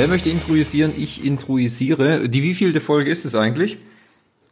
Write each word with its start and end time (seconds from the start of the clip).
Wer 0.00 0.08
möchte 0.08 0.30
introisieren? 0.30 0.94
Ich 0.96 1.26
introisiere. 1.26 2.30
Die 2.30 2.42
wievielte 2.42 2.80
Folge 2.80 3.10
ist 3.10 3.26
es 3.26 3.34
eigentlich? 3.34 3.76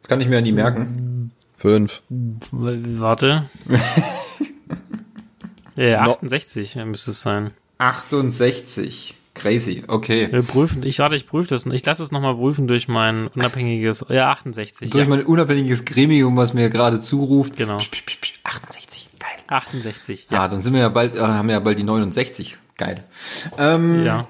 Das 0.03 0.11
kann 0.11 0.21
ich 0.21 0.29
mir 0.29 0.35
ja 0.35 0.41
nie 0.43 0.53
merken. 0.53 1.33
Fünf. 1.57 2.03
Warte. 2.11 3.49
äh, 5.77 5.95
68 5.95 6.77
müsste 6.85 7.13
es 7.13 7.23
sein. 7.23 7.53
68. 7.79 9.15
Crazy, 9.33 9.85
okay. 9.89 10.29
Wir 10.31 10.43
prüfen, 10.43 10.85
ich 10.85 10.99
warte, 10.99 11.17
ich 11.17 11.27
prüfe 11.27 11.49
das. 11.49 11.65
Ich 11.65 11.87
lasse 11.87 12.03
es 12.03 12.13
nochmal 12.13 12.35
prüfen 12.35 12.69
durch 12.69 12.87
mein 12.87 13.29
unabhängiges, 13.29 14.05
ja, 14.11 14.31
68. 14.31 14.91
Durch 14.91 15.05
ja. 15.05 15.09
mein 15.09 15.25
unabhängiges 15.25 15.87
Gremium, 15.87 16.37
was 16.37 16.53
mir 16.53 16.69
gerade 16.69 17.01
zuruft. 17.01 17.57
Genau. 17.57 17.79
Psch, 17.79 17.91
psch, 17.91 18.21
psch, 18.21 18.41
68, 18.45 19.09
geil. 19.19 19.31
68, 19.47 20.27
Ja, 20.29 20.43
ja. 20.43 20.49
dann 20.49 20.61
sind 20.61 20.75
wir 20.75 20.81
ja 20.81 20.91
bald, 20.91 21.17
äh, 21.17 21.21
haben 21.21 21.49
wir 21.49 21.55
ja 21.55 21.61
bald 21.61 21.79
die 21.79 21.85
69. 21.85 22.59
Geil. 22.77 23.03
Ähm, 23.57 24.05
Ja. 24.05 24.29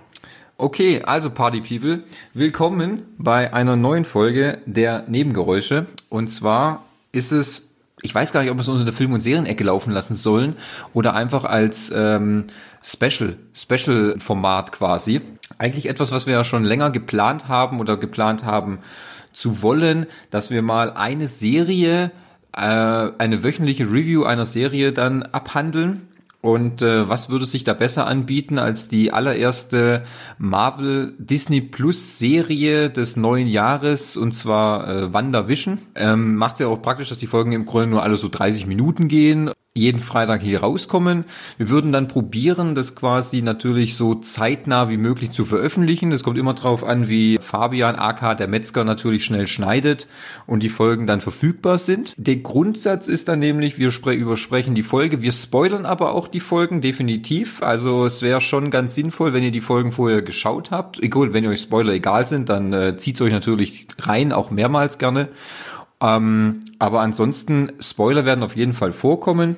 Okay, 0.61 1.03
also 1.05 1.31
Party 1.31 1.61
People, 1.61 2.03
willkommen 2.35 3.03
bei 3.17 3.55
einer 3.55 3.77
neuen 3.77 4.05
Folge 4.05 4.59
der 4.67 5.05
Nebengeräusche. 5.07 5.87
Und 6.09 6.27
zwar 6.27 6.83
ist 7.13 7.31
es, 7.31 7.69
ich 8.03 8.13
weiß 8.13 8.33
gar 8.33 8.43
nicht, 8.43 8.51
ob 8.51 8.57
wir 8.57 8.63
es 8.63 8.69
unter 8.69 8.85
der 8.85 8.93
Film- 8.93 9.13
und 9.13 9.21
Serienecke 9.21 9.63
laufen 9.63 9.93
lassen 9.93 10.17
sollen 10.17 10.57
oder 10.93 11.15
einfach 11.15 11.45
als 11.45 11.93
ähm, 11.95 12.49
Special, 12.83 13.37
Special-Format 13.55 14.73
quasi. 14.73 15.21
Eigentlich 15.59 15.89
etwas, 15.89 16.11
was 16.11 16.27
wir 16.27 16.35
ja 16.35 16.43
schon 16.43 16.65
länger 16.65 16.91
geplant 16.91 17.47
haben 17.47 17.79
oder 17.79 17.97
geplant 17.97 18.45
haben 18.45 18.81
zu 19.33 19.63
wollen, 19.63 20.07
dass 20.33 20.51
wir 20.51 20.63
mal 20.63 20.91
eine 20.91 21.29
Serie, 21.29 22.11
äh, 22.53 22.59
eine 22.61 23.45
wöchentliche 23.45 23.85
Review 23.85 24.25
einer 24.25 24.45
Serie 24.45 24.93
dann 24.93 25.23
abhandeln. 25.23 26.09
Und 26.41 26.83
äh, 26.83 27.09
was 27.09 27.31
würde 27.31 27.47
sich 27.47 27.65
da 27.65 27.75
besser 27.75 28.07
anbieten 28.07 28.59
als 28.59 28.87
die 28.87 29.13
allererste 29.13 30.05
Marvel 30.39 31.15
Disney 31.19 31.61
Plus 31.61 32.19
Serie 32.19 32.91
des 32.91 33.17
neuen 33.17 33.49
Jahres 33.49 34.17
und 34.17 34.33
zwar 34.33 34.89
äh, 34.89 35.13
WandaVision. 35.13 35.81
Ähm, 35.97 36.37
Macht 36.37 36.61
ja 36.61 36.69
auch 36.69 36.81
praktisch, 36.81 37.09
dass 37.09 37.19
die 37.19 37.27
Folgen 37.27 37.53
im 37.53 37.67
Grunde 37.67 37.89
nur 37.89 38.05
alle 38.05 38.17
so 38.17 38.29
30 38.29 38.67
Minuten 38.67 39.09
gehen 39.09 39.51
jeden 39.79 40.01
Freitag 40.01 40.43
hier 40.43 40.61
rauskommen. 40.61 41.25
Wir 41.57 41.71
würden 41.71 41.93
dann 41.93 42.09
probieren, 42.09 42.75
das 42.75 42.95
quasi 42.95 43.43
natürlich 43.43 43.97
so 43.97 44.15
zeitnah 44.15 44.89
wie 44.89 44.97
möglich 44.97 45.31
zu 45.31 45.45
veröffentlichen. 45.45 46.11
Das 46.11 46.23
kommt 46.23 46.39
immer 46.39 46.55
drauf 46.55 46.85
an, 46.85 47.09
wie 47.09 47.39
Fabian 47.41 47.97
AK, 47.97 48.37
der 48.37 48.49
Metzger, 48.49 48.85
natürlich 48.85 49.25
schnell 49.25 49.47
schneidet 49.47 50.07
und 50.47 50.63
die 50.63 50.69
Folgen 50.69 51.07
dann 51.07 51.21
verfügbar 51.21 51.79
sind. 51.79 52.15
Der 52.17 52.37
Grundsatz 52.37 53.09
ist 53.09 53.29
dann 53.29 53.39
nämlich, 53.39 53.79
wir 53.79 53.91
spre 53.91 54.15
übersprechen 54.15 54.75
die 54.75 54.83
Folge, 54.83 55.23
wir 55.23 55.33
spoilern 55.33 55.87
aber 55.87 56.15
auch 56.15 56.29
die 56.29 56.41
Folgen 56.41 56.81
definitiv. 56.81 57.63
Also 57.63 58.05
es 58.05 58.23
wäre 58.23 58.41
schon 58.41 58.71
ganz 58.71 58.95
sinnvoll, 58.95 59.33
wenn 59.33 59.43
ihr 59.43 59.51
die 59.51 59.61
Folgen 59.61 59.93
vorher 59.93 60.23
geschaut 60.23 60.71
habt. 60.71 61.03
Egal, 61.03 61.33
wenn 61.33 61.47
euch 61.47 61.61
Spoiler 61.61 61.93
egal 61.93 62.27
sind, 62.27 62.49
dann 62.49 62.73
äh, 62.73 62.97
zieht 62.97 63.21
euch 63.21 63.33
natürlich 63.33 63.89
rein, 64.01 64.33
auch 64.33 64.51
mehrmals 64.51 64.99
gerne. 64.99 65.29
Ähm, 66.01 66.61
aber 66.79 67.01
ansonsten, 67.01 67.73
Spoiler 67.81 68.25
werden 68.25 68.45
auf 68.45 68.57
jeden 68.57 68.73
Fall 68.73 68.93
vorkommen. 68.93 69.57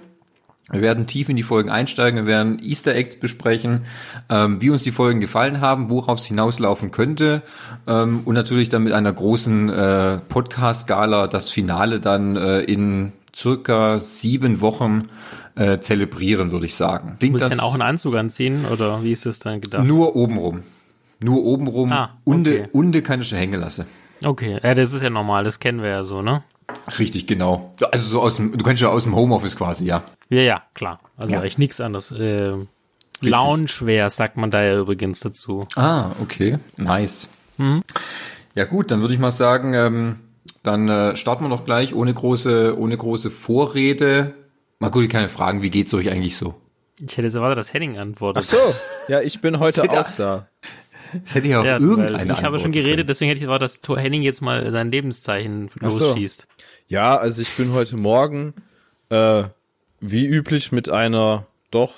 Wir 0.73 0.83
werden 0.83 1.07
tief 1.07 1.29
in 1.29 1.37
die 1.37 1.43
Folgen 1.43 1.69
einsteigen, 1.71 2.21
wir 2.21 2.27
werden 2.27 2.59
Easter 2.63 2.95
Eggs 2.95 3.17
besprechen, 3.17 3.83
ähm, 4.29 4.61
wie 4.61 4.71
uns 4.71 4.83
die 4.85 4.93
Folgen 4.93 5.21
gefallen 5.21 5.61
haben, 5.61 5.91
worauf 5.91 6.21
es 6.21 6.27
hinauslaufen 6.27 6.91
könnte 6.93 7.43
ähm, 7.89 8.21
und 8.25 8.35
natürlich 8.35 8.69
dann 8.69 8.85
mit 8.85 8.93
einer 8.93 9.13
großen 9.13 9.69
äh, 9.69 10.19
Podcast-Gala 10.29 11.27
das 11.27 11.49
Finale 11.51 12.01
dann 12.01 12.37
äh, 12.37 12.61
in 12.61 13.13
circa 13.35 14.01
sieben 14.01 14.61
Wochen 14.61 15.09
äh, 15.57 15.79
zelebrieren, 15.79 16.53
würde 16.53 16.67
ich 16.67 16.75
sagen. 16.75 17.17
Klingt 17.19 17.33
Muss 17.35 17.43
ich 17.43 17.49
dann 17.49 17.61
auch 17.61 17.73
einen 17.73 17.83
Anzug 17.83 18.15
anziehen 18.17 18.65
oder 18.67 19.03
wie 19.03 19.13
ist 19.13 19.27
das 19.27 19.39
dann 19.41 19.61
gedacht? 19.61 19.85
nur 19.85 20.15
obenrum. 20.17 20.63
Nur 21.23 21.45
obenrum, 21.45 21.93
Ah, 21.93 22.19
unde, 22.25 22.51
okay. 22.61 22.69
unde 22.73 23.03
kann 23.03 23.21
ich 23.21 23.33
hängen 23.33 23.61
lassen. 23.61 23.85
Okay, 24.25 24.59
ja, 24.63 24.75
das 24.75 24.95
ist 24.95 25.03
ja 25.03 25.11
normal, 25.11 25.45
das 25.45 25.59
kennen 25.59 25.83
wir 25.83 25.89
ja 25.91 26.05
so, 26.05 26.23
ne? 26.23 26.43
Richtig, 26.99 27.27
genau. 27.27 27.75
Also 27.93 28.09
so 28.09 28.21
aus 28.21 28.37
dem, 28.37 28.53
du 28.57 28.65
kannst 28.65 28.83
ja 28.83 28.89
aus 28.89 29.05
dem 29.05 29.15
Homeoffice 29.15 29.57
quasi, 29.57 29.85
ja. 29.85 30.03
Ja, 30.29 30.41
ja, 30.43 30.63
klar. 30.75 31.01
Also 31.17 31.33
Ja. 31.33 31.43
echt 31.43 31.59
nichts 31.59 31.81
anderes. 31.81 32.13
Äh, 32.13 32.53
Loungewear 33.21 34.09
sagt 34.11 34.37
man 34.37 34.51
da 34.51 34.63
ja 34.63 34.79
übrigens 34.79 35.21
dazu. 35.21 35.67
Ah, 35.77 36.11
okay. 36.23 36.59
Nice. 36.77 37.29
Ja 38.55 38.65
gut, 38.65 38.91
dann 38.91 39.01
würde 39.03 39.13
ich 39.15 39.21
mal 39.21 39.31
sagen, 39.31 39.75
ähm, 39.75 40.21
dann 40.63 40.89
äh, 40.89 41.17
starten 41.17 41.45
wir 41.45 41.51
doch 41.51 41.65
gleich 41.67 41.95
ohne 41.95 42.15
große, 42.15 42.79
ohne 42.79 42.97
große 42.97 43.31
Vorrede. 43.31 44.35
Mal 44.79 44.91
gut, 44.91 45.11
keine 45.11 45.29
Fragen, 45.29 45.61
wie 45.63 45.69
geht's 45.71 45.93
euch 45.93 46.09
eigentlich 46.11 46.37
so? 46.39 46.55
Ich 46.99 47.13
hätte 47.17 47.23
jetzt 47.27 47.35
erwartet, 47.35 47.59
dass 47.59 47.73
Henning 47.75 47.99
antwortet. 47.99 48.45
Ach 48.47 48.49
so, 48.51 48.75
ja, 49.09 49.21
ich 49.21 49.41
bin 49.41 49.59
heute 49.59 49.83
auch 49.91 50.11
da. 50.17 50.49
Das 51.25 51.35
hätte 51.35 51.49
ja 51.49 51.61
auch 51.61 51.65
Ja, 51.65 51.79
irgendeine 51.79 52.11
ich 52.25 52.39
habe 52.39 52.47
Antwort 52.47 52.63
schon 52.63 52.73
geredet, 52.73 52.97
können. 52.99 53.07
deswegen 53.09 53.29
hätte 53.29 53.39
ich 53.39 53.45
erwartet, 53.45 53.65
dass 53.65 53.81
Thor 53.81 53.99
Henning 53.99 54.23
jetzt 54.23 54.41
mal 54.43 54.71
sein 54.71 54.91
Lebenszeichen 54.91 55.69
Ach 55.83 55.91
so. 55.91 56.09
losschießt. 56.09 56.47
Ja, 56.89 57.17
also 57.17 57.43
ich 57.43 57.51
bin 57.57 57.73
heute 57.73 57.97
Morgen 57.97 58.55
äh, 59.11 59.45
wie 60.01 60.27
üblich 60.27 60.73
mit 60.73 60.89
einer 60.89 61.47
doch 61.71 61.95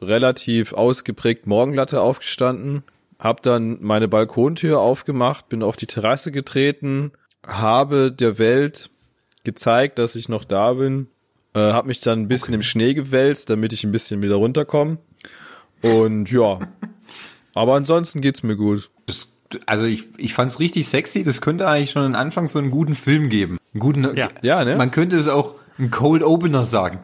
relativ 0.00 0.72
ausgeprägt 0.72 1.46
Morgenlatte 1.46 2.00
aufgestanden, 2.00 2.82
hab 3.18 3.42
dann 3.42 3.78
meine 3.80 4.08
Balkontür 4.08 4.78
aufgemacht, 4.80 5.48
bin 5.48 5.62
auf 5.62 5.76
die 5.76 5.86
Terrasse 5.86 6.32
getreten, 6.32 7.12
habe 7.46 8.12
der 8.12 8.38
Welt 8.38 8.90
gezeigt, 9.44 9.98
dass 9.98 10.16
ich 10.16 10.28
noch 10.28 10.44
da 10.44 10.74
bin, 10.74 11.08
äh, 11.54 11.60
habe 11.60 11.88
mich 11.88 12.00
dann 12.00 12.20
ein 12.22 12.28
bisschen 12.28 12.52
im 12.54 12.62
Schnee 12.62 12.92
gewälzt, 12.94 13.48
damit 13.48 13.72
ich 13.72 13.84
ein 13.84 13.92
bisschen 13.92 14.22
wieder 14.22 14.34
runterkomme. 14.36 14.98
Und 15.82 16.30
ja, 16.30 16.58
aber 17.56 17.74
ansonsten 17.74 18.20
geht's 18.20 18.42
mir 18.42 18.56
gut. 18.56 18.90
Das, 19.06 19.32
also 19.66 19.84
ich, 19.84 20.04
ich 20.18 20.34
fand's 20.34 20.60
richtig 20.60 20.88
sexy. 20.88 21.22
Das 21.24 21.40
könnte 21.40 21.66
eigentlich 21.66 21.90
schon 21.90 22.04
einen 22.04 22.14
Anfang 22.14 22.48
für 22.48 22.58
einen 22.58 22.70
guten 22.70 22.94
Film 22.94 23.28
geben. 23.28 23.58
Einen 23.72 23.80
guten, 23.80 24.16
Ja. 24.16 24.28
Ja, 24.42 24.64
ne? 24.64 24.76
Man 24.76 24.90
könnte 24.90 25.16
es 25.16 25.26
auch 25.28 25.54
ein 25.78 25.90
Cold 25.90 26.22
Opener 26.22 26.64
sagen. 26.64 27.00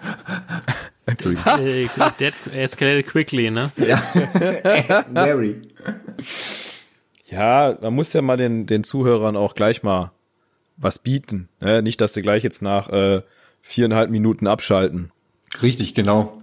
Entschuldigung. 1.06 1.58
Äh, 1.58 1.86
that 2.18 2.34
escalated 2.52 3.06
quickly, 3.06 3.50
ne? 3.50 3.70
Mary. 5.12 5.62
Ja, 7.32 7.78
man 7.80 7.94
muss 7.94 8.12
ja 8.12 8.20
mal 8.20 8.36
den, 8.36 8.66
den 8.66 8.84
Zuhörern 8.84 9.38
auch 9.38 9.54
gleich 9.54 9.82
mal 9.82 10.12
was 10.76 10.98
bieten. 10.98 11.48
Ne? 11.60 11.80
Nicht, 11.80 12.02
dass 12.02 12.12
sie 12.12 12.20
gleich 12.20 12.42
jetzt 12.42 12.60
nach 12.60 12.90
äh, 12.90 13.22
viereinhalb 13.62 14.10
Minuten 14.10 14.46
abschalten. 14.46 15.12
Richtig, 15.62 15.94
genau. 15.94 16.41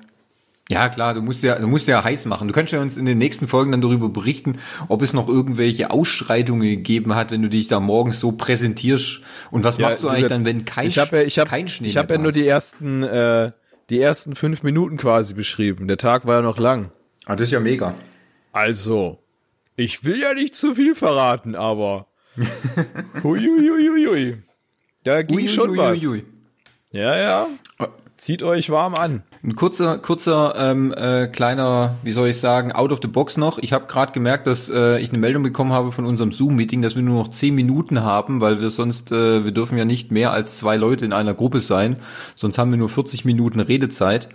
Ja, 0.72 0.88
klar, 0.90 1.16
du 1.16 1.22
musst 1.24 1.42
ja, 1.42 1.58
du 1.58 1.66
musst 1.68 1.88
ja 1.88 2.04
heiß 2.04 2.26
machen. 2.26 2.48
Du 2.48 2.54
kannst 2.54 2.72
ja 2.74 2.80
uns 2.80 2.96
in 2.96 3.08
den 3.08 3.18
nächsten 3.18 3.48
Folgen 3.48 3.72
dann 3.72 3.82
darüber 3.82 4.08
berichten, 4.10 4.60
ob 4.88 5.02
es 5.02 5.14
noch 5.14 5.28
irgendwelche 5.28 5.90
Ausschreitungen 5.90 6.62
gegeben 6.70 7.16
hat, 7.16 7.32
wenn 7.32 7.42
du 7.42 7.50
dich 7.50 7.68
da 7.68 7.80
morgens 7.80 8.20
so 8.20 8.34
präsentierst. 8.34 9.22
Und 9.50 9.64
was 9.64 9.80
machst 9.80 10.04
du 10.04 10.08
Ja, 10.08 10.14
eigentlich 10.14 10.24
du- 10.26 10.30
dann, 10.30 10.46
wenn 10.46 10.66
kein, 10.66 10.88
ich 10.88 11.00
habe 11.00 11.18
ja, 11.18 11.24
ich 11.24 11.40
hab, 11.40 11.48
kein 11.50 11.68
Schnee 11.68 11.88
ich 11.88 11.98
hab 11.98 12.08
mehr 12.10 12.18
ja 12.18 12.22
nur 12.24 12.32
die 12.32 12.46
ersten, 12.48 13.02
äh, 13.02 13.52
die 13.90 14.00
ersten 14.00 14.36
fünf 14.36 14.62
Minuten 14.62 14.98
quasi 14.98 15.34
beschrieben. 15.34 15.88
Der 15.88 15.98
Tag 15.98 16.28
war 16.28 16.36
ja 16.36 16.42
noch 16.44 16.60
lang. 16.60 16.92
Ah, 17.26 17.34
das 17.36 17.46
ist 17.48 17.52
ja 17.52 17.60
mega. 17.60 17.96
Also, 18.52 19.18
ich 19.76 20.04
will 20.04 20.20
ja 20.22 20.36
nicht 20.36 20.54
zu 20.54 20.76
viel 20.76 20.94
verraten, 20.94 21.56
aber 21.56 22.06
huiuiuiui. 23.24 24.38
Da 25.04 25.22
ging 25.24 25.48
schon 25.48 25.76
was. 25.78 26.02
Uiuiuiui. 26.04 26.26
Ja, 26.92 27.18
ja. 27.18 27.48
Zieht 28.18 28.44
euch 28.44 28.70
warm 28.70 28.96
an. 28.96 29.24
Ein 29.42 29.56
kurzer, 29.56 29.98
kurzer, 30.00 30.54
ähm, 30.58 30.94
äh, 30.94 31.28
kleiner, 31.28 31.96
wie 32.04 32.12
soll 32.12 32.28
ich 32.28 32.38
sagen, 32.40 32.74
out 32.74 32.92
of 32.92 33.00
the 33.02 33.08
box 33.08 33.38
noch. 33.38 33.58
Ich 33.58 33.72
habe 33.72 33.86
gerade 33.88 34.12
gemerkt, 34.12 34.48
dass 34.48 34.70
äh, 34.70 35.00
ich 35.00 35.10
eine 35.10 35.18
Meldung 35.18 35.44
bekommen 35.44 35.72
habe 35.72 35.94
von 35.94 36.06
unserem 36.06 36.34
Zoom-Meeting, 36.34 36.82
dass 36.82 36.98
wir 36.98 37.04
nur 37.04 37.16
noch 37.16 37.30
zehn 37.30 37.56
Minuten 37.56 38.04
haben, 38.04 38.42
weil 38.42 38.60
wir 38.60 38.70
sonst, 38.70 39.14
äh, 39.14 39.46
wir 39.46 39.54
dürfen 39.54 39.78
ja 39.78 39.86
nicht 39.86 40.12
mehr 40.12 40.32
als 40.34 40.58
zwei 40.58 40.76
Leute 40.76 41.06
in 41.06 41.14
einer 41.14 41.34
Gruppe 41.34 41.62
sein, 41.62 41.96
sonst 42.36 42.58
haben 42.58 42.70
wir 42.72 42.78
nur 42.78 42.90
40 42.90 43.24
Minuten 43.24 43.62
Redezeit. 43.62 44.28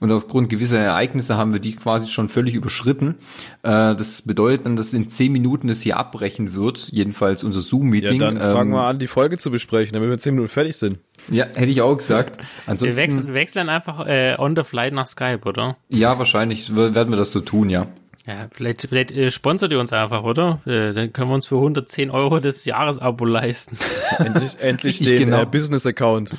Und 0.00 0.10
aufgrund 0.12 0.48
gewisser 0.48 0.78
Ereignisse 0.78 1.36
haben 1.36 1.52
wir 1.52 1.60
die 1.60 1.74
quasi 1.76 2.06
schon 2.06 2.28
völlig 2.30 2.54
überschritten. 2.54 3.16
Äh, 3.62 3.94
das 3.94 4.22
bedeutet 4.22 4.64
dann, 4.64 4.76
dass 4.76 4.94
in 4.94 5.10
zehn 5.10 5.32
Minuten 5.32 5.68
das 5.68 5.82
hier 5.82 5.98
abbrechen 5.98 6.54
wird, 6.54 6.88
jedenfalls 6.92 7.44
unser 7.44 7.60
Ja, 7.60 7.66
Zoom-Meeting. 7.66 8.20
dann 8.20 8.36
fangen 8.38 8.70
Ähm, 8.72 8.76
wir 8.78 8.84
an, 8.84 8.98
die 8.98 9.06
Folge 9.06 9.36
zu 9.36 9.50
besprechen, 9.50 9.92
damit 9.92 10.08
wir 10.08 10.14
in 10.14 10.18
zehn 10.18 10.34
Minuten 10.34 10.50
fertig 10.52 10.76
sind. 10.76 10.96
ja, 11.30 11.44
hätte 11.54 11.70
ich 11.70 11.82
auch 11.82 11.96
gesagt. 11.96 12.38
Wir 12.38 12.44
Ansonsten, 12.66 12.96
wechseln, 12.96 13.34
wechseln 13.34 13.68
einfach 13.68 14.06
äh, 14.06 14.34
on 14.46 14.56
the 14.56 14.62
flight 14.64 14.94
nach 14.94 15.06
Skype, 15.06 15.40
oder? 15.44 15.76
ja, 15.88 16.18
wahrscheinlich 16.18 16.74
werden 16.74 17.10
wir 17.12 17.16
das 17.16 17.32
so 17.32 17.40
tun, 17.40 17.68
ja. 17.70 17.86
Ja, 18.26 18.48
vielleicht, 18.50 18.82
vielleicht 18.88 19.12
äh, 19.12 19.30
sponsert 19.30 19.70
ihr 19.72 19.78
uns 19.78 19.92
einfach, 19.92 20.22
oder? 20.24 20.60
Äh, 20.66 20.92
dann 20.92 21.12
können 21.12 21.30
wir 21.30 21.34
uns 21.34 21.46
für 21.46 21.56
110 21.56 22.10
Euro 22.10 22.40
das 22.40 22.64
Jahresabo 22.64 23.24
leisten. 23.24 23.76
Endlich, 24.18 24.56
endlich 24.60 24.98
den 25.04 25.18
genau. 25.18 25.42
äh, 25.42 25.46
Business-Account. 25.46 26.30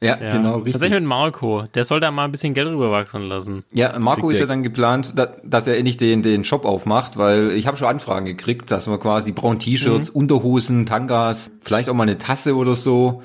Ja, 0.00 0.16
Ja. 0.18 0.30
genau, 0.30 0.52
Was 0.52 0.58
ist 0.60 0.66
richtig. 0.66 0.82
eigentlich 0.84 1.00
mit 1.00 1.08
Marco? 1.08 1.64
Der 1.74 1.84
soll 1.84 2.00
da 2.00 2.10
mal 2.10 2.24
ein 2.24 2.30
bisschen 2.30 2.54
Geld 2.54 2.68
rüberwachsen 2.68 3.28
lassen. 3.28 3.64
Ja, 3.72 3.98
Marco 3.98 4.30
ist 4.30 4.38
ja 4.38 4.46
dann 4.46 4.62
geplant, 4.62 5.12
da, 5.16 5.26
dass 5.44 5.66
er 5.66 5.76
endlich 5.76 5.96
den, 5.98 6.22
den 6.22 6.44
Shop 6.44 6.64
aufmacht, 6.64 7.18
weil 7.18 7.50
ich 7.50 7.66
habe 7.66 7.76
schon 7.76 7.88
Anfragen 7.88 8.24
gekriegt, 8.24 8.70
dass 8.70 8.86
wir 8.86 8.98
quasi 8.98 9.32
brauchen 9.32 9.58
T-Shirts, 9.58 10.08
Unterhosen, 10.08 10.86
Tangas, 10.86 11.50
vielleicht 11.60 11.90
auch 11.90 11.94
mal 11.94 12.04
eine 12.04 12.16
Tasse 12.16 12.54
oder 12.56 12.74
so. 12.74 13.22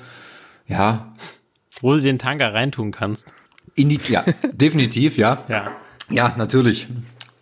Ja, 0.67 1.13
Wo 1.79 1.93
du 1.93 2.01
den 2.01 2.17
Tanga 2.19 2.47
reintun 2.49 2.91
kannst. 2.91 3.33
In 3.75 3.89
die, 3.89 3.99
ja, 4.09 4.23
definitiv, 4.51 5.17
ja. 5.17 5.43
Ja. 5.47 5.71
Ja, 6.09 6.33
natürlich. 6.37 6.87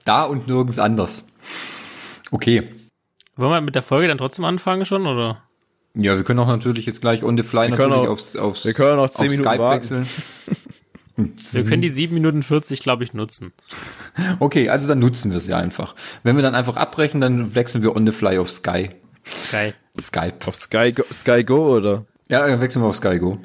Da 0.06 0.24
und 0.24 0.48
nirgends 0.48 0.80
anders. 0.80 1.26
Okay. 2.32 2.70
Wollen 3.36 3.52
wir 3.52 3.62
mit 3.62 3.76
der 3.76 3.82
Folge 3.84 4.08
dann 4.08 4.18
trotzdem 4.18 4.46
anfangen 4.46 4.86
schon, 4.86 5.06
oder? 5.06 5.44
Ja, 5.94 6.16
wir 6.16 6.24
können 6.24 6.40
auch 6.40 6.48
natürlich 6.48 6.86
jetzt 6.86 7.02
gleich 7.02 7.24
on 7.24 7.36
the 7.38 7.44
fly 7.44 7.64
Wir 7.64 7.70
natürlich 7.72 7.94
auch- 7.94 8.08
aufs, 8.08 8.36
aufs, 8.36 8.66
wir 8.66 8.74
können 8.74 9.00
auch 9.00 9.10
zehn 9.10 9.26
auf 9.26 9.32
Minuten 9.32 9.50
Skype 9.50 9.60
warten. 9.60 9.82
wechseln. 9.82 10.08
Wir 11.18 11.66
können 11.66 11.82
die 11.84 11.90
7 11.90 12.14
Minuten 12.16 12.42
40, 12.42 12.82
glaube 12.82 13.04
ich, 13.04 13.14
nutzen. 13.14 13.54
Okay, 14.40 14.70
also 14.70 14.88
dann 14.88 14.98
nutzen 15.00 15.30
wir 15.30 15.38
es 15.38 15.46
ja 15.46 15.58
einfach. 15.58 15.94
Wenn 16.24 16.36
wir 16.36 16.42
dann 16.42 16.56
einfach 16.56 16.78
abbrechen, 16.78 17.22
dann 17.22 17.54
wechseln 17.54 17.84
wir 17.84 17.96
on 17.96 18.08
the 18.08 18.12
fly 18.12 18.40
auf 18.40 18.50
Sky. 18.50 18.90
Geil. 19.52 19.76
Skype. 20.02 20.38
Auf 20.48 20.56
Sky 20.56 20.94
Go, 20.94 21.04
Sky 21.12 21.44
Go 21.44 21.76
oder? 21.76 22.06
Ja, 22.30 22.48
dann 22.48 22.60
wechseln 22.60 22.82
wir 22.82 22.88
auf 22.88 22.96
Sky 22.96 23.20
Go. 23.20 23.38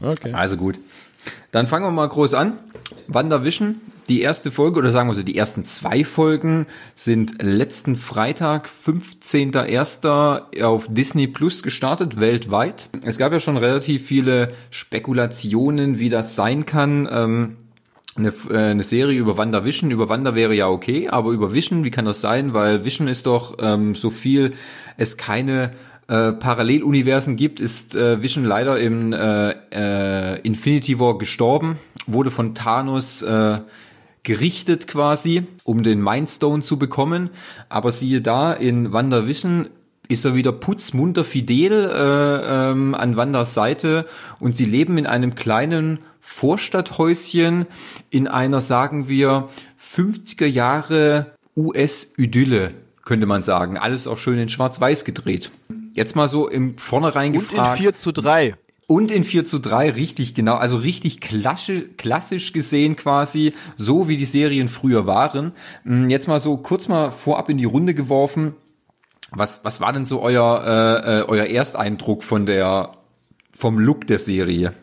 Okay. 0.00 0.32
Also 0.32 0.56
gut. 0.56 0.76
Dann 1.50 1.66
fangen 1.66 1.86
wir 1.86 1.92
mal 1.92 2.08
groß 2.08 2.34
an. 2.34 2.58
WandaVision, 3.06 3.80
die 4.08 4.20
erste 4.20 4.50
Folge, 4.50 4.78
oder 4.78 4.90
sagen 4.90 5.08
wir 5.08 5.14
so, 5.14 5.22
die 5.22 5.36
ersten 5.36 5.64
zwei 5.64 6.04
Folgen 6.04 6.66
sind 6.94 7.42
letzten 7.42 7.96
Freitag, 7.96 8.68
15.01. 8.68 10.62
auf 10.62 10.86
Disney 10.88 11.26
Plus 11.26 11.62
gestartet, 11.62 12.20
weltweit. 12.20 12.88
Es 13.02 13.18
gab 13.18 13.32
ja 13.32 13.40
schon 13.40 13.56
relativ 13.56 14.06
viele 14.06 14.52
Spekulationen, 14.70 15.98
wie 15.98 16.10
das 16.10 16.36
sein 16.36 16.66
kann. 16.66 17.08
Ähm, 17.10 17.56
eine, 18.16 18.32
äh, 18.50 18.70
eine 18.70 18.82
Serie 18.82 19.18
über 19.18 19.36
WandaVision, 19.36 19.90
über 19.90 20.08
Wanda 20.08 20.34
wäre 20.34 20.54
ja 20.54 20.68
okay, 20.68 21.08
aber 21.08 21.30
über 21.30 21.52
Vision, 21.52 21.84
wie 21.84 21.90
kann 21.90 22.04
das 22.04 22.20
sein? 22.20 22.54
Weil 22.54 22.84
Vision 22.84 23.08
ist 23.08 23.26
doch 23.26 23.56
ähm, 23.60 23.94
so 23.94 24.10
viel 24.10 24.52
es 24.96 25.16
keine 25.16 25.72
äh, 26.08 26.32
Paralleluniversen 26.32 27.36
gibt, 27.36 27.60
ist 27.60 27.94
äh, 27.94 28.22
Vision 28.22 28.44
leider 28.44 28.78
im 28.78 29.12
äh, 29.12 29.50
äh, 29.72 30.40
Infinity 30.40 30.98
War 31.00 31.18
gestorben, 31.18 31.78
wurde 32.06 32.30
von 32.30 32.54
Thanos 32.54 33.22
äh, 33.22 33.60
gerichtet 34.22 34.88
quasi, 34.88 35.44
um 35.64 35.82
den 35.82 36.02
Mindstone 36.02 36.62
zu 36.62 36.78
bekommen. 36.78 37.30
Aber 37.68 37.92
siehe 37.92 38.20
da, 38.20 38.52
in 38.52 38.92
WandaVision 38.92 39.68
ist 40.08 40.24
er 40.24 40.34
wieder 40.34 40.52
putzmunter 40.52 41.24
fidel 41.24 41.90
äh, 41.90 42.70
ähm, 42.70 42.94
an 42.94 43.16
Wandas 43.16 43.54
Seite 43.54 44.06
und 44.40 44.56
sie 44.56 44.66
leben 44.66 44.98
in 44.98 45.06
einem 45.06 45.34
kleinen 45.34 46.00
Vorstadthäuschen 46.20 47.66
in 48.10 48.28
einer, 48.28 48.60
sagen 48.60 49.08
wir, 49.08 49.48
50er 49.80 50.46
Jahre 50.46 51.32
US-Idylle, 51.56 52.72
könnte 53.04 53.26
man 53.26 53.42
sagen. 53.42 53.78
Alles 53.78 54.06
auch 54.06 54.18
schön 54.18 54.38
in 54.38 54.48
Schwarz-Weiß 54.48 55.04
gedreht. 55.04 55.50
Jetzt 55.94 56.16
mal 56.16 56.28
so 56.28 56.48
im 56.48 56.76
Vornherein 56.76 57.28
Und 57.28 57.34
in 57.34 57.40
gefragt. 57.40 57.78
4 57.78 57.94
zu 57.94 58.12
3. 58.12 58.56
Und 58.86 59.10
in 59.10 59.24
4 59.24 59.44
zu 59.46 59.60
3, 59.60 59.92
richtig 59.92 60.34
genau, 60.34 60.56
also 60.56 60.76
richtig 60.76 61.20
klassisch, 61.20 61.84
klassisch 61.96 62.52
gesehen 62.52 62.96
quasi, 62.96 63.54
so 63.76 64.08
wie 64.08 64.18
die 64.18 64.26
Serien 64.26 64.68
früher 64.68 65.06
waren. 65.06 65.52
Mm, 65.84 66.10
Jetzt 66.10 66.28
mal 66.28 66.40
so 66.40 66.58
kurz 66.58 66.88
mal 66.88 67.10
vorab 67.10 67.48
in 67.48 67.56
die 67.56 67.64
Runde 67.64 67.94
geworfen. 67.94 68.54
Was, 69.30 69.64
was 69.64 69.80
war 69.80 69.92
denn 69.92 70.04
so 70.04 70.20
euer, 70.20 70.62
äh, 70.66 71.20
äh, 71.20 71.22
euer 71.22 71.46
Ersteindruck 71.46 72.22
von 72.22 72.44
der, 72.44 72.92
vom 73.54 73.78
Look 73.78 74.06
der 74.06 74.18
Serie? 74.18 74.74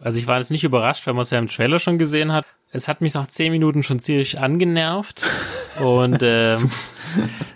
Also 0.00 0.18
ich 0.18 0.26
war 0.26 0.38
jetzt 0.38 0.50
nicht 0.50 0.64
überrascht, 0.64 1.06
weil 1.06 1.14
man 1.14 1.22
es 1.22 1.30
ja 1.30 1.38
im 1.38 1.48
Trailer 1.48 1.78
schon 1.78 1.98
gesehen 1.98 2.32
hat. 2.32 2.46
Es 2.70 2.88
hat 2.88 3.00
mich 3.00 3.14
nach 3.14 3.26
10 3.26 3.52
Minuten 3.52 3.82
schon 3.82 4.00
ziemlich 4.00 4.38
angenervt. 4.38 5.24
Und 5.80 6.20
ähm, 6.22 6.70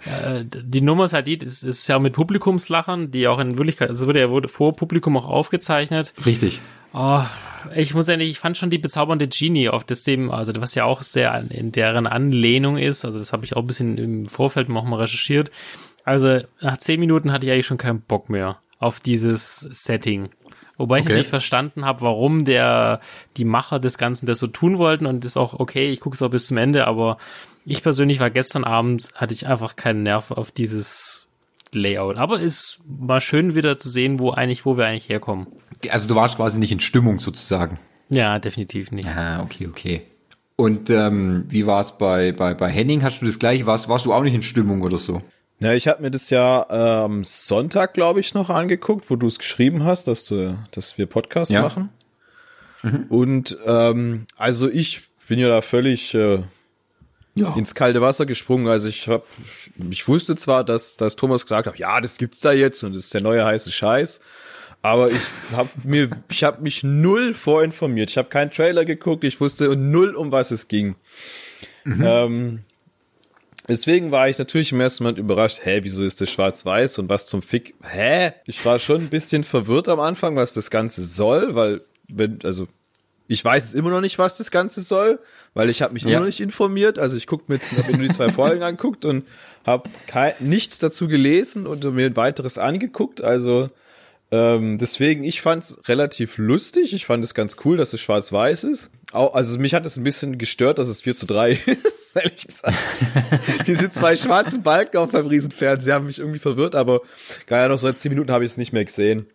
äh, 0.06 0.44
die 0.44 0.80
Nummer 0.80 1.04
ist 1.04 1.12
halt 1.12 1.26
die, 1.26 1.38
es 1.44 1.62
ist 1.62 1.86
ja 1.88 1.98
mit 1.98 2.12
Publikumslachern, 2.14 3.10
die 3.10 3.28
auch 3.28 3.38
in 3.38 3.56
Wirklichkeit, 3.58 3.88
also 3.90 4.06
wurde 4.06 4.20
ja 4.20 4.30
wurde 4.30 4.48
vor 4.48 4.74
Publikum 4.74 5.16
auch 5.16 5.26
aufgezeichnet. 5.26 6.12
Richtig. 6.24 6.60
Oh, 6.92 7.22
ich 7.74 7.94
muss 7.94 8.06
nicht, 8.06 8.20
ich 8.30 8.38
fand 8.38 8.56
schon 8.56 8.70
die 8.70 8.78
bezaubernde 8.78 9.28
Genie 9.28 9.68
auf 9.68 9.84
das 9.84 10.02
dem, 10.04 10.30
also 10.30 10.52
was 10.56 10.74
ja 10.74 10.84
auch 10.84 11.02
sehr 11.02 11.44
in 11.50 11.72
deren 11.72 12.06
Anlehnung 12.06 12.78
ist, 12.78 13.04
also 13.04 13.18
das 13.18 13.32
habe 13.32 13.44
ich 13.44 13.54
auch 13.56 13.62
ein 13.62 13.66
bisschen 13.66 13.98
im 13.98 14.26
Vorfeld 14.26 14.68
noch 14.68 14.84
mal 14.84 15.00
recherchiert. 15.00 15.50
Also 16.04 16.40
nach 16.60 16.78
zehn 16.78 17.00
Minuten 17.00 17.32
hatte 17.32 17.46
ich 17.46 17.52
eigentlich 17.52 17.66
schon 17.66 17.78
keinen 17.78 18.00
Bock 18.00 18.30
mehr 18.30 18.58
auf 18.78 19.00
dieses 19.00 19.60
Setting. 19.60 20.28
Wobei 20.78 20.98
ich 20.98 21.02
Okay. 21.04 21.12
natürlich 21.12 21.28
verstanden 21.28 21.84
habe, 21.84 22.02
warum 22.02 22.44
der 22.44 23.00
die 23.36 23.44
Macher 23.46 23.80
des 23.80 23.98
Ganzen 23.98 24.26
das 24.26 24.38
so 24.38 24.46
tun 24.46 24.78
wollten 24.78 25.06
und 25.06 25.24
das 25.24 25.32
ist 25.32 25.36
auch 25.36 25.58
okay, 25.58 25.90
ich 25.90 26.00
gucke 26.00 26.14
es 26.14 26.22
auch 26.22 26.30
bis 26.30 26.46
zum 26.46 26.58
Ende, 26.58 26.86
aber 26.86 27.16
ich 27.66 27.82
persönlich 27.82 28.20
war 28.20 28.30
gestern 28.30 28.64
Abend, 28.64 29.10
hatte 29.14 29.34
ich 29.34 29.46
einfach 29.46 29.76
keinen 29.76 30.02
Nerv 30.02 30.30
auf 30.30 30.50
dieses 30.52 31.26
Layout. 31.72 32.16
Aber 32.16 32.40
ist 32.40 32.78
mal 32.86 33.20
schön 33.20 33.54
wieder 33.54 33.76
zu 33.76 33.88
sehen, 33.88 34.18
wo 34.20 34.30
eigentlich, 34.30 34.64
wo 34.64 34.76
wir 34.78 34.86
eigentlich 34.86 35.08
herkommen. 35.08 35.46
Also 35.90 36.08
du 36.08 36.14
warst 36.14 36.36
quasi 36.36 36.58
nicht 36.58 36.72
in 36.72 36.80
Stimmung 36.80 37.18
sozusagen. 37.20 37.78
Ja, 38.08 38.38
definitiv 38.38 38.92
nicht. 38.92 39.08
Ah, 39.08 39.42
okay, 39.42 39.66
okay. 39.66 40.02
Und 40.54 40.88
ähm, 40.90 41.44
wie 41.48 41.66
war 41.66 41.80
es 41.80 41.98
bei, 41.98 42.32
bei, 42.32 42.54
bei 42.54 42.68
Henning? 42.70 43.02
Hast 43.02 43.20
du 43.20 43.26
das 43.26 43.38
gleiche? 43.38 43.66
Warst, 43.66 43.88
warst 43.88 44.06
du 44.06 44.12
auch 44.14 44.22
nicht 44.22 44.34
in 44.34 44.42
Stimmung 44.42 44.80
oder 44.82 44.96
so? 44.96 45.20
Na, 45.58 45.74
ich 45.74 45.88
habe 45.88 46.02
mir 46.02 46.10
das 46.10 46.30
ja 46.30 46.68
am 47.04 47.24
Sonntag, 47.24 47.94
glaube 47.94 48.20
ich, 48.20 48.32
noch 48.34 48.48
angeguckt, 48.48 49.10
wo 49.10 49.16
du 49.16 49.26
es 49.26 49.38
geschrieben 49.38 49.84
hast, 49.84 50.06
dass 50.06 50.24
du, 50.26 50.56
dass 50.70 50.98
wir 50.98 51.06
Podcast 51.06 51.50
Ja. 51.50 51.62
machen. 51.62 51.88
Und 53.08 53.56
ähm, 53.66 54.26
also 54.36 54.70
ich 54.70 55.02
bin 55.28 55.38
ja 55.38 55.48
da 55.48 55.62
völlig 55.62 56.14
äh, 56.14 56.42
Ja. 57.36 57.54
ins 57.54 57.74
kalte 57.74 58.00
Wasser 58.00 58.24
gesprungen. 58.26 58.66
Also 58.66 58.88
ich 58.88 59.08
hab, 59.08 59.26
ich 59.90 60.08
wusste 60.08 60.36
zwar, 60.36 60.64
dass, 60.64 60.96
dass 60.96 61.16
Thomas 61.16 61.44
gesagt 61.44 61.66
hat, 61.66 61.78
ja, 61.78 62.00
das 62.00 62.16
gibt's 62.18 62.40
da 62.40 62.52
jetzt 62.52 62.82
und 62.82 62.94
das 62.94 63.04
ist 63.04 63.14
der 63.14 63.20
neue 63.20 63.44
heiße 63.44 63.70
Scheiß. 63.70 64.20
Aber 64.82 65.10
ich 65.10 65.20
habe 65.52 65.68
mir, 65.84 66.08
ich 66.28 66.44
habe 66.44 66.62
mich 66.62 66.82
null 66.84 67.34
vorinformiert. 67.34 68.10
Ich 68.10 68.18
habe 68.18 68.28
keinen 68.28 68.50
Trailer 68.50 68.84
geguckt. 68.84 69.24
Ich 69.24 69.40
wusste 69.40 69.74
null, 69.76 70.14
um 70.14 70.32
was 70.32 70.50
es 70.50 70.68
ging. 70.68 70.94
Ähm, 71.84 72.64
deswegen 73.68 74.10
war 74.10 74.28
ich 74.28 74.38
natürlich 74.38 74.72
im 74.72 74.80
ersten 74.80 75.04
Moment 75.04 75.18
überrascht. 75.18 75.60
Hä, 75.64 75.80
wieso 75.82 76.04
ist 76.04 76.20
das 76.20 76.30
schwarz-weiß 76.30 76.98
und 76.98 77.08
was 77.08 77.26
zum 77.26 77.42
Fick? 77.42 77.74
Hä? 77.82 78.32
Ich 78.46 78.64
war 78.64 78.78
schon 78.78 79.02
ein 79.02 79.10
bisschen 79.10 79.44
verwirrt 79.44 79.88
am 79.88 80.00
Anfang, 80.00 80.36
was 80.36 80.54
das 80.54 80.70
Ganze 80.70 81.04
soll, 81.04 81.54
weil 81.54 81.82
wenn, 82.08 82.38
also 82.44 82.68
ich 83.28 83.44
weiß 83.44 83.64
es 83.68 83.74
immer 83.74 83.90
noch 83.90 84.00
nicht, 84.00 84.18
was 84.18 84.38
das 84.38 84.50
Ganze 84.50 84.80
soll, 84.80 85.18
weil 85.54 85.68
ich 85.70 85.82
habe 85.82 85.92
mich 85.94 86.02
Ja. 86.04 86.10
immer 86.10 86.20
noch 86.20 86.26
nicht 86.26 86.40
informiert. 86.40 86.98
Also 86.98 87.16
ich 87.16 87.26
gucke 87.26 87.44
mir 87.48 87.54
jetzt, 87.56 87.72
habe 87.72 87.90
mir 87.92 87.98
nur 87.98 88.08
die 88.08 88.14
zwei 88.14 88.28
Folgen 88.30 88.62
anguckt 88.62 89.04
und 89.04 89.26
habe 89.66 89.88
nichts 90.40 90.78
dazu 90.78 91.08
gelesen 91.08 91.66
und 91.66 91.82
mir 91.94 92.06
ein 92.06 92.16
weiteres 92.16 92.58
angeguckt. 92.58 93.20
Also 93.20 93.70
ähm, 94.32 94.78
deswegen, 94.78 95.22
ich 95.24 95.40
fand's 95.40 95.78
relativ 95.86 96.38
lustig. 96.38 96.92
Ich 96.92 97.06
fand 97.06 97.22
es 97.24 97.32
ganz 97.34 97.56
cool, 97.64 97.76
dass 97.76 97.92
es 97.92 98.00
schwarz-weiß 98.00 98.64
ist. 98.64 98.90
Auch, 99.12 99.34
also 99.34 99.58
mich 99.60 99.72
hat 99.72 99.86
es 99.86 99.96
ein 99.96 100.02
bisschen 100.04 100.36
gestört, 100.36 100.78
dass 100.80 100.88
es 100.88 101.00
4 101.02 101.14
zu 101.14 101.26
3 101.26 101.52
ist, 101.66 102.16
ehrlich 102.16 102.44
gesagt. 102.46 102.74
Diese 103.68 103.88
zwei 103.88 104.16
schwarzen 104.16 104.62
Balken 104.62 104.96
auf 104.98 105.12
meinem 105.12 105.28
Riesenfernseher 105.28 105.94
haben 105.94 106.06
mich 106.06 106.18
irgendwie 106.18 106.40
verwirrt, 106.40 106.74
aber 106.74 107.02
gerade 107.46 107.68
noch 107.72 107.78
seit 107.78 107.98
10 108.00 108.10
Minuten 108.10 108.32
habe 108.32 108.44
ich 108.44 108.50
es 108.50 108.56
nicht 108.56 108.72
mehr 108.72 108.84
gesehen. 108.84 109.26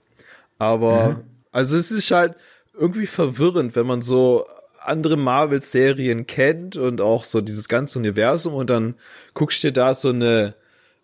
Aber, 0.59 1.21
also 1.53 1.77
es 1.77 1.91
ist 1.91 2.11
halt 2.11 2.35
irgendwie 2.77 3.05
verwirrend, 3.07 3.75
wenn 3.75 3.85
man 3.85 4.01
so 4.01 4.45
andere 4.79 5.15
Marvel-Serien 5.17 6.25
kennt 6.25 6.75
und 6.77 7.01
auch 7.01 7.23
so 7.23 7.41
dieses 7.41 7.67
ganze 7.67 7.99
Universum 7.99 8.53
und 8.55 8.69
dann 8.69 8.95
guckst 9.33 9.63
dir 9.63 9.71
da 9.71 9.93
so 9.93 10.09
eine, 10.09 10.55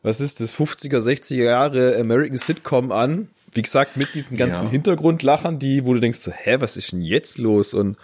was 0.02 0.20
ist 0.20 0.40
das, 0.40 0.56
50er, 0.56 0.98
60er 1.00 1.44
Jahre 1.44 1.96
American 2.00 2.38
Sitcom 2.38 2.92
an. 2.92 3.30
Wie 3.54 3.62
gesagt, 3.62 3.96
mit 3.98 4.14
diesen 4.16 4.36
ganzen 4.38 4.66
Ja. 4.66 4.72
Hintergrundlachern, 4.72 5.60
die, 5.60 5.86
wo 5.86 5.94
du 5.94 6.00
denkst 6.00 6.20
so, 6.20 6.32
hä, 6.32 6.58
was 6.60 6.76
ist 6.78 6.92
denn 6.92 7.02
jetzt 7.02 7.38
los? 7.38 7.74
Und 7.74 7.98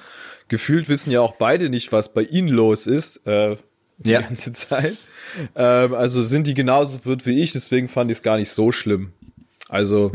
gefühlt 0.47 0.89
wissen 0.89 1.11
ja 1.11 1.21
auch 1.21 1.35
beide 1.35 1.69
nicht, 1.69 1.91
was 1.91 2.13
bei 2.13 2.21
ihnen 2.23 2.49
los 2.49 2.87
ist, 2.87 3.25
äh, 3.27 3.57
die 3.97 4.11
Ja. 4.11 4.21
ganze 4.21 4.53
Zeit. 4.53 4.95
Ähm, 5.55 5.93
also 5.95 6.21
sind 6.21 6.47
die 6.47 6.53
genauso 6.53 6.99
verwirrt 6.99 7.25
wie 7.25 7.41
ich, 7.41 7.51
deswegen 7.53 7.87
fand 7.87 8.11
ich 8.11 8.17
es 8.17 8.23
gar 8.23 8.37
nicht 8.37 8.51
so 8.51 8.71
schlimm. 8.71 9.13
Also, 9.69 10.11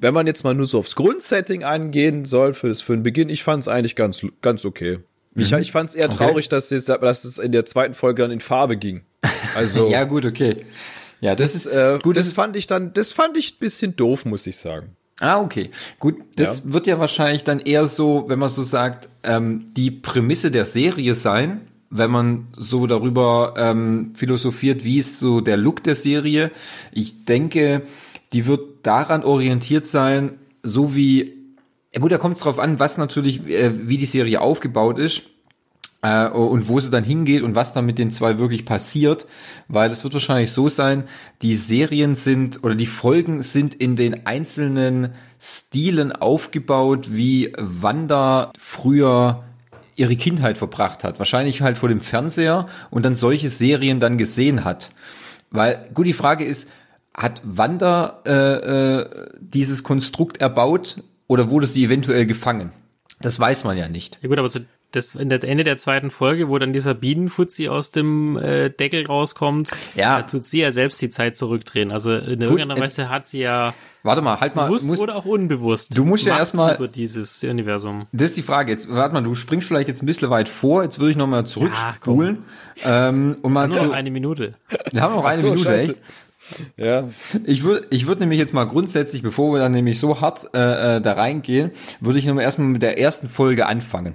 wenn 0.00 0.14
man 0.14 0.26
jetzt 0.26 0.44
mal 0.44 0.54
nur 0.54 0.66
so 0.66 0.78
aufs 0.78 0.96
Grundsetting 0.96 1.62
eingehen 1.64 2.24
soll 2.24 2.54
für, 2.54 2.68
das, 2.68 2.80
für 2.80 2.94
den 2.94 3.02
Beginn, 3.02 3.28
ich 3.28 3.42
fand 3.42 3.62
es 3.62 3.68
eigentlich 3.68 3.96
ganz, 3.96 4.24
ganz 4.42 4.64
okay. 4.64 4.98
Ich, 5.36 5.52
ich 5.52 5.70
fand 5.70 5.90
es 5.90 5.94
eher 5.94 6.06
Okay. 6.06 6.16
traurig, 6.16 6.48
dass 6.48 6.72
es, 6.72 6.86
dass 6.86 7.24
es 7.24 7.38
in 7.38 7.52
der 7.52 7.64
zweiten 7.64 7.94
Folge 7.94 8.22
dann 8.22 8.30
in 8.32 8.40
Farbe 8.40 8.76
ging. 8.76 9.02
Also, 9.54 9.88
Ja, 9.90 10.04
gut, 10.04 10.26
okay. 10.26 10.64
Ja, 11.20 11.34
das, 11.34 11.52
das, 11.52 11.66
ist 11.66 11.72
äh, 11.72 11.98
gut. 12.02 12.16
das 12.16 12.32
fand 12.32 12.56
ich 12.56 12.66
dann, 12.66 12.92
das 12.94 13.12
fand 13.12 13.36
ich 13.36 13.54
ein 13.54 13.58
bisschen 13.60 13.94
doof, 13.94 14.24
muss 14.24 14.46
ich 14.46 14.56
sagen. 14.56 14.96
Ah, 15.20 15.38
okay. 15.40 15.70
Gut, 15.98 16.16
das 16.36 16.72
wird 16.72 16.86
ja 16.86 16.98
wahrscheinlich 16.98 17.44
dann 17.44 17.60
eher 17.60 17.86
so, 17.86 18.24
wenn 18.28 18.38
man 18.38 18.48
so 18.48 18.62
sagt, 18.62 19.10
ähm, 19.22 19.66
die 19.76 19.90
Prämisse 19.90 20.50
der 20.50 20.64
Serie 20.64 21.14
sein, 21.14 21.60
wenn 21.90 22.10
man 22.10 22.46
so 22.56 22.86
darüber 22.86 23.54
ähm, 23.58 24.12
philosophiert, 24.14 24.82
wie 24.82 24.98
ist 24.98 25.18
so 25.18 25.40
der 25.42 25.58
Look 25.58 25.84
der 25.84 25.94
Serie. 25.94 26.50
Ich 26.92 27.26
denke, 27.26 27.82
die 28.32 28.46
wird 28.46 28.60
daran 28.82 29.24
orientiert 29.24 29.86
sein, 29.86 30.38
so 30.62 30.94
wie, 30.94 31.34
ja 31.92 32.00
gut, 32.00 32.12
da 32.12 32.18
kommt 32.18 32.36
es 32.36 32.42
drauf 32.42 32.58
an, 32.58 32.78
was 32.78 32.98
natürlich, 32.98 33.46
äh, 33.48 33.88
wie 33.88 33.98
die 33.98 34.06
Serie 34.06 34.40
aufgebaut 34.40 34.98
ist 34.98 35.22
äh, 36.02 36.28
und 36.28 36.68
wo 36.68 36.80
sie 36.80 36.90
dann 36.90 37.04
hingeht 37.04 37.42
und 37.42 37.54
was 37.54 37.72
dann 37.72 37.86
mit 37.86 37.98
den 37.98 38.10
zwei 38.10 38.38
wirklich 38.38 38.64
passiert, 38.64 39.26
weil 39.68 39.90
es 39.90 40.04
wird 40.04 40.14
wahrscheinlich 40.14 40.52
so 40.52 40.68
sein, 40.68 41.04
die 41.42 41.56
Serien 41.56 42.14
sind 42.14 42.62
oder 42.64 42.74
die 42.74 42.86
Folgen 42.86 43.42
sind 43.42 43.74
in 43.74 43.96
den 43.96 44.26
einzelnen 44.26 45.14
Stilen 45.38 46.12
aufgebaut, 46.12 47.08
wie 47.10 47.52
Wanda 47.58 48.52
früher 48.58 49.44
ihre 49.96 50.16
Kindheit 50.16 50.56
verbracht 50.56 51.04
hat. 51.04 51.18
Wahrscheinlich 51.18 51.60
halt 51.62 51.76
vor 51.76 51.88
dem 51.88 52.00
Fernseher 52.00 52.68
und 52.90 53.04
dann 53.04 53.14
solche 53.14 53.50
Serien 53.50 54.00
dann 54.00 54.16
gesehen 54.18 54.64
hat. 54.64 54.90
Weil, 55.50 55.90
gut, 55.92 56.06
die 56.06 56.12
Frage 56.12 56.44
ist, 56.44 56.68
hat 57.14 57.40
Wanda 57.44 58.20
äh, 58.24 58.30
äh, 59.00 59.06
dieses 59.40 59.82
Konstrukt 59.82 60.40
erbaut 60.40 61.02
oder 61.26 61.50
wurde 61.50 61.66
sie 61.66 61.84
eventuell 61.84 62.26
gefangen? 62.26 62.70
Das 63.20 63.38
weiß 63.38 63.64
man 63.64 63.76
ja 63.76 63.88
nicht. 63.88 64.18
Ja 64.22 64.28
gut, 64.28 64.38
aber 64.38 64.48
zu, 64.48 64.60
das 64.92 65.14
in 65.14 65.28
der 65.28 65.44
Ende 65.44 65.62
der 65.62 65.76
zweiten 65.76 66.10
Folge, 66.10 66.48
wo 66.48 66.58
dann 66.58 66.72
dieser 66.72 66.94
Bienenfutzi 66.94 67.68
aus 67.68 67.90
dem 67.92 68.36
äh, 68.38 68.70
Deckel 68.70 69.06
rauskommt, 69.06 69.68
Ja. 69.94 70.16
da 70.16 70.22
tut 70.26 70.44
sie 70.44 70.60
ja 70.60 70.72
selbst 70.72 71.00
die 71.02 71.10
Zeit 71.10 71.36
zurückdrehen. 71.36 71.92
Also 71.92 72.12
in 72.14 72.40
irgendeiner 72.40 72.76
äh, 72.76 72.80
Weise 72.80 73.08
hat 73.10 73.26
sie 73.26 73.40
ja 73.40 73.74
Warte 74.02 74.22
mal, 74.22 74.40
halt 74.40 74.56
mal. 74.56 74.66
bewusst 74.66 74.86
Muss, 74.86 74.98
oder 74.98 75.14
auch 75.16 75.26
unbewusst. 75.26 75.96
Du 75.96 76.04
musst 76.04 76.24
ja 76.24 76.38
erstmal- 76.38 76.74
über 76.76 76.88
dieses 76.88 77.44
Universum. 77.44 78.06
das 78.12 78.30
ist 78.30 78.38
die 78.38 78.42
Frage. 78.42 78.72
Jetzt, 78.72 78.88
warte 78.90 79.12
mal, 79.14 79.22
du 79.22 79.34
springst 79.34 79.68
vielleicht 79.68 79.88
jetzt 79.88 80.02
ein 80.02 80.06
bisschen 80.06 80.30
weit 80.30 80.48
vor. 80.48 80.82
Jetzt 80.82 80.98
würde 80.98 81.10
ich 81.10 81.16
nochmal 81.16 81.44
zurückspulen. 81.46 82.38
ähm, 82.84 83.36
und 83.42 83.52
mal 83.52 83.68
Nur 83.68 83.76
noch 83.76 83.84
zu, 83.88 83.92
eine 83.92 84.10
Minute. 84.10 84.54
wir 84.90 85.02
haben 85.02 85.14
noch 85.14 85.24
eine 85.24 85.40
so, 85.40 85.48
Minute, 85.48 85.64
scheiße. 85.64 85.90
echt? 85.92 86.00
Ja, 86.76 87.08
Ich 87.44 87.62
würde 87.62 87.86
ich 87.90 88.06
würd 88.06 88.20
nämlich 88.20 88.38
jetzt 88.38 88.54
mal 88.54 88.64
grundsätzlich, 88.64 89.22
bevor 89.22 89.52
wir 89.52 89.60
dann 89.60 89.72
nämlich 89.72 89.98
so 89.98 90.20
hart 90.20 90.50
äh, 90.54 90.96
äh, 90.96 91.00
da 91.00 91.12
reingehen, 91.14 91.70
würde 92.00 92.18
ich 92.18 92.26
nochmal 92.26 92.44
erstmal 92.44 92.68
mit 92.68 92.82
der 92.82 92.98
ersten 92.98 93.28
Folge 93.28 93.66
anfangen. 93.66 94.14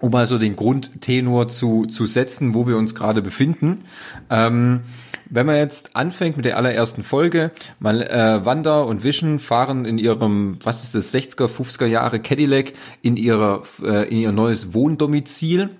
Um 0.00 0.10
mal 0.10 0.26
so 0.26 0.38
den 0.38 0.56
Grundtenor 0.56 1.46
zu, 1.46 1.86
zu 1.86 2.04
setzen, 2.04 2.52
wo 2.52 2.66
wir 2.66 2.76
uns 2.76 2.96
gerade 2.96 3.22
befinden. 3.22 3.84
Ähm, 4.28 4.80
wenn 5.30 5.46
man 5.46 5.54
jetzt 5.56 5.94
anfängt 5.94 6.36
mit 6.36 6.44
der 6.44 6.56
allerersten 6.56 7.04
Folge, 7.04 7.52
mal 7.78 8.02
äh, 8.02 8.44
Wanda 8.44 8.82
und 8.82 9.04
Vision 9.04 9.38
fahren 9.38 9.84
in 9.84 9.98
ihrem, 9.98 10.58
was 10.64 10.82
ist 10.82 10.96
das, 10.96 11.14
60er, 11.14 11.46
50er 11.46 11.86
Jahre 11.86 12.18
Cadillac 12.18 12.72
in 13.02 13.16
ihrer 13.16 13.62
äh, 13.82 14.08
in 14.08 14.18
ihr 14.18 14.32
neues 14.32 14.74
Wohndomizil 14.74 15.70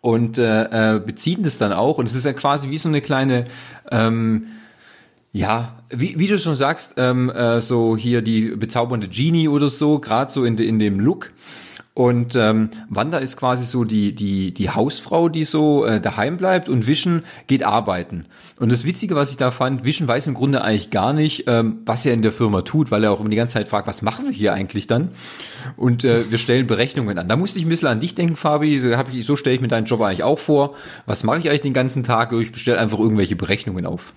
und 0.00 0.38
äh, 0.38 0.94
äh, 0.96 1.00
beziehen 1.00 1.42
das 1.42 1.58
dann 1.58 1.72
auch 1.72 1.98
und 1.98 2.06
es 2.06 2.14
ist 2.14 2.24
ja 2.24 2.32
quasi 2.32 2.70
wie 2.70 2.78
so 2.78 2.88
eine 2.88 3.02
kleine 3.02 3.44
ähm, 3.90 4.46
ja, 5.32 5.82
wie, 5.90 6.18
wie 6.18 6.26
du 6.26 6.38
schon 6.38 6.56
sagst, 6.56 6.94
ähm, 6.96 7.30
äh, 7.30 7.60
so 7.60 7.96
hier 7.96 8.22
die 8.22 8.56
bezaubernde 8.56 9.08
Genie 9.08 9.48
oder 9.48 9.68
so, 9.68 9.98
gerade 9.98 10.32
so 10.32 10.44
in, 10.44 10.56
de, 10.56 10.66
in 10.66 10.78
dem 10.78 11.00
Look. 11.00 11.30
Und 11.98 12.36
ähm, 12.36 12.70
Wanda 12.88 13.18
ist 13.18 13.36
quasi 13.36 13.64
so 13.64 13.82
die 13.82 14.14
die 14.14 14.54
die 14.54 14.70
Hausfrau, 14.70 15.28
die 15.28 15.42
so 15.42 15.84
äh, 15.84 16.00
daheim 16.00 16.36
bleibt 16.36 16.68
und 16.68 16.86
Vision 16.86 17.24
geht 17.48 17.64
arbeiten. 17.64 18.26
Und 18.60 18.70
das 18.70 18.84
Witzige, 18.84 19.16
was 19.16 19.32
ich 19.32 19.36
da 19.36 19.50
fand, 19.50 19.84
Vision 19.84 20.06
weiß 20.06 20.28
im 20.28 20.34
Grunde 20.34 20.62
eigentlich 20.62 20.90
gar 20.90 21.12
nicht, 21.12 21.46
ähm, 21.48 21.78
was 21.86 22.06
er 22.06 22.14
in 22.14 22.22
der 22.22 22.30
Firma 22.30 22.62
tut, 22.62 22.92
weil 22.92 23.02
er 23.02 23.10
auch 23.10 23.18
immer 23.18 23.30
die 23.30 23.36
ganze 23.36 23.54
Zeit 23.54 23.66
fragt, 23.66 23.88
was 23.88 24.00
machen 24.00 24.26
wir 24.26 24.32
hier 24.32 24.52
eigentlich 24.52 24.86
dann? 24.86 25.08
Und 25.76 26.04
äh, 26.04 26.30
wir 26.30 26.38
stellen 26.38 26.68
Berechnungen 26.68 27.18
an. 27.18 27.26
Da 27.26 27.34
musste 27.34 27.58
ich 27.58 27.66
ein 27.66 27.68
bisschen 27.68 27.88
an 27.88 27.98
dich 27.98 28.14
denken, 28.14 28.36
Fabi. 28.36 28.78
So, 28.78 28.96
hab 28.96 29.12
ich, 29.12 29.26
so 29.26 29.34
stelle 29.34 29.56
ich 29.56 29.60
mir 29.60 29.66
deinen 29.66 29.86
Job 29.86 30.00
eigentlich 30.00 30.22
auch 30.22 30.38
vor. 30.38 30.76
Was 31.06 31.24
mache 31.24 31.40
ich 31.40 31.48
eigentlich 31.48 31.62
den 31.62 31.74
ganzen 31.74 32.04
Tag? 32.04 32.32
Ich 32.32 32.52
bestelle 32.52 32.78
einfach 32.78 33.00
irgendwelche 33.00 33.34
Berechnungen 33.34 33.86
auf. 33.86 34.12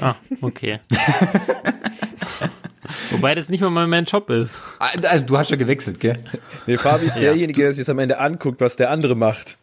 Ah, 0.00 0.14
okay. 0.42 0.80
Wobei 3.10 3.34
das 3.34 3.48
nicht 3.48 3.60
mal 3.60 3.86
mein 3.86 4.04
Job 4.04 4.30
ist. 4.30 4.60
Ah, 4.78 5.18
Du 5.18 5.38
hast 5.38 5.50
ja 5.50 5.56
gewechselt, 5.56 6.00
gell? 6.00 6.18
nee, 6.66 6.76
Fabi 6.76 7.06
ist 7.06 7.16
derjenige, 7.16 7.62
der 7.62 7.72
sich 7.72 7.78
jetzt 7.78 7.88
am 7.90 7.98
Ende 7.98 8.18
anguckt, 8.18 8.60
was 8.60 8.76
der 8.76 8.90
andere 8.90 9.14
macht. 9.14 9.56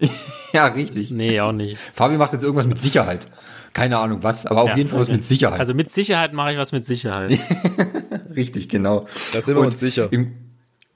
Ja, 0.52 0.66
richtig. 0.66 1.10
Nee, 1.10 1.40
auch 1.40 1.52
nicht. 1.52 1.78
Fabi 1.78 2.18
macht 2.18 2.34
jetzt 2.34 2.42
irgendwas 2.42 2.66
mit 2.66 2.76
Sicherheit. 2.78 3.26
Keine 3.72 3.96
Ahnung 3.98 4.22
was, 4.22 4.44
aber 4.44 4.60
auf 4.62 4.68
Ja, 4.70 4.76
jeden 4.76 4.90
Fall 4.90 5.00
was 5.00 5.08
mit 5.08 5.24
Sicherheit. 5.24 5.58
Also 5.60 5.72
mit 5.72 5.90
Sicherheit 5.90 6.34
mache 6.34 6.52
ich 6.52 6.58
was 6.58 6.72
mit 6.72 6.84
Sicherheit. 6.84 7.38
richtig, 8.36 8.68
genau. 8.68 9.06
Da 9.32 9.40
sind 9.40 9.54
wir 9.54 9.60
Und 9.60 9.68
uns 9.68 9.80
sicher. 9.80 10.08
Im, 10.10 10.32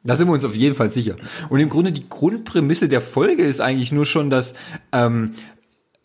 da 0.02 0.14
sind 0.14 0.28
wir 0.28 0.35
uns 0.35 0.44
auf 0.44 0.54
jeden 0.54 0.75
Fall 0.75 0.90
sicher. 0.90 1.16
Und 1.49 1.61
im 1.61 1.70
Grunde 1.70 1.90
die 1.92 2.06
Grundprämisse 2.06 2.88
der 2.90 3.00
Folge 3.00 3.44
ist 3.44 3.61
eigentlich 3.61 3.92
nur 3.92 4.04
schon, 4.04 4.28
dass 4.28 4.52
ähm, 4.92 5.30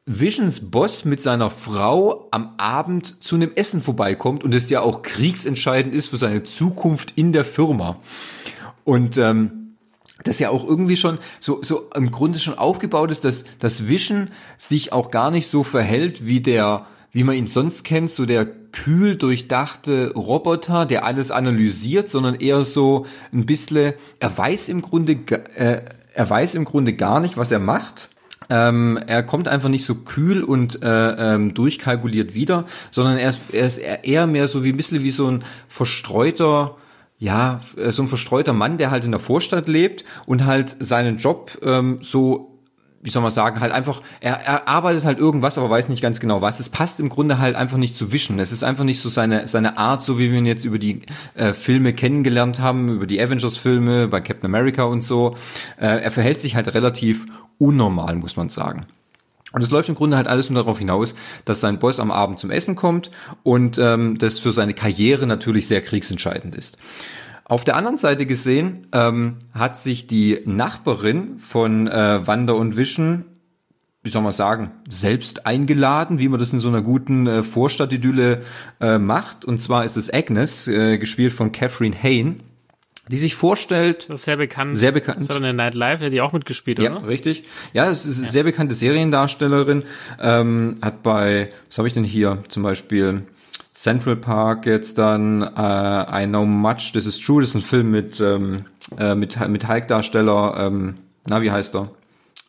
Visions 0.05 0.72
Boss 0.72 1.05
mit 1.05 1.22
seiner 1.22 1.51
Frau 1.51 2.27
am 2.31 2.55
Abend 2.58 3.24
zu 3.24 3.36
einem 3.36 3.51
Essen 3.53 3.81
vorbeikommt 3.81 4.43
und 4.43 4.55
es 4.55 4.70
ja 4.70 4.81
auch 4.81 5.03
kriegsentscheidend 5.03 5.93
ist 5.93 6.08
für 6.08 6.17
seine 6.17 6.43
Zukunft 6.43 7.13
in 7.15 7.34
der 7.34 7.46
Firma. 7.46 8.00
Und 8.84 9.17
ähm, 9.17 9.75
das 10.24 10.39
ja 10.39 10.50
auch 10.50 10.67
irgendwie 10.67 10.98
schon 10.98 11.20
so, 11.39 11.62
so 11.62 11.89
im 11.96 12.12
Grunde 12.12 12.39
schon 12.39 12.58
aufgebaut 12.58 13.12
ist, 13.12 13.25
dass 13.25 13.43
das 13.60 13.88
Vision 13.88 14.29
sich 14.58 14.91
auch 14.91 15.12
gar 15.12 15.29
nicht 15.31 15.50
so 15.50 15.63
verhält 15.63 16.25
wie 16.25 16.41
der, 16.41 16.88
wie 17.12 17.24
man 17.24 17.36
ihn 17.36 17.48
sonst 17.48 17.84
kennt, 17.84 18.10
so 18.10 18.25
der 18.25 18.46
kühl 18.46 19.15
durchdachte 19.15 20.13
Roboter, 20.13 20.86
der 20.86 21.05
alles 21.05 21.29
analysiert, 21.29 22.10
sondern 22.10 22.36
eher 22.36 22.63
so 22.63 23.05
ein 23.31 23.46
bisschen, 23.46 23.93
er 24.20 24.38
weiß 24.38 24.70
im 24.70 24.81
Grunde, 24.81 25.13
äh, 25.55 25.81
er 26.13 26.29
weiß 26.29 26.55
im 26.55 26.65
Grunde 26.65 26.93
gar 26.93 27.20
nicht, 27.20 27.38
was 27.38 27.51
er 27.51 27.60
macht. 27.60 28.11
Ähm, 28.51 29.00
er 29.08 29.24
kommt 29.24 29.48
einfach 29.48 29.70
nicht 29.70 29.86
so 29.86 29.96
kühl 29.96 30.43
und 30.43 30.84
äh, 30.84 31.36
ähm, 31.36 31.53
durchkalkuliert 31.53 32.34
wieder, 32.34 32.65
sondern 32.91 33.17
er 33.17 33.29
ist, 33.29 33.39
er 33.53 33.65
ist 33.65 33.77
eher 33.77 34.27
mehr 34.27 34.50
so 34.50 34.65
wie 34.65 34.74
ein 34.74 34.77
bisschen 34.77 35.03
wie 35.03 35.12
so 35.12 35.27
ein 35.27 35.41
verstreuter, 35.70 36.75
ja, 37.17 37.62
äh, 37.77 37.91
so 37.91 38.01
ein 38.01 38.10
verstreuter 38.10 38.51
Mann, 38.51 38.77
der 38.77 38.91
halt 38.91 39.05
in 39.05 39.12
der 39.12 39.22
Vorstadt 39.22 39.70
lebt 39.70 40.03
und 40.25 40.46
halt 40.46 40.75
seinen 40.81 41.15
Job 41.15 41.58
ähm, 41.63 42.00
so 42.01 42.50
wie 43.03 43.10
soll 43.10 43.22
man 43.22 43.31
sagen, 43.31 43.60
halt 43.60 43.72
einfach, 43.72 44.01
er, 44.20 44.36
er 44.36 44.67
arbeitet 44.67 45.03
halt 45.05 45.17
irgendwas, 45.17 45.58
aber 45.58 45.70
weiß 45.70 45.89
nicht 45.89 46.01
ganz 46.01 46.20
genau 46.20 46.41
was. 46.41 46.60
Es 46.60 46.70
passt 46.70 47.00
im 47.00 47.10
Grunde 47.10 47.39
halt 47.39 47.55
einfach 47.55 47.77
nicht 47.77 47.98
zu 47.98 48.12
Vision. 48.12 48.39
Es 48.39 48.51
ist 48.51 48.63
einfach 48.63 48.84
nicht 48.84 49.00
so 49.00 49.10
seine, 49.10 49.48
seine 49.48 49.77
Art, 49.77 50.03
so 50.03 50.20
wie 50.20 50.31
wir 50.31 50.38
ihn 50.38 50.46
jetzt 50.46 50.65
über 50.65 50.79
die 50.79 51.01
äh, 51.36 51.53
Filme 51.53 51.93
kennengelernt 51.93 52.60
haben, 52.60 52.89
über 52.89 53.08
die 53.08 53.22
Avengers-Filme, 53.22 54.08
bei 54.08 54.22
Captain 54.22 54.46
America 54.46 54.84
und 54.84 55.03
so. 55.03 55.36
Äh, 55.77 56.01
er 56.01 56.12
verhält 56.12 56.41
sich 56.41 56.55
halt 56.55 56.74
relativ 56.74 57.25
unnormal, 57.58 58.15
muss 58.15 58.36
man 58.36 58.50
sagen. 58.50 58.86
Und 59.53 59.62
es 59.62 59.70
läuft 59.70 59.89
im 59.89 59.96
Grunde 59.96 60.15
halt 60.15 60.27
alles 60.27 60.50
nur 60.50 60.62
darauf 60.62 60.79
hinaus, 60.79 61.13
dass 61.43 61.60
sein 61.60 61.79
Boss 61.79 62.00
am 62.00 62.12
Abend 62.12 62.39
zum 62.39 62.51
Essen 62.51 62.75
kommt 62.75 63.12
und 63.43 63.77
ähm, 63.77 64.17
das 64.17 64.39
für 64.39 64.51
seine 64.51 64.74
Karriere 64.74 65.27
natürlich 65.27 65.67
sehr 65.67 65.81
kriegsentscheidend 65.81 66.55
ist. 66.55 66.77
Auf 67.51 67.65
der 67.65 67.75
anderen 67.75 67.98
Seite 67.98 68.25
gesehen 68.25 68.88
ähm, 68.93 69.36
hat 69.53 69.77
sich 69.77 70.08
die 70.08 70.39
Nachbarin 70.46 71.38
von 71.38 71.86
äh, 71.86 72.25
Wanda 72.25 72.53
und 72.53 72.77
Vision, 72.77 73.25
wie 74.03 74.10
soll 74.10 74.22
man 74.22 74.31
sagen, 74.31 74.72
selbst 74.88 75.46
eingeladen, 75.46 76.17
wie 76.17 76.29
man 76.29 76.39
das 76.39 76.53
in 76.53 76.62
so 76.62 76.70
einer 76.70 76.81
guten 76.81 77.27
äh, 77.27 77.43
Vorstadtidylle 77.43 78.43
äh, 78.79 79.00
macht. 79.00 79.43
Und 79.43 79.62
zwar 79.62 79.84
ist 79.84 79.98
es 79.98 80.10
Agnes, 80.13 80.70
äh, 80.70 80.98
gespielt 80.98 81.34
von 81.34 81.51
Catherine 81.51 81.93
Hayne, 81.93 82.38
die 83.10 83.17
sich 83.17 83.36
vorstellt, 83.36 84.08
sehr 84.15 84.38
bekannt. 84.38 84.77
Sehr 84.77 84.93
bekannt. 84.93 85.22
Saturday 85.22 85.51
Night 85.51 85.74
Live, 85.74 86.00
hätte 86.00 86.12
die 86.12 86.22
auch 86.22 86.31
mitgespielt, 86.31 86.79
ja, 86.79 86.96
oder? 86.96 87.05
richtig. 87.10 87.43
Ja, 87.74 87.89
es 87.89 88.05
ist 88.05 88.20
eine 88.20 88.27
sehr 88.27 88.43
bekannte 88.43 88.75
Seriendarstellerin. 88.75 89.84
Ähm, 90.22 90.77
hat 90.81 91.03
bei, 91.03 91.50
was 91.67 91.79
habe 91.79 91.89
ich 91.89 91.93
denn 91.93 92.05
hier? 92.05 92.46
Zum 92.48 92.63
Beispiel 92.63 93.24
Central 93.74 94.16
Park 94.16 94.66
jetzt 94.66 94.98
dann 94.98 95.42
äh, 95.42 96.24
I 96.24 96.28
Know 96.28 96.46
Much, 96.46 96.92
This 96.94 97.06
is 97.06 97.20
True. 97.20 97.42
Das 97.42 97.51
ist 97.51 97.56
ein 97.56 97.62
Film 97.62 97.92
mit 97.92 98.20
ähm, 98.20 98.66
äh, 98.98 99.16
mit 99.16 99.40
mit 99.48 99.68
Hulk-Darsteller. 99.68 100.56
Ähm, 100.58 100.96
na, 101.25 101.42
wie 101.42 101.51
heißt 101.51 101.75
er? 101.75 101.90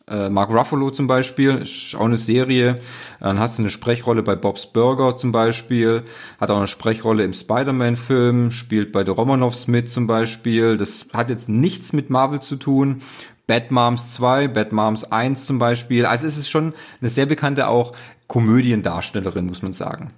Äh, 0.05 0.29
Mark 0.29 0.51
Ruffalo 0.51 0.91
zum 0.91 1.07
Beispiel, 1.07 1.59
ist 1.59 1.95
auch 1.95 2.05
eine 2.05 2.17
Serie. 2.17 2.79
Dann 3.21 3.39
hat 3.39 3.55
sie 3.55 3.61
eine 3.61 3.69
Sprechrolle 3.69 4.21
bei 4.21 4.35
Bob's 4.35 4.67
Burger 4.67 5.15
zum 5.15 5.31
Beispiel, 5.31 6.03
hat 6.41 6.51
auch 6.51 6.57
eine 6.57 6.67
Sprechrolle 6.67 7.23
im 7.23 7.33
Spider-Man-Film, 7.33 8.51
spielt 8.51 8.91
bei 8.91 9.05
The 9.05 9.11
Romanovs 9.11 9.67
mit 9.67 9.89
zum 9.89 10.07
Beispiel. 10.07 10.75
Das 10.75 11.05
hat 11.13 11.29
jetzt 11.29 11.47
nichts 11.47 11.93
mit 11.93 12.09
Marvel 12.09 12.41
zu 12.41 12.57
tun. 12.57 13.01
Bad 13.47 13.71
Moms 13.71 14.13
2, 14.13 14.49
Bad 14.49 14.71
Moms 14.71 15.05
1 15.05 15.45
zum 15.45 15.59
Beispiel. 15.59 16.05
Also 16.05 16.27
es 16.27 16.37
ist 16.37 16.49
schon 16.49 16.73
eine 16.99 17.09
sehr 17.09 17.25
bekannte 17.25 17.67
auch 17.67 17.93
Komödiendarstellerin, 18.27 19.45
muss 19.45 19.61
man 19.61 19.73
sagen. 19.73 20.11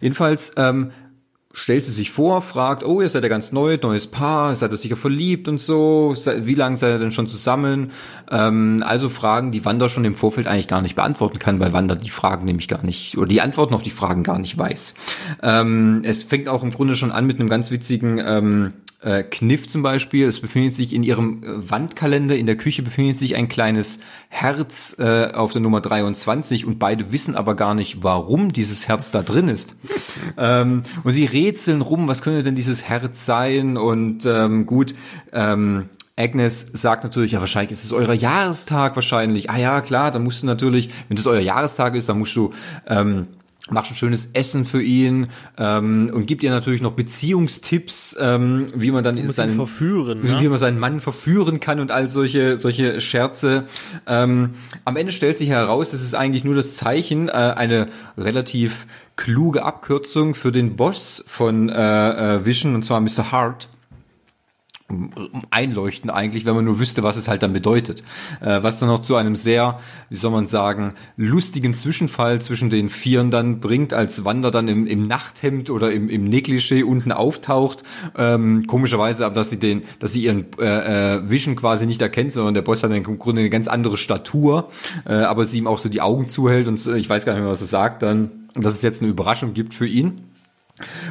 Jedenfalls 0.00 0.52
ähm, 0.56 0.90
stellt 1.52 1.84
sie 1.84 1.92
sich 1.92 2.10
vor, 2.10 2.40
fragt, 2.40 2.84
oh, 2.84 3.00
ihr 3.00 3.08
seid 3.08 3.22
ja 3.22 3.28
ganz 3.28 3.52
neu, 3.52 3.78
neues 3.80 4.06
Paar, 4.06 4.56
seid 4.56 4.72
ihr 4.72 4.76
sicher 4.76 4.96
verliebt 4.96 5.48
und 5.48 5.58
so, 5.58 6.14
wie 6.16 6.54
lange 6.54 6.76
seid 6.76 6.94
ihr 6.94 6.98
denn 6.98 7.12
schon 7.12 7.28
zusammen? 7.28 7.90
Ähm, 8.30 8.82
also 8.86 9.08
Fragen, 9.08 9.52
die 9.52 9.64
Wanda 9.64 9.88
schon 9.88 10.04
im 10.04 10.14
Vorfeld 10.14 10.46
eigentlich 10.46 10.68
gar 10.68 10.80
nicht 10.80 10.94
beantworten 10.94 11.38
kann, 11.38 11.60
weil 11.60 11.72
Wanda 11.72 11.94
die 11.94 12.10
Fragen 12.10 12.44
nämlich 12.44 12.68
gar 12.68 12.84
nicht, 12.84 13.18
oder 13.18 13.28
die 13.28 13.40
Antworten 13.40 13.74
auf 13.74 13.82
die 13.82 13.90
Fragen 13.90 14.22
gar 14.22 14.38
nicht 14.38 14.56
weiß. 14.56 14.94
Ähm, 15.42 16.02
es 16.04 16.22
fängt 16.22 16.48
auch 16.48 16.62
im 16.62 16.72
Grunde 16.72 16.96
schon 16.96 17.12
an 17.12 17.26
mit 17.26 17.38
einem 17.38 17.50
ganz 17.50 17.70
witzigen 17.70 18.20
ähm, 18.24 18.72
äh, 19.02 19.22
Kniff 19.22 19.68
zum 19.68 19.82
Beispiel. 19.82 20.26
Es 20.26 20.40
befindet 20.40 20.74
sich 20.74 20.92
in 20.92 21.02
ihrem 21.02 21.42
äh, 21.42 21.70
Wandkalender 21.70 22.36
in 22.36 22.46
der 22.46 22.56
Küche 22.56 22.82
befindet 22.82 23.18
sich 23.18 23.36
ein 23.36 23.48
kleines 23.48 23.98
Herz 24.28 24.96
äh, 24.98 25.32
auf 25.32 25.52
der 25.52 25.60
Nummer 25.60 25.80
23 25.80 26.66
und 26.66 26.78
beide 26.78 27.12
wissen 27.12 27.36
aber 27.36 27.54
gar 27.54 27.74
nicht, 27.74 28.02
warum 28.02 28.52
dieses 28.52 28.88
Herz 28.88 29.10
da 29.10 29.22
drin 29.22 29.48
ist. 29.48 29.76
ähm, 30.38 30.82
und 31.04 31.12
sie 31.12 31.26
rätseln 31.26 31.80
rum, 31.80 32.08
was 32.08 32.22
könnte 32.22 32.42
denn 32.42 32.56
dieses 32.56 32.84
Herz 32.84 33.26
sein? 33.26 33.76
Und 33.76 34.24
ähm, 34.26 34.66
gut, 34.66 34.94
ähm, 35.32 35.88
Agnes 36.16 36.66
sagt 36.72 37.04
natürlich, 37.04 37.32
ja, 37.32 37.40
wahrscheinlich 37.40 37.72
ist 37.72 37.84
es 37.84 37.92
euer 37.92 38.12
Jahrestag 38.12 38.94
wahrscheinlich. 38.96 39.50
Ah 39.50 39.58
ja, 39.58 39.80
klar, 39.80 40.10
dann 40.10 40.22
musst 40.22 40.42
du 40.42 40.46
natürlich, 40.46 40.90
wenn 41.08 41.16
das 41.16 41.26
euer 41.26 41.40
Jahrestag 41.40 41.94
ist, 41.94 42.08
dann 42.08 42.18
musst 42.18 42.36
du 42.36 42.52
ähm, 42.86 43.26
macht 43.70 43.90
ein 43.90 43.94
schönes 43.94 44.30
Essen 44.32 44.64
für 44.64 44.82
ihn 44.82 45.28
ähm, 45.56 46.10
und 46.12 46.26
gibt 46.26 46.42
ihr 46.42 46.50
natürlich 46.50 46.82
noch 46.82 46.92
Beziehungstipps, 46.92 48.16
ähm, 48.20 48.66
wie 48.74 48.90
man 48.90 49.04
dann 49.04 49.28
seinen 49.28 49.54
verführen, 49.54 50.22
ne? 50.22 50.40
wie 50.40 50.48
man 50.48 50.58
seinen 50.58 50.78
Mann 50.78 51.00
verführen 51.00 51.60
kann 51.60 51.78
und 51.78 51.90
all 51.90 52.08
solche 52.08 52.56
solche 52.56 53.00
Scherze. 53.00 53.64
Ähm, 54.06 54.50
am 54.84 54.96
Ende 54.96 55.12
stellt 55.12 55.38
sich 55.38 55.48
heraus, 55.48 55.92
es 55.92 56.02
ist 56.02 56.14
eigentlich 56.14 56.44
nur 56.44 56.56
das 56.56 56.76
Zeichen, 56.76 57.28
äh, 57.28 57.32
eine 57.32 57.88
relativ 58.18 58.86
kluge 59.16 59.62
Abkürzung 59.62 60.34
für 60.34 60.50
den 60.50 60.74
Boss 60.74 61.22
von 61.28 61.68
äh, 61.68 62.36
äh, 62.36 62.44
Vision 62.44 62.74
und 62.74 62.84
zwar 62.84 63.00
Mr. 63.00 63.30
Hart 63.30 63.68
einleuchten 65.50 66.10
eigentlich, 66.10 66.44
wenn 66.44 66.54
man 66.54 66.64
nur 66.64 66.80
wüsste, 66.80 67.02
was 67.02 67.16
es 67.16 67.28
halt 67.28 67.42
dann 67.42 67.52
bedeutet. 67.52 68.02
Äh, 68.40 68.62
was 68.62 68.78
dann 68.78 68.88
noch 68.88 69.02
zu 69.02 69.16
einem 69.16 69.36
sehr, 69.36 69.80
wie 70.10 70.16
soll 70.16 70.30
man 70.30 70.46
sagen, 70.46 70.94
lustigen 71.16 71.74
Zwischenfall 71.74 72.40
zwischen 72.40 72.70
den 72.70 72.90
Vieren 72.90 73.30
dann 73.30 73.60
bringt, 73.60 73.92
als 73.92 74.24
Wanda 74.24 74.50
dann 74.50 74.68
im, 74.68 74.86
im 74.86 75.06
Nachthemd 75.06 75.70
oder 75.70 75.92
im, 75.92 76.08
im 76.08 76.28
Negligé 76.28 76.84
unten 76.84 77.12
auftaucht. 77.12 77.82
Ähm, 78.16 78.66
komischerweise, 78.66 79.26
aber 79.26 79.34
dass 79.34 79.50
sie 79.50 79.58
den, 79.58 79.82
dass 79.98 80.12
sie 80.12 80.24
ihren 80.24 80.46
äh, 80.58 81.16
äh, 81.16 81.30
Vision 81.30 81.56
quasi 81.56 81.86
nicht 81.86 82.02
erkennt, 82.02 82.32
sondern 82.32 82.54
der 82.54 82.62
Boss 82.62 82.82
hat 82.82 82.90
im 82.90 83.18
Grunde 83.18 83.40
eine 83.40 83.50
ganz 83.50 83.68
andere 83.68 83.96
Statur, 83.96 84.68
äh, 85.06 85.14
aber 85.14 85.44
sie 85.44 85.58
ihm 85.58 85.66
auch 85.66 85.78
so 85.78 85.88
die 85.88 86.00
Augen 86.00 86.28
zuhält 86.28 86.68
und 86.68 86.84
äh, 86.86 86.96
ich 86.96 87.08
weiß 87.08 87.24
gar 87.24 87.34
nicht 87.34 87.42
mehr, 87.42 87.50
was 87.50 87.60
er 87.60 87.66
sagt 87.66 88.02
dann, 88.02 88.30
dass 88.54 88.74
es 88.74 88.82
jetzt 88.82 89.02
eine 89.02 89.10
Überraschung 89.10 89.54
gibt 89.54 89.74
für 89.74 89.86
ihn. 89.86 90.31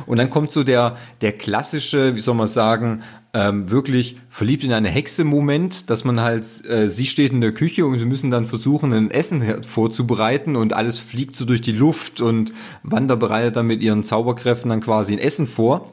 Und 0.05 0.17
dann 0.17 0.29
kommt 0.29 0.51
so 0.51 0.63
der, 0.63 0.97
der 1.21 1.33
klassische, 1.33 2.15
wie 2.15 2.19
soll 2.19 2.35
man 2.35 2.47
sagen, 2.47 3.03
ähm, 3.33 3.69
wirklich 3.69 4.17
verliebt 4.29 4.63
in 4.63 4.73
eine 4.73 4.89
Hexe-Moment, 4.89 5.89
dass 5.89 6.03
man 6.03 6.19
halt, 6.19 6.45
äh, 6.67 6.89
sie 6.89 7.05
steht 7.05 7.31
in 7.31 7.41
der 7.41 7.53
Küche 7.53 7.85
und 7.85 7.97
sie 7.97 8.05
müssen 8.05 8.31
dann 8.31 8.47
versuchen, 8.47 8.91
ein 8.91 9.11
Essen 9.11 9.63
vorzubereiten 9.63 10.55
und 10.55 10.73
alles 10.73 10.97
fliegt 10.97 11.35
so 11.35 11.45
durch 11.45 11.61
die 11.61 11.71
Luft 11.71 12.21
und 12.21 12.53
Wanda 12.83 13.15
bereitet 13.15 13.55
dann 13.55 13.67
mit 13.67 13.81
ihren 13.81 14.03
Zauberkräften 14.03 14.69
dann 14.69 14.81
quasi 14.81 15.13
ein 15.13 15.19
Essen 15.19 15.47
vor. 15.47 15.91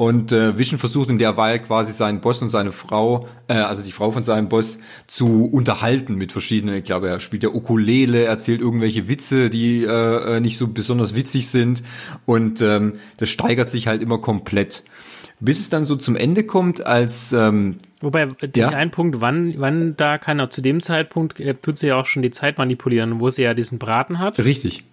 Und 0.00 0.32
äh, 0.32 0.56
Vision 0.56 0.78
versucht 0.78 1.10
in 1.10 1.18
der 1.18 1.36
Weile 1.36 1.58
quasi 1.58 1.92
seinen 1.92 2.22
Boss 2.22 2.40
und 2.40 2.48
seine 2.48 2.72
Frau, 2.72 3.28
äh, 3.48 3.56
also 3.56 3.84
die 3.84 3.92
Frau 3.92 4.10
von 4.10 4.24
seinem 4.24 4.48
Boss, 4.48 4.78
zu 5.06 5.44
unterhalten 5.44 6.14
mit 6.14 6.32
verschiedenen, 6.32 6.76
ich 6.76 6.84
glaube, 6.84 7.10
er 7.10 7.20
spielt 7.20 7.42
ja 7.42 7.50
Ukulele, 7.50 8.24
erzählt 8.24 8.62
irgendwelche 8.62 9.08
Witze, 9.08 9.50
die 9.50 9.84
äh, 9.84 10.36
äh, 10.36 10.40
nicht 10.40 10.56
so 10.56 10.68
besonders 10.68 11.14
witzig 11.14 11.48
sind. 11.48 11.82
Und 12.24 12.62
ähm, 12.62 12.94
das 13.18 13.28
steigert 13.28 13.68
sich 13.68 13.88
halt 13.88 14.00
immer 14.00 14.16
komplett. 14.16 14.84
Bis 15.38 15.60
es 15.60 15.68
dann 15.68 15.84
so 15.84 15.96
zum 15.96 16.16
Ende 16.16 16.44
kommt, 16.44 16.86
als 16.86 17.34
ähm, 17.34 17.80
Wobei, 18.00 18.26
ja. 18.56 18.70
ein 18.70 18.90
Punkt, 18.90 19.20
wann, 19.20 19.52
wann 19.58 19.98
da 19.98 20.16
kann 20.16 20.38
er 20.38 20.48
zu 20.48 20.62
dem 20.62 20.80
Zeitpunkt, 20.80 21.38
äh, 21.40 21.56
tut 21.56 21.76
sie 21.76 21.88
ja 21.88 21.96
auch 21.96 22.06
schon 22.06 22.22
die 22.22 22.30
Zeit 22.30 22.56
manipulieren, 22.56 23.20
wo 23.20 23.28
sie 23.28 23.42
ja 23.42 23.52
diesen 23.52 23.78
Braten 23.78 24.18
hat. 24.18 24.38
Richtig 24.38 24.84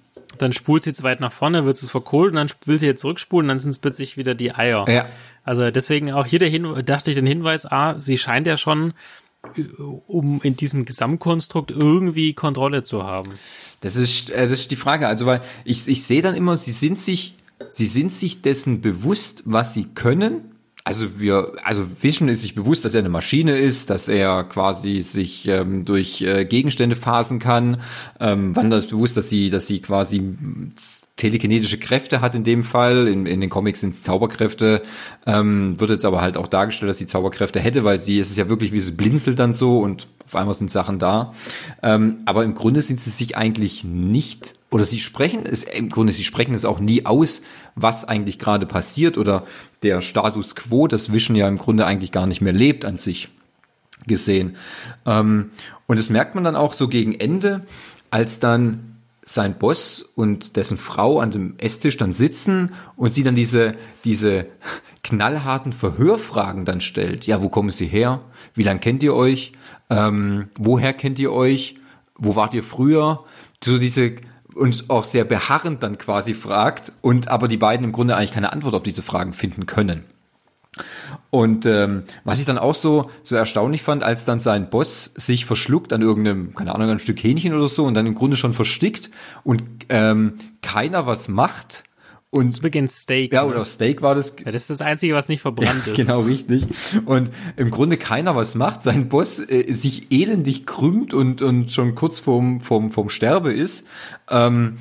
dann 0.41 0.53
spult 0.53 0.83
sie 0.83 0.93
zu 0.93 1.03
weit 1.03 1.19
nach 1.19 1.31
vorne, 1.31 1.65
wird 1.65 1.77
es 1.77 1.89
verkohlt 1.89 2.31
und 2.31 2.35
dann 2.35 2.49
will 2.65 2.79
sie 2.79 2.87
jetzt 2.87 3.01
zurückspulen, 3.01 3.47
dann 3.47 3.59
sind 3.59 3.71
es 3.71 3.79
plötzlich 3.79 4.17
wieder 4.17 4.35
die 4.35 4.53
Eier. 4.53 4.85
Ja. 4.87 5.05
Also 5.43 5.71
deswegen 5.71 6.11
auch 6.11 6.25
hier 6.25 6.39
der 6.39 6.49
Hin 6.49 6.67
dachte 6.85 7.11
ich 7.11 7.15
den 7.15 7.25
Hinweis, 7.25 7.65
ah, 7.65 7.99
sie 7.99 8.17
scheint 8.17 8.47
ja 8.47 8.57
schon 8.57 8.93
äh, 9.55 9.61
um 10.07 10.41
in 10.43 10.55
diesem 10.55 10.85
Gesamtkonstrukt 10.85 11.71
irgendwie 11.71 12.33
Kontrolle 12.33 12.83
zu 12.83 13.03
haben. 13.03 13.31
Das 13.81 13.95
ist, 13.95 14.29
äh, 14.29 14.47
das 14.47 14.59
ist 14.59 14.71
die 14.71 14.75
Frage. 14.75 15.07
Also, 15.07 15.25
weil 15.25 15.41
ich, 15.63 15.87
ich 15.87 16.03
sehe 16.03 16.21
dann 16.21 16.35
immer, 16.35 16.57
sie 16.57 16.71
sind 16.71 16.99
sich, 16.99 17.35
sie 17.69 17.85
sind 17.85 18.11
sich 18.11 18.41
dessen 18.41 18.81
bewusst, 18.81 19.43
was 19.45 19.73
sie 19.73 19.85
können 19.85 20.56
also 20.87 21.19
wir, 21.19 21.51
also 21.63 21.85
Vision 22.01 22.29
ist 22.29 22.43
sich 22.43 22.55
bewusst, 22.55 22.85
dass 22.85 22.93
er 22.93 22.99
eine 22.99 23.09
Maschine 23.09 23.57
ist, 23.57 23.89
dass 23.89 24.07
er 24.07 24.45
quasi 24.45 25.01
sich 25.01 25.45
ähm, 25.49 25.83
durch 25.83 26.21
äh, 26.21 26.45
Gegenstände 26.45 26.95
phasen 26.95 27.39
kann. 27.39 27.81
Ähm, 28.21 28.55
Wanda 28.55 28.77
ist 28.77 28.89
bewusst, 28.89 29.17
dass 29.17 29.27
sie, 29.27 29.49
dass 29.49 29.67
sie 29.67 29.81
quasi 29.81 30.23
telekinetische 31.17 31.79
Kräfte 31.79 32.21
hat 32.21 32.35
in 32.35 32.43
dem 32.43 32.63
Fall. 32.63 33.07
In, 33.07 33.25
in 33.25 33.41
den 33.41 33.49
Comics 33.49 33.81
sind 33.81 33.93
es 33.93 34.03
Zauberkräfte. 34.03 34.83
Ähm, 35.25 35.79
wird 35.79 35.89
jetzt 35.89 36.05
aber 36.05 36.21
halt 36.21 36.37
auch 36.37 36.47
dargestellt, 36.47 36.89
dass 36.89 36.99
sie 36.99 37.07
Zauberkräfte 37.07 37.59
hätte, 37.59 37.83
weil 37.83 37.99
sie 37.99 38.19
es 38.19 38.29
ist 38.29 38.37
ja 38.37 38.47
wirklich 38.47 38.71
wie 38.71 38.79
so 38.79 38.93
blinzelt 38.93 39.39
dann 39.39 39.53
so 39.53 39.79
und 39.79 40.07
auf 40.25 40.35
einmal 40.35 40.53
sind 40.53 40.71
Sachen 40.71 40.99
da. 40.99 41.33
Ähm, 41.81 42.17
aber 42.25 42.43
im 42.43 42.53
Grunde 42.53 42.81
sind 42.81 42.99
sie 42.99 43.09
sich 43.09 43.35
eigentlich 43.35 43.83
nicht 43.83 44.55
oder 44.69 44.85
sie 44.85 44.99
sprechen 44.99 45.45
es 45.45 45.63
im 45.63 45.89
Grunde 45.89 46.13
sie 46.13 46.23
sprechen 46.23 46.53
es 46.53 46.65
auch 46.65 46.79
nie 46.79 47.05
aus, 47.05 47.41
was 47.75 48.05
eigentlich 48.05 48.37
gerade 48.37 48.65
passiert 48.65 49.17
oder 49.17 49.43
der 49.81 50.01
Status 50.01 50.55
quo, 50.55 50.87
das 50.87 51.11
Vision 51.11 51.35
ja 51.35 51.47
im 51.47 51.57
Grunde 51.57 51.85
eigentlich 51.85 52.11
gar 52.11 52.27
nicht 52.27 52.41
mehr 52.41 52.53
lebt 52.53 52.85
an 52.85 52.97
sich 52.97 53.29
gesehen. 54.05 54.55
Ähm, 55.05 55.49
und 55.87 55.97
das 55.97 56.09
merkt 56.09 56.35
man 56.35 56.43
dann 56.43 56.55
auch 56.55 56.73
so 56.73 56.87
gegen 56.87 57.15
Ende, 57.15 57.65
als 58.11 58.39
dann 58.39 58.96
sein 59.27 59.57
Boss 59.59 60.03
und 60.15 60.55
dessen 60.55 60.77
Frau 60.77 61.19
an 61.19 61.31
dem 61.31 61.55
Esstisch 61.57 61.97
dann 61.97 62.13
sitzen 62.13 62.71
und 62.95 63.13
sie 63.13 63.23
dann 63.23 63.35
diese, 63.35 63.75
diese 64.05 64.47
knallharten 65.03 65.73
Verhörfragen 65.73 66.63
dann 66.63 66.79
stellt. 66.79 67.27
Ja, 67.27 67.41
wo 67.41 67.49
kommen 67.49 67.71
Sie 67.71 67.87
her? 67.87 68.21
Wie 68.53 68.63
lange 68.63 68.79
kennt 68.79 69.03
ihr 69.03 69.13
euch? 69.13 69.51
Ähm, 69.89 70.49
woher 70.57 70.93
kennt 70.93 71.19
ihr 71.19 71.33
euch? 71.33 71.75
Wo 72.15 72.37
wart 72.37 72.53
ihr 72.53 72.63
früher? 72.63 73.25
So 73.63 73.77
diese 73.77 74.15
und 74.55 74.89
auch 74.89 75.03
sehr 75.03 75.23
beharrend 75.23 75.83
dann 75.83 75.97
quasi 75.97 76.33
fragt 76.33 76.91
und 77.01 77.27
aber 77.27 77.47
die 77.47 77.57
beiden 77.57 77.83
im 77.83 77.91
Grunde 77.91 78.15
eigentlich 78.15 78.33
keine 78.33 78.53
Antwort 78.53 78.73
auf 78.75 78.83
diese 78.83 79.03
Fragen 79.03 79.33
finden 79.33 79.65
können. 79.65 80.05
Und 81.29 81.65
ähm, 81.65 82.03
was 82.23 82.39
ich 82.39 82.45
dann 82.45 82.57
auch 82.57 82.75
so 82.75 83.09
so 83.23 83.35
erstaunlich 83.35 83.81
fand, 83.81 84.03
als 84.03 84.25
dann 84.25 84.39
sein 84.39 84.69
Boss 84.69 85.11
sich 85.15 85.45
verschluckt 85.45 85.91
an 85.91 86.01
irgendeinem, 86.01 86.55
keine 86.55 86.73
Ahnung, 86.73 86.89
ein 86.89 86.99
Stück 86.99 87.21
Hähnchen 87.21 87.53
oder 87.53 87.67
so 87.67 87.85
und 87.85 87.93
dann 87.93 88.05
im 88.05 88.15
Grunde 88.15 88.37
schon 88.37 88.53
verstickt 88.53 89.11
und 89.43 89.63
ähm, 89.89 90.33
keiner 90.61 91.05
was 91.05 91.27
macht. 91.27 91.83
Und 92.29 92.51
zu 92.51 92.61
Beginn 92.61 92.89
Steak. 92.89 93.33
Ja, 93.33 93.45
oder 93.45 93.63
Steak 93.63 94.01
war 94.01 94.13
das. 94.13 94.33
Ja, 94.43 94.51
das 94.51 94.63
ist 94.63 94.69
das 94.69 94.81
Einzige, 94.81 95.15
was 95.15 95.29
nicht 95.29 95.41
verbrannt 95.41 95.83
ja, 95.85 95.93
ist. 95.93 95.95
Genau, 95.95 96.19
richtig. 96.19 96.65
Und 97.05 97.31
im 97.55 97.71
Grunde 97.71 97.95
keiner 97.95 98.35
was 98.35 98.55
macht. 98.55 98.83
Sein 98.83 99.07
Boss 99.07 99.39
äh, 99.39 99.71
sich 99.71 100.11
elendig 100.11 100.65
krümmt 100.65 101.13
und, 101.13 101.41
und 101.41 101.71
schon 101.71 101.95
kurz 101.95 102.19
vorm, 102.19 102.59
vorm, 102.59 102.89
vorm 102.89 103.09
Sterbe 103.09 103.53
ist. 103.53 103.85
Ähm, 104.29 104.75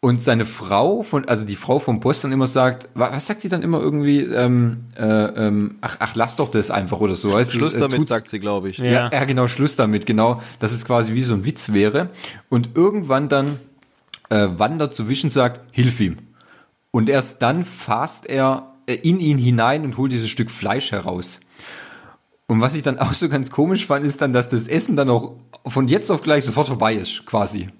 und 0.00 0.22
seine 0.22 0.46
Frau 0.46 1.02
von, 1.02 1.26
also 1.26 1.44
die 1.44 1.56
Frau 1.56 1.80
vom 1.80 1.98
Boss 1.98 2.20
dann 2.20 2.30
immer 2.30 2.46
sagt, 2.46 2.88
was 2.94 3.26
sagt 3.26 3.40
sie 3.40 3.48
dann 3.48 3.62
immer 3.62 3.80
irgendwie, 3.80 4.20
ähm, 4.20 4.84
äh, 4.96 5.02
ähm, 5.02 5.78
ach, 5.80 5.96
ach, 5.98 6.14
lass 6.14 6.36
doch 6.36 6.50
das 6.50 6.70
einfach 6.70 7.00
oder 7.00 7.16
so. 7.16 7.32
Weißt 7.32 7.52
Schluss 7.52 7.74
du, 7.74 7.78
äh, 7.78 7.88
damit, 7.88 8.06
sagt 8.06 8.28
sie, 8.28 8.38
glaube 8.38 8.70
ich. 8.70 8.78
Ja. 8.78 8.84
ja. 8.84 9.10
ja, 9.12 9.24
genau, 9.24 9.48
Schluss 9.48 9.74
damit, 9.74 10.06
genau, 10.06 10.40
dass 10.60 10.72
es 10.72 10.84
quasi 10.84 11.14
wie 11.14 11.22
so 11.22 11.34
ein 11.34 11.44
Witz 11.44 11.72
wäre. 11.72 12.10
Und 12.48 12.76
irgendwann 12.76 13.28
dann 13.28 13.58
äh, 14.28 14.46
Wanda 14.52 14.92
zu 14.92 15.08
Wischen 15.08 15.30
sagt, 15.30 15.60
hilf 15.72 15.98
ihm. 16.00 16.18
Und 16.92 17.08
erst 17.08 17.42
dann 17.42 17.64
fasst 17.64 18.26
er 18.26 18.72
äh, 18.86 18.94
in 18.94 19.18
ihn 19.18 19.38
hinein 19.38 19.84
und 19.84 19.96
holt 19.96 20.12
dieses 20.12 20.28
Stück 20.28 20.50
Fleisch 20.50 20.92
heraus. 20.92 21.40
Und 22.46 22.60
was 22.60 22.76
ich 22.76 22.84
dann 22.84 22.98
auch 23.00 23.14
so 23.14 23.28
ganz 23.28 23.50
komisch 23.50 23.86
fand, 23.86 24.06
ist 24.06 24.20
dann, 24.22 24.32
dass 24.32 24.48
das 24.48 24.68
Essen 24.68 24.94
dann 24.94 25.10
auch 25.10 25.34
von 25.66 25.88
jetzt 25.88 26.08
auf 26.10 26.22
gleich 26.22 26.44
sofort 26.44 26.68
vorbei 26.68 26.94
ist, 26.94 27.26
quasi. 27.26 27.70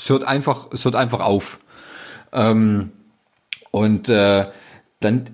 Es 0.00 0.08
hört 0.08 0.24
einfach, 0.24 0.68
es 0.72 0.84
hört 0.84 0.96
einfach 0.96 1.20
auf. 1.20 1.60
Ähm, 2.32 2.90
und 3.70 4.08
äh, 4.08 4.46
dann 5.00 5.24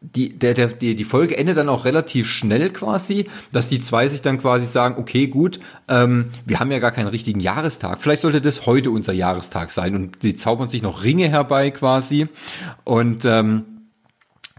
die, 0.00 0.38
der, 0.38 0.54
der, 0.54 0.68
die, 0.68 0.94
die 0.94 1.04
Folge 1.04 1.36
endet 1.36 1.56
dann 1.56 1.68
auch 1.68 1.84
relativ 1.84 2.30
schnell 2.30 2.70
quasi, 2.70 3.28
dass 3.52 3.68
die 3.68 3.80
zwei 3.80 4.08
sich 4.08 4.22
dann 4.22 4.38
quasi 4.40 4.66
sagen, 4.66 4.96
okay, 4.98 5.28
gut, 5.28 5.60
ähm, 5.88 6.26
wir 6.44 6.60
haben 6.60 6.70
ja 6.70 6.78
gar 6.78 6.92
keinen 6.92 7.08
richtigen 7.08 7.40
Jahrestag. 7.40 8.00
Vielleicht 8.00 8.22
sollte 8.22 8.40
das 8.40 8.66
heute 8.66 8.90
unser 8.90 9.12
Jahrestag 9.12 9.70
sein. 9.70 9.94
Und 9.94 10.22
sie 10.22 10.36
zaubern 10.36 10.68
sich 10.68 10.82
noch 10.82 11.04
Ringe 11.04 11.28
herbei 11.28 11.70
quasi. 11.70 12.28
Und 12.84 13.24
ähm, 13.24 13.75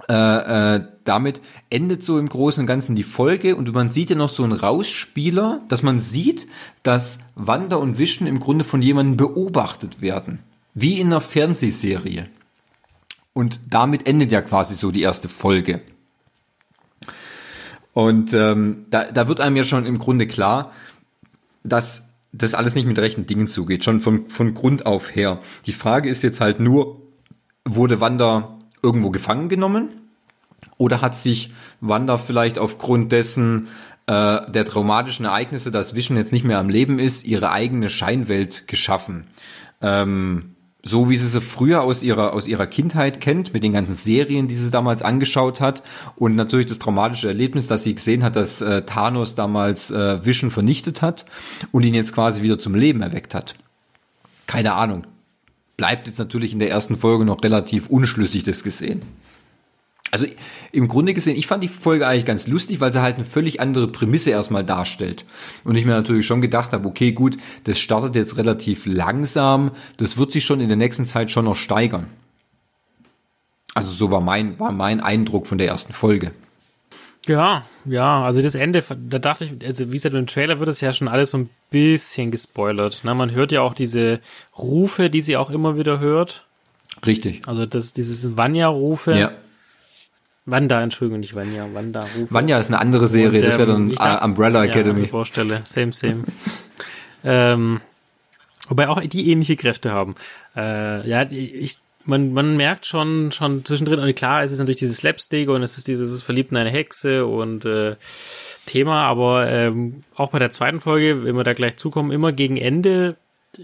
äh, 0.09 0.75
äh, 0.75 0.81
damit 1.03 1.41
endet 1.69 2.03
so 2.03 2.17
im 2.17 2.29
Großen 2.29 2.61
und 2.61 2.67
Ganzen 2.67 2.95
die 2.95 3.03
Folge 3.03 3.55
und 3.55 3.73
man 3.73 3.91
sieht 3.91 4.09
ja 4.09 4.15
noch 4.15 4.29
so 4.29 4.43
einen 4.43 4.53
Rausspieler, 4.53 5.61
dass 5.67 5.83
man 5.83 5.99
sieht, 5.99 6.47
dass 6.83 7.19
Wanda 7.35 7.75
und 7.77 7.97
Vision 7.97 8.27
im 8.27 8.39
Grunde 8.39 8.63
von 8.63 8.81
jemandem 8.81 9.17
beobachtet 9.17 10.01
werden. 10.01 10.39
Wie 10.73 10.99
in 10.99 11.07
einer 11.07 11.21
Fernsehserie. 11.21 12.27
Und 13.33 13.59
damit 13.69 14.07
endet 14.07 14.31
ja 14.31 14.41
quasi 14.41 14.75
so 14.75 14.91
die 14.91 15.01
erste 15.01 15.29
Folge. 15.29 15.81
Und 17.93 18.33
ähm, 18.33 18.85
da, 18.89 19.05
da 19.05 19.27
wird 19.27 19.41
einem 19.41 19.55
ja 19.55 19.63
schon 19.63 19.85
im 19.85 19.97
Grunde 19.97 20.27
klar, 20.27 20.71
dass 21.63 22.09
das 22.31 22.53
alles 22.53 22.75
nicht 22.75 22.87
mit 22.87 22.99
rechten 22.99 23.25
Dingen 23.25 23.47
zugeht, 23.47 23.83
schon 23.83 24.01
von, 24.01 24.27
von 24.27 24.53
Grund 24.53 24.85
auf 24.85 25.15
her. 25.15 25.39
Die 25.65 25.73
Frage 25.73 26.09
ist 26.09 26.21
jetzt 26.21 26.41
halt 26.41 26.59
nur, 26.59 27.01
wurde 27.65 27.99
Wanda 27.99 28.56
irgendwo 28.87 29.09
gefangen 29.09 29.49
genommen? 29.49 29.89
Oder 30.77 31.01
hat 31.01 31.15
sich 31.15 31.51
Wanda 31.81 32.17
vielleicht 32.17 32.57
aufgrund 32.57 33.11
dessen 33.11 33.67
äh, 34.07 34.49
der 34.49 34.65
traumatischen 34.65 35.25
Ereignisse, 35.25 35.71
dass 35.71 35.93
Vision 35.93 36.17
jetzt 36.17 36.31
nicht 36.31 36.45
mehr 36.45 36.59
am 36.59 36.69
Leben 36.69 36.97
ist, 36.97 37.25
ihre 37.25 37.51
eigene 37.51 37.89
Scheinwelt 37.89 38.67
geschaffen? 38.67 39.27
Ähm, 39.81 40.55
so 40.83 41.09
wie 41.09 41.17
sie 41.17 41.27
sie 41.27 41.41
früher 41.41 41.81
aus 41.81 42.01
ihrer 42.01 42.31
aus 42.31 42.47
ihrer 42.47 42.65
Kindheit 42.65 43.19
kennt, 43.19 43.53
mit 43.53 43.61
den 43.61 43.73
ganzen 43.73 43.93
Serien, 43.93 44.47
die 44.47 44.55
sie 44.55 44.71
damals 44.71 45.01
angeschaut 45.01 45.59
hat 45.59 45.83
und 46.15 46.35
natürlich 46.35 46.67
das 46.67 46.79
traumatische 46.79 47.27
Erlebnis, 47.27 47.67
dass 47.67 47.83
sie 47.83 47.93
gesehen 47.93 48.23
hat, 48.23 48.37
dass 48.37 48.61
äh, 48.61 48.83
Thanos 48.83 49.35
damals 49.35 49.91
äh, 49.91 50.23
Vision 50.25 50.49
vernichtet 50.49 51.01
hat 51.01 51.25
und 51.73 51.83
ihn 51.83 51.93
jetzt 51.93 52.13
quasi 52.13 52.41
wieder 52.41 52.57
zum 52.57 52.73
Leben 52.73 53.01
erweckt 53.01 53.35
hat. 53.35 53.55
Keine 54.45 54.75
Ahnung. 54.75 55.05
Bleibt 55.77 56.07
jetzt 56.07 56.19
natürlich 56.19 56.53
in 56.53 56.59
der 56.59 56.69
ersten 56.69 56.97
Folge 56.97 57.23
noch 57.23 57.43
relativ 57.43 57.87
unschlüssig, 57.87 58.43
das 58.43 58.63
gesehen. 58.63 59.01
Also 60.11 60.25
im 60.71 60.87
Grunde 60.87 61.13
gesehen, 61.13 61.35
ich 61.35 61.47
fand 61.47 61.63
die 61.63 61.67
Folge 61.67 62.07
eigentlich 62.07 62.25
ganz 62.25 62.47
lustig, 62.47 62.79
weil 62.79 62.93
sie 62.93 63.01
halt 63.01 63.17
eine 63.17 63.25
völlig 63.25 63.59
andere 63.59 63.87
Prämisse 63.87 64.31
erstmal 64.31 64.63
darstellt. 64.63 65.25
Und 65.63 65.75
ich 65.75 65.85
mir 65.85 65.91
natürlich 65.91 66.25
schon 66.25 66.41
gedacht 66.41 66.71
habe, 66.71 66.87
okay, 66.87 67.11
gut, 67.11 67.37
das 67.65 67.79
startet 67.79 68.15
jetzt 68.15 68.37
relativ 68.37 68.85
langsam, 68.85 69.71
das 69.97 70.17
wird 70.17 70.31
sich 70.31 70.45
schon 70.45 70.61
in 70.61 70.69
der 70.69 70.77
nächsten 70.77 71.05
Zeit 71.05 71.29
schon 71.29 71.45
noch 71.45 71.57
steigern. 71.57 72.07
Also 73.73 73.91
so 73.91 74.09
war 74.09 74.21
mein, 74.21 74.57
war 74.59 74.71
mein 74.71 75.01
Eindruck 75.01 75.45
von 75.45 75.57
der 75.57 75.67
ersten 75.67 75.93
Folge. 75.93 76.31
Ja, 77.27 77.63
ja, 77.85 78.23
also 78.23 78.41
das 78.41 78.55
Ende, 78.55 78.83
da 79.09 79.19
dachte 79.19 79.45
ich, 79.45 79.65
also 79.65 79.89
wie 79.91 79.95
gesagt, 79.95 80.15
im 80.15 80.27
Trailer 80.27 80.59
wird 80.59 80.69
es 80.69 80.79
ja 80.81 80.93
schon 80.93 81.07
alles 81.07 81.31
so 81.31 81.37
ein 81.39 81.49
bisschen 81.69 82.31
gespoilert. 82.31 83.01
Na, 83.03 83.13
man 83.13 83.31
hört 83.31 83.51
ja 83.51 83.61
auch 83.61 83.73
diese 83.73 84.19
Rufe, 84.57 85.09
die 85.09 85.21
sie 85.21 85.35
auch 85.37 85.49
immer 85.49 85.77
wieder 85.77 85.99
hört. 85.99 86.45
Richtig. 87.05 87.47
Also 87.47 87.65
das, 87.65 87.93
dieses 87.93 88.37
Vanya-Rufe. 88.37 89.15
Ja. 89.17 89.31
Wanda, 90.45 90.81
Entschuldigung, 90.81 91.19
nicht 91.19 91.35
Vanya, 91.35 91.65
Wanda. 91.73 91.99
Rufe. 92.17 92.27
Vanya 92.33 92.57
ist 92.59 92.67
eine 92.67 92.79
andere 92.79 93.07
Serie, 93.09 93.41
Und, 93.41 93.45
das 93.47 93.57
wäre 93.57 93.71
ähm, 93.73 93.77
dann 93.77 93.91
ich 93.91 93.97
dachte- 93.97 94.25
Umbrella 94.25 94.63
Ja, 94.63 94.71
Academy. 94.71 95.01
die 95.01 95.07
Vorstelle, 95.09 95.59
same, 95.65 95.91
same. 95.91 96.23
ähm, 97.25 97.81
wobei 98.69 98.87
auch 98.87 99.01
die 99.01 99.29
ähnliche 99.31 99.57
Kräfte 99.57 99.91
haben. 99.91 100.15
Äh, 100.55 101.07
ja, 101.07 101.23
ich, 101.29 101.79
man, 102.07 102.33
man 102.33 102.57
merkt 102.57 102.85
schon, 102.85 103.31
schon 103.31 103.63
zwischendrin, 103.65 103.99
und 103.99 104.15
klar, 104.15 104.43
es 104.43 104.51
ist 104.51 104.59
natürlich 104.59 104.79
dieses 104.79 104.97
Slapstick 104.97 105.49
und 105.49 105.61
es 105.61 105.77
ist 105.77 105.87
dieses 105.87 106.21
Verliebt 106.21 106.51
in 106.51 106.57
eine 106.57 106.69
Hexe 106.69 107.25
und 107.25 107.65
äh, 107.65 107.95
Thema, 108.65 109.03
aber 109.03 109.49
ähm, 109.49 110.03
auch 110.15 110.31
bei 110.31 110.39
der 110.39 110.51
zweiten 110.51 110.81
Folge, 110.81 111.23
wenn 111.23 111.35
wir 111.35 111.43
da 111.43 111.53
gleich 111.53 111.77
zukommen, 111.77 112.11
immer 112.11 112.31
gegen 112.31 112.57
Ende 112.57 113.15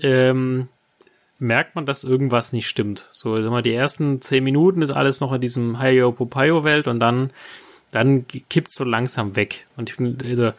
ähm, 0.02 0.70
merkt 1.40 1.76
man, 1.76 1.86
dass 1.86 2.04
irgendwas 2.04 2.54
nicht 2.54 2.68
stimmt. 2.68 3.10
So, 3.12 3.42
sag 3.42 3.52
mal, 3.52 3.62
die 3.62 3.74
ersten 3.74 4.22
zehn 4.22 4.44
Minuten 4.44 4.82
ist 4.82 4.92
alles 4.92 5.20
noch 5.20 5.34
in 5.34 5.42
diesem 5.42 5.80
Hayo 5.80 6.12
Popayo 6.12 6.64
Welt 6.64 6.88
und 6.88 7.00
dann, 7.00 7.32
dann 7.92 8.26
kippt's 8.28 8.76
so 8.76 8.84
langsam 8.84 9.36
weg. 9.36 9.68
Und 9.76 9.90
ich 9.90 9.98
bin, 9.98 10.18
also, 10.24 10.54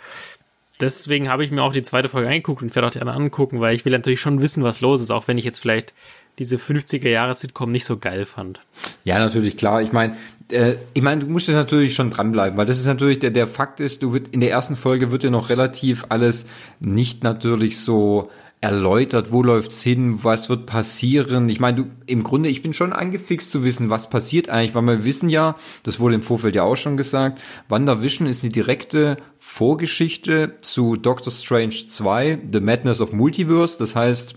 deswegen 0.80 1.30
habe 1.30 1.44
ich 1.44 1.50
mir 1.50 1.62
auch 1.62 1.72
die 1.72 1.82
zweite 1.82 2.08
Folge 2.08 2.28
angeguckt 2.28 2.62
und 2.62 2.74
werde 2.74 2.88
auch 2.88 2.92
die 2.92 3.00
anderen 3.00 3.22
angucken, 3.22 3.60
weil 3.60 3.74
ich 3.74 3.84
will 3.84 3.92
natürlich 3.92 4.20
schon 4.20 4.42
wissen, 4.42 4.62
was 4.62 4.80
los 4.80 5.00
ist, 5.00 5.10
auch 5.10 5.26
wenn 5.26 5.38
ich 5.38 5.44
jetzt 5.44 5.58
vielleicht 5.58 5.94
diese 6.38 6.56
50er 6.56 7.08
Jahre 7.08 7.34
Sitcom 7.34 7.70
nicht 7.70 7.84
so 7.84 7.98
geil 7.98 8.24
fand. 8.24 8.60
Ja, 9.04 9.18
natürlich, 9.18 9.56
klar. 9.56 9.82
Ich 9.82 9.92
meine, 9.92 10.16
äh, 10.50 10.76
ich 10.92 11.02
meine, 11.02 11.22
du 11.22 11.26
musst 11.28 11.48
jetzt 11.48 11.56
natürlich 11.56 11.94
schon 11.94 12.10
dranbleiben, 12.10 12.56
weil 12.56 12.66
das 12.66 12.78
ist 12.78 12.86
natürlich, 12.86 13.20
der, 13.20 13.30
der 13.30 13.46
Fakt 13.46 13.80
ist, 13.80 14.02
du 14.02 14.12
wird, 14.12 14.28
in 14.28 14.40
der 14.40 14.50
ersten 14.50 14.76
Folge 14.76 15.10
wird 15.10 15.22
dir 15.22 15.30
noch 15.30 15.50
relativ 15.50 16.06
alles 16.08 16.46
nicht 16.80 17.22
natürlich 17.22 17.78
so 17.78 18.30
erläutert, 18.64 19.30
wo 19.30 19.42
läuft's 19.42 19.82
hin, 19.82 20.20
was 20.24 20.48
wird 20.48 20.64
passieren. 20.64 21.50
Ich 21.50 21.60
meine, 21.60 21.76
du, 21.76 21.86
im 22.06 22.22
Grunde, 22.22 22.48
ich 22.48 22.62
bin 22.62 22.72
schon 22.72 22.94
angefixt 22.94 23.50
zu 23.50 23.62
wissen, 23.62 23.90
was 23.90 24.08
passiert 24.08 24.48
eigentlich, 24.48 24.74
weil 24.74 24.84
wir 24.84 25.04
wissen 25.04 25.28
ja, 25.28 25.54
das 25.82 26.00
wurde 26.00 26.14
im 26.14 26.22
Vorfeld 26.22 26.54
ja 26.54 26.62
auch 26.62 26.76
schon 26.76 26.96
gesagt, 26.96 27.38
WandaVision 27.68 28.26
ist 28.26 28.42
eine 28.42 28.52
direkte 28.52 29.18
Vorgeschichte 29.38 30.54
zu 30.62 30.96
Doctor 30.96 31.30
Strange 31.30 31.74
2, 31.88 32.38
The 32.50 32.60
Madness 32.60 33.02
of 33.02 33.12
Multiverse. 33.12 33.76
Das 33.78 33.94
heißt, 33.94 34.34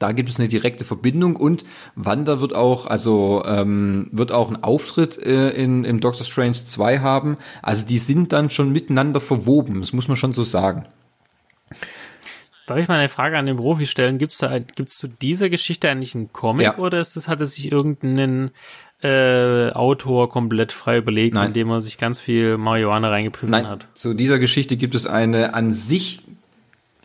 da 0.00 0.12
gibt 0.12 0.28
es 0.30 0.38
eine 0.40 0.48
direkte 0.48 0.84
Verbindung 0.84 1.36
und 1.36 1.64
Wanda 1.94 2.40
wird 2.40 2.54
auch, 2.54 2.86
also 2.86 3.42
ähm, 3.46 4.08
wird 4.10 4.32
auch 4.32 4.48
einen 4.48 4.64
Auftritt 4.64 5.16
äh, 5.18 5.50
in, 5.50 5.84
im 5.84 6.00
Doctor 6.00 6.24
Strange 6.26 6.54
2 6.54 6.98
haben. 6.98 7.36
Also 7.62 7.86
die 7.86 7.98
sind 7.98 8.32
dann 8.32 8.50
schon 8.50 8.72
miteinander 8.72 9.20
verwoben, 9.20 9.78
das 9.80 9.92
muss 9.92 10.08
man 10.08 10.16
schon 10.16 10.32
so 10.32 10.42
sagen. 10.42 10.86
Darf 12.66 12.78
ich 12.78 12.88
mal 12.88 12.98
eine 12.98 13.08
Frage 13.08 13.36
an 13.36 13.46
den 13.46 13.56
Profi 13.56 13.86
stellen? 13.86 14.18
Gibt's 14.18 14.38
da, 14.38 14.58
gibt's 14.58 14.96
zu 14.96 15.06
dieser 15.08 15.50
Geschichte 15.50 15.90
eigentlich 15.90 16.14
einen 16.14 16.32
Comic 16.32 16.64
Ja. 16.64 16.78
oder 16.78 17.00
ist 17.00 17.16
das, 17.16 17.28
hat 17.28 17.40
es 17.40 17.56
sich 17.56 17.70
irgendeinen 17.70 18.52
äh, 19.02 19.70
Autor 19.72 20.28
komplett 20.30 20.72
frei 20.72 20.98
überlegt, 20.98 21.34
Nein. 21.34 21.48
indem 21.48 21.68
er 21.70 21.80
sich 21.80 21.98
ganz 21.98 22.20
viel 22.20 22.56
Marihuana 22.58 23.08
reingepfiffen 23.08 23.50
Nein, 23.50 23.68
hat? 23.68 23.88
zu 23.94 24.14
dieser 24.14 24.38
Geschichte 24.38 24.76
gibt 24.76 24.94
es 24.94 25.06
eine 25.06 25.52
an 25.54 25.72
sich 25.72 26.22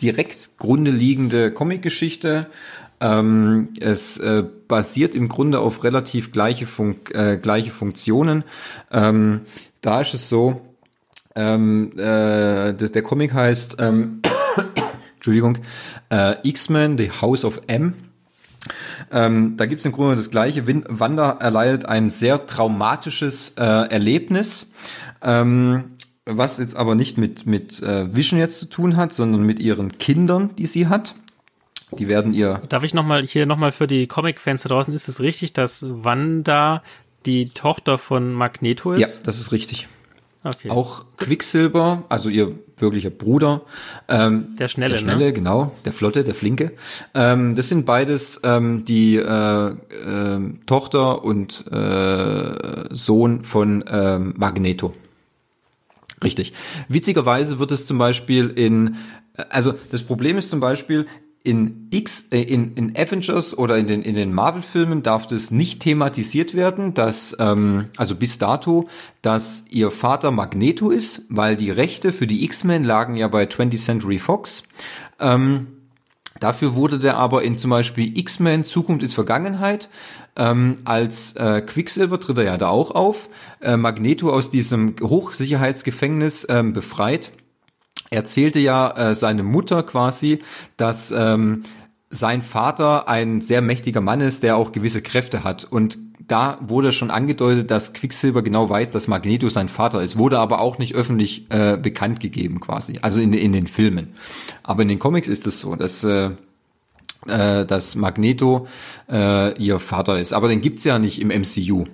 direkt 0.02 0.58
grunde 0.58 0.92
liegende 0.92 1.52
Comicgeschichte. 1.52 2.48
Ähm, 3.00 3.70
es 3.80 4.18
äh, 4.18 4.44
basiert 4.68 5.16
im 5.16 5.30
Grunde 5.30 5.60
auf 5.60 5.84
relativ 5.84 6.32
gleiche, 6.32 6.66
Funk, 6.66 7.14
äh, 7.14 7.38
gleiche 7.38 7.72
Funktionen. 7.72 8.44
Ähm, 8.92 9.42
da 9.82 10.02
ist 10.02 10.14
es 10.14 10.30
so, 10.30 10.62
ähm, 11.36 11.92
äh, 11.98 12.74
das, 12.74 12.92
der 12.92 13.04
Comic 13.04 13.34
heißt, 13.34 13.78
ähm, 13.80 14.22
Entschuldigung, 15.16 15.58
äh, 16.10 16.36
X-Men, 16.44 16.98
The 16.98 17.12
House 17.22 17.44
of 17.44 17.62
M. 17.68 17.94
Ähm, 19.12 19.58
da 19.58 19.66
gibt's 19.66 19.86
im 19.86 19.92
Grunde 19.92 20.16
das 20.16 20.32
Gleiche. 20.32 20.66
Wanda 20.66 21.32
erleidet 21.32 21.86
ein 21.86 22.10
sehr 22.10 22.48
traumatisches 22.48 23.54
äh, 23.58 23.64
Erlebnis, 23.64 24.68
ähm, 25.22 25.96
was 26.26 26.58
jetzt 26.58 26.76
aber 26.76 26.96
nicht 26.96 27.18
mit, 27.18 27.46
mit 27.46 27.84
äh, 27.84 28.14
Vision 28.16 28.40
jetzt 28.40 28.60
zu 28.60 28.66
tun 28.68 28.98
hat, 28.98 29.14
sondern 29.14 29.44
mit 29.44 29.60
ihren 29.60 29.98
Kindern, 29.98 30.56
die 30.56 30.66
sie 30.66 30.88
hat. 30.88 31.16
Die 31.92 32.08
werden 32.08 32.34
ihr 32.34 32.62
Darf 32.70 32.84
ich 32.84 32.94
nochmal 32.94 33.24
hier 33.24 33.46
nochmal 33.46 33.72
für 33.72 33.88
die 33.88 34.08
Comic-Fans 34.08 34.64
da 34.64 34.70
draußen, 34.70 34.94
ist 34.94 35.08
es 35.08 35.20
richtig, 35.22 35.54
dass 35.54 35.86
Wanda 35.88 36.84
die 37.26 37.46
Tochter 37.46 37.98
von 37.98 38.34
Magneto 38.34 38.94
ist? 38.94 39.00
Ja, 39.02 39.08
das 39.24 39.40
ist 39.40 39.52
richtig. 39.52 39.88
Okay. 40.44 40.70
Auch 40.70 41.06
Quicksilver, 41.18 42.04
also 42.08 42.30
ihr 42.30 42.54
wirklicher 42.78 43.10
Bruder, 43.10 43.62
ähm, 44.08 44.56
Der 44.60 44.68
Schnelle, 44.68 44.94
der 44.94 45.00
Schnelle, 45.00 45.26
ne? 45.26 45.34
genau, 45.34 45.72
der 45.86 45.94
Flotte, 45.94 46.24
der 46.24 46.36
Flinke. 46.36 46.74
Ähm, 47.16 47.56
das 47.56 47.70
sind 47.70 47.88
beides 47.88 48.42
ähm, 48.44 48.86
die 48.86 49.16
äh, 49.16 49.68
äh, 49.70 50.54
Tochter 50.68 51.24
und 51.24 51.66
äh, 51.72 52.94
Sohn 52.94 53.44
von 53.44 53.84
ähm, 53.88 54.36
Magneto. 54.38 54.94
Richtig. 56.24 56.54
Witzigerweise 56.90 57.58
wird 57.58 57.72
es 57.72 57.88
zum 57.88 57.98
Beispiel 57.98 58.50
in, 58.50 58.98
äh, 59.36 59.46
also 59.50 59.74
das 59.92 60.04
Problem 60.04 60.38
ist 60.38 60.52
zum 60.52 60.60
Beispiel, 60.60 61.08
in 61.46 61.88
X, 61.92 62.28
äh, 62.32 62.42
in, 62.42 62.74
in 62.76 62.96
Avengers 62.98 63.58
oder 63.58 63.78
in 63.78 63.88
den, 63.88 64.02
in 64.02 64.16
den 64.16 64.34
Marvel-Filmen 64.34 65.04
darf 65.04 65.28
das 65.28 65.52
nicht 65.52 65.82
thematisiert 65.82 66.54
werden, 66.54 66.94
dass, 66.94 67.36
ähm, 67.40 67.86
also 67.98 68.16
bis 68.16 68.38
dato, 68.38 68.90
dass 69.22 69.64
ihr 69.70 69.92
Vater 69.92 70.32
Magneto 70.32 70.90
ist, 70.90 71.24
weil 71.30 71.56
die 71.56 71.72
Rechte 71.72 72.12
für 72.12 72.28
die 72.28 72.44
X-Men 72.44 72.84
lagen 72.84 73.16
ja 73.16 73.28
bei 73.28 73.46
20th 73.46 73.84
Century 73.84 74.20
Fox. 74.20 74.64
Ähm, 75.20 75.68
Dafür 76.42 76.76
wurde 76.76 77.00
der 77.00 77.16
aber 77.16 77.44
in 77.44 77.58
zum 77.58 77.70
Beispiel 77.70 78.18
X-Men 78.18 78.66
Zukunft 78.66 79.04
ist 79.04 79.14
Vergangenheit 79.14 79.88
ähm, 80.36 80.80
als 80.84 81.36
äh, 81.38 81.62
Quicksilver 81.62 82.20
tritt 82.20 82.38
er 82.40 82.44
ja 82.44 82.58
da 82.58 82.68
auch 82.68 82.92
auf, 82.92 83.30
äh, 83.62 83.78
Magneto 83.78 84.30
aus 84.30 84.50
diesem 84.50 84.96
Hochsicherheitsgefängnis 85.02 86.46
ähm, 86.50 86.74
befreit. 86.74 87.32
Erzählte 88.10 88.60
ja 88.60 88.92
äh, 88.92 89.16
seine 89.16 89.44
Mutter 89.44 89.84
quasi, 89.84 90.40
dass 90.78 91.12
ähm, 91.12 91.64
sein 92.10 92.42
Vater 92.42 93.08
ein 93.08 93.42
sehr 93.42 93.62
mächtiger 93.62 94.02
Mann 94.02 94.22
ist, 94.22 94.44
der 94.44 94.58
auch 94.58 94.72
gewisse 94.72 95.02
Kräfte 95.02 95.44
hat 95.44 95.66
und 95.66 95.98
da 96.28 96.58
wurde 96.62 96.92
schon 96.92 97.12
angedeutet, 97.12 97.70
dass 97.72 97.94
Quicksilver 97.94 98.42
genau 98.42 98.70
weiß, 98.70 98.92
dass 98.92 99.08
Magneto 99.08 99.50
sein 99.50 99.70
Vater 99.70 100.02
ist, 100.02 100.18
wurde 100.18 100.40
aber 100.40 100.60
auch 100.60 100.78
nicht 100.78 100.96
öffentlich 100.96 101.46
äh, 101.50 101.78
bekannt 101.78 102.20
gegeben 102.20 102.60
quasi, 102.60 103.00
also 103.02 103.20
in, 103.20 103.34
in 103.34 103.54
den 103.54 103.68
Filmen. 103.68 104.10
Aber 104.64 104.82
in 104.82 104.88
den 104.88 105.00
Comics 105.00 105.28
ist 105.28 105.46
es 105.46 105.60
so, 105.60 105.76
dass, 105.76 106.04
äh, 106.04 106.32
äh, 107.28 107.66
dass 107.66 107.96
Magneto 107.96 108.68
äh, 109.10 109.56
ihr 109.62 109.80
Vater 109.80 110.20
ist. 110.20 110.34
Aber 110.34 110.48
den 110.48 110.62
gibt's 110.62 110.84
ja 110.84 110.98
nicht 110.98 111.22
im 111.22 111.28
MCU. 111.28 111.86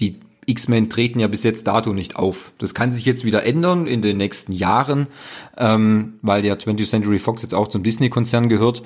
Die 0.00 0.20
X-Men 0.46 0.90
treten 0.90 1.20
ja 1.20 1.28
bis 1.28 1.42
jetzt 1.42 1.66
dato 1.66 1.92
nicht 1.92 2.16
auf. 2.16 2.52
Das 2.58 2.74
kann 2.74 2.92
sich 2.92 3.04
jetzt 3.04 3.24
wieder 3.24 3.44
ändern 3.44 3.86
in 3.86 4.02
den 4.02 4.16
nächsten 4.16 4.52
Jahren, 4.52 5.06
ähm, 5.56 6.14
weil 6.22 6.42
der 6.42 6.58
20th 6.58 6.88
Century 6.88 7.18
Fox 7.18 7.42
jetzt 7.42 7.54
auch 7.54 7.68
zum 7.68 7.82
Disney-Konzern 7.82 8.48
gehört. 8.48 8.82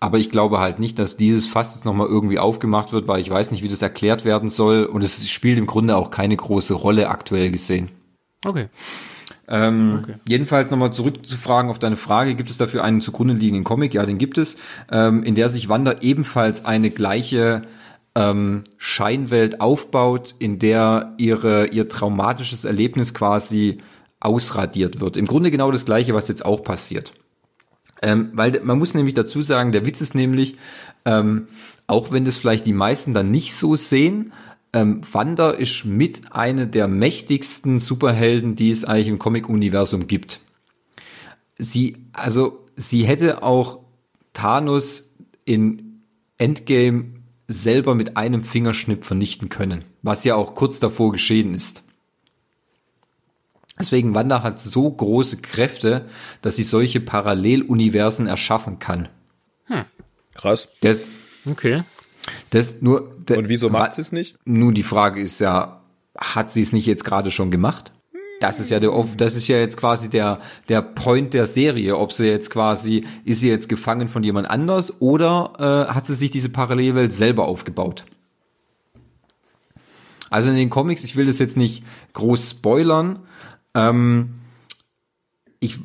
Aber 0.00 0.18
ich 0.18 0.30
glaube 0.30 0.60
halt 0.60 0.80
nicht, 0.80 0.98
dass 0.98 1.16
dieses 1.16 1.46
Fass 1.46 1.74
jetzt 1.74 1.84
nochmal 1.84 2.08
irgendwie 2.08 2.38
aufgemacht 2.38 2.92
wird, 2.92 3.08
weil 3.08 3.20
ich 3.20 3.30
weiß 3.30 3.50
nicht, 3.50 3.62
wie 3.62 3.68
das 3.68 3.80
erklärt 3.80 4.24
werden 4.24 4.50
soll. 4.50 4.84
Und 4.84 5.02
es 5.02 5.28
spielt 5.30 5.58
im 5.58 5.66
Grunde 5.66 5.96
auch 5.96 6.10
keine 6.10 6.36
große 6.36 6.74
Rolle 6.74 7.08
aktuell 7.08 7.50
gesehen. 7.50 7.90
Okay. 8.44 8.68
Ähm, 9.48 10.00
Okay. 10.02 10.14
Jedenfalls 10.28 10.70
nochmal 10.70 10.92
zurückzufragen 10.92 11.70
auf 11.70 11.78
deine 11.78 11.96
Frage, 11.96 12.34
gibt 12.34 12.50
es 12.50 12.58
dafür 12.58 12.84
einen 12.84 13.00
zugrunde 13.00 13.34
liegenden 13.34 13.64
Comic? 13.64 13.94
Ja, 13.94 14.04
den 14.04 14.18
gibt 14.18 14.38
es, 14.38 14.56
ähm, 14.90 15.22
in 15.22 15.34
der 15.34 15.48
sich 15.48 15.68
Wanda 15.68 15.96
ebenfalls 16.00 16.64
eine 16.64 16.90
gleiche 16.90 17.62
ähm, 18.14 18.64
Scheinwelt 18.76 19.60
aufbaut, 19.60 20.34
in 20.38 20.58
der 20.58 21.14
ihre, 21.18 21.68
ihr 21.68 21.88
traumatisches 21.88 22.64
Erlebnis 22.64 23.14
quasi 23.14 23.78
ausradiert 24.20 25.00
wird. 25.00 25.16
Im 25.16 25.26
Grunde 25.26 25.50
genau 25.50 25.70
das 25.70 25.84
gleiche, 25.84 26.14
was 26.14 26.28
jetzt 26.28 26.44
auch 26.44 26.62
passiert. 26.62 27.12
Ähm, 28.02 28.30
weil 28.34 28.60
man 28.62 28.78
muss 28.78 28.94
nämlich 28.94 29.14
dazu 29.14 29.42
sagen, 29.42 29.72
der 29.72 29.86
Witz 29.86 30.00
ist 30.00 30.14
nämlich, 30.14 30.56
ähm, 31.04 31.48
auch 31.86 32.12
wenn 32.12 32.24
das 32.24 32.36
vielleicht 32.36 32.66
die 32.66 32.72
meisten 32.72 33.14
dann 33.14 33.30
nicht 33.30 33.54
so 33.54 33.76
sehen, 33.76 34.32
ähm, 34.72 35.02
Wanda 35.12 35.50
ist 35.50 35.84
mit 35.84 36.32
einer 36.32 36.66
der 36.66 36.88
mächtigsten 36.88 37.80
Superhelden, 37.80 38.56
die 38.56 38.70
es 38.70 38.84
eigentlich 38.84 39.08
im 39.08 39.18
Comic-Universum 39.18 40.06
gibt. 40.06 40.40
Sie, 41.58 41.96
also, 42.12 42.64
sie 42.74 43.04
hätte 43.04 43.42
auch 43.42 43.80
Thanos 44.32 45.10
in 45.44 46.02
Endgame 46.38 47.23
selber 47.48 47.94
mit 47.94 48.16
einem 48.16 48.44
Fingerschnipp 48.44 49.04
vernichten 49.04 49.48
können, 49.48 49.84
was 50.02 50.24
ja 50.24 50.34
auch 50.34 50.54
kurz 50.54 50.80
davor 50.80 51.12
geschehen 51.12 51.54
ist. 51.54 51.82
Deswegen 53.78 54.14
Wanda 54.14 54.42
hat 54.42 54.60
so 54.60 54.88
große 54.90 55.38
Kräfte, 55.38 56.08
dass 56.42 56.56
sie 56.56 56.62
solche 56.62 57.00
Paralleluniversen 57.00 58.26
erschaffen 58.26 58.78
kann. 58.78 59.08
Hm. 59.64 59.84
Krass. 60.34 60.68
Das, 60.80 61.06
Okay. 61.46 61.82
das 62.50 62.80
nur. 62.82 63.14
der- 63.28 63.38
Und 63.38 63.48
wieso 63.48 63.68
macht 63.70 63.94
sie 63.94 64.00
es 64.02 64.12
nicht? 64.12 64.36
Nun, 64.44 64.74
die 64.74 64.82
Frage 64.82 65.20
ist 65.20 65.40
ja, 65.40 65.82
hat 66.16 66.50
sie 66.50 66.62
es 66.62 66.72
nicht 66.72 66.86
jetzt 66.86 67.04
gerade 67.04 67.30
schon 67.30 67.50
gemacht? 67.50 67.90
Das 68.40 68.60
ist 68.60 68.70
ja 68.70 68.80
der, 68.80 68.92
das 69.16 69.34
ist 69.34 69.48
ja 69.48 69.56
jetzt 69.58 69.76
quasi 69.76 70.10
der, 70.10 70.40
der 70.68 70.82
Point 70.82 71.34
der 71.34 71.46
Serie, 71.46 71.96
ob 71.96 72.12
sie 72.12 72.26
jetzt 72.26 72.50
quasi, 72.50 73.06
ist 73.24 73.40
sie 73.40 73.48
jetzt 73.48 73.68
gefangen 73.68 74.08
von 74.08 74.22
jemand 74.22 74.50
anders 74.50 75.00
oder 75.00 75.52
äh, 75.88 75.92
hat 75.92 76.06
sie 76.06 76.14
sich 76.14 76.30
diese 76.30 76.48
Parallelwelt 76.48 77.12
selber 77.12 77.46
aufgebaut? 77.46 78.04
Also 80.30 80.50
in 80.50 80.56
den 80.56 80.70
Comics, 80.70 81.04
ich 81.04 81.16
will 81.16 81.26
das 81.26 81.38
jetzt 81.38 81.56
nicht 81.56 81.84
groß 82.12 82.50
spoilern, 82.50 83.20
ähm, 83.74 84.34
ich 85.60 85.78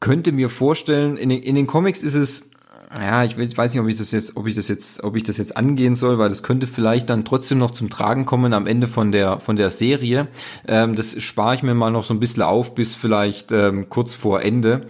könnte 0.00 0.32
mir 0.32 0.50
vorstellen, 0.50 1.16
in 1.16 1.28
den, 1.28 1.42
in 1.42 1.54
den 1.54 1.66
Comics 1.66 2.02
ist 2.02 2.14
es, 2.14 2.50
ja, 2.94 3.24
ich 3.24 3.36
weiß 3.36 3.50
ich 3.50 3.58
weiß 3.58 3.72
nicht, 3.72 3.80
ob 3.80 3.88
ich 3.88 3.96
das 3.96 4.12
jetzt, 4.12 4.36
ob 4.36 4.46
ich 4.46 4.54
das 4.54 4.68
jetzt, 4.68 5.02
ob 5.02 5.16
ich 5.16 5.22
das 5.22 5.38
jetzt 5.38 5.56
angehen 5.56 5.94
soll, 5.94 6.18
weil 6.18 6.28
das 6.28 6.42
könnte 6.42 6.66
vielleicht 6.66 7.10
dann 7.10 7.24
trotzdem 7.24 7.58
noch 7.58 7.72
zum 7.72 7.90
Tragen 7.90 8.26
kommen 8.26 8.52
am 8.52 8.66
Ende 8.66 8.86
von 8.86 9.12
der 9.12 9.40
von 9.40 9.56
der 9.56 9.70
Serie. 9.70 10.28
Ähm, 10.66 10.94
das 10.94 11.20
spare 11.22 11.54
ich 11.54 11.62
mir 11.62 11.74
mal 11.74 11.90
noch 11.90 12.04
so 12.04 12.14
ein 12.14 12.20
bisschen 12.20 12.42
auf 12.42 12.74
bis 12.74 12.94
vielleicht 12.94 13.52
ähm, 13.52 13.88
kurz 13.88 14.14
vor 14.14 14.42
Ende. 14.42 14.86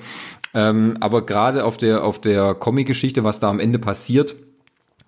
Ähm, 0.55 0.97
aber 1.01 1.25
gerade 1.25 1.65
auf 1.65 1.77
der 1.77 2.05
auf 2.05 2.21
der 2.21 2.55
Comic-Geschichte, 2.55 3.25
was 3.25 3.41
da 3.41 3.49
am 3.49 3.61
Ende 3.61 3.79
passiert, 3.79 4.37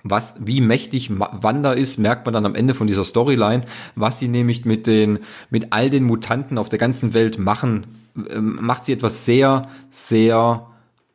was, 0.05 0.37
wie 0.39 0.61
mächtig 0.61 1.11
Wanda 1.11 1.73
ist, 1.73 1.99
merkt 1.99 2.25
man 2.25 2.33
dann 2.33 2.47
am 2.47 2.55
Ende 2.55 2.75
von 2.75 2.87
dieser 2.87 3.05
Storyline, 3.05 3.65
was 3.97 4.19
sie 4.19 4.29
nämlich 4.29 4.65
mit 4.65 4.87
den, 4.87 5.19
mit 5.51 5.73
all 5.73 5.91
den 5.91 6.05
Mutanten 6.05 6.57
auf 6.57 6.69
der 6.69 6.79
ganzen 6.79 7.15
Welt 7.15 7.39
machen, 7.39 7.87
ähm, 8.31 8.59
macht 8.61 8.85
sie 8.85 8.93
etwas 8.93 9.25
sehr, 9.25 9.69
sehr 9.91 10.68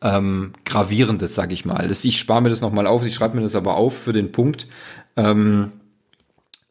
ähm, 0.04 0.52
gravierendes, 0.66 1.34
sag 1.34 1.52
ich 1.52 1.66
mal. 1.66 1.88
Das, 1.88 2.04
ich 2.04 2.20
spare 2.20 2.42
mir 2.42 2.50
das 2.50 2.62
nochmal 2.62 2.86
auf, 2.86 3.06
ich 3.06 3.16
schreibe 3.16 3.38
mir 3.38 3.42
das 3.42 3.56
aber 3.56 3.76
auf 3.76 3.98
für 3.98 4.14
den 4.14 4.32
Punkt. 4.32 4.68
Ähm, 5.16 5.72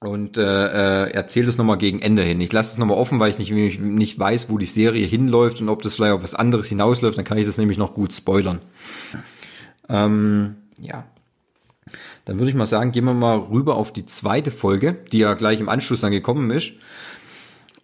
und 0.01 0.37
äh, 0.37 1.05
äh, 1.05 1.11
erzähle 1.13 1.47
das 1.47 1.59
nochmal 1.59 1.79
gegen 1.79 2.01
Ende 2.01 2.23
hin. 2.23 2.41
Ich 2.41 2.53
lasse 2.53 2.73
es 2.73 2.79
nochmal 2.79 2.99
offen, 2.99 3.21
weil 3.21 3.31
ich 3.31 3.39
nicht, 3.39 3.51
ich 3.53 3.79
nicht 3.79 4.19
weiß, 4.19 4.51
wo 4.51 4.59
die 4.59 4.67
Serie 4.67 5.07
hinläuft 5.07 5.61
und 5.61 5.69
ob 5.69 5.83
das 5.83 5.95
vielleicht 5.95 6.15
auf 6.15 6.23
was 6.23 6.35
anderes 6.35 6.69
hinausläuft, 6.69 7.17
dann 7.17 7.25
kann 7.25 7.39
ich 7.39 7.47
das 7.47 7.57
nämlich 7.57 7.79
noch 7.79 7.95
gut 7.95 8.13
spoilern. 8.13 8.59
Ähm, 9.89 10.57
ja, 10.81 11.05
dann 12.25 12.39
würde 12.39 12.51
ich 12.51 12.57
mal 12.57 12.67
sagen, 12.67 12.93
gehen 12.93 13.05
wir 13.05 13.15
mal 13.15 13.39
rüber 13.39 13.77
auf 13.77 13.93
die 13.93 14.07
zweite 14.07 14.51
Folge, 14.51 14.97
die 15.13 15.19
ja 15.19 15.35
gleich 15.35 15.61
im 15.61 15.69
Anschluss 15.69 16.01
dann 16.01 16.13
gekommen 16.13 16.51
ist. 16.51 16.73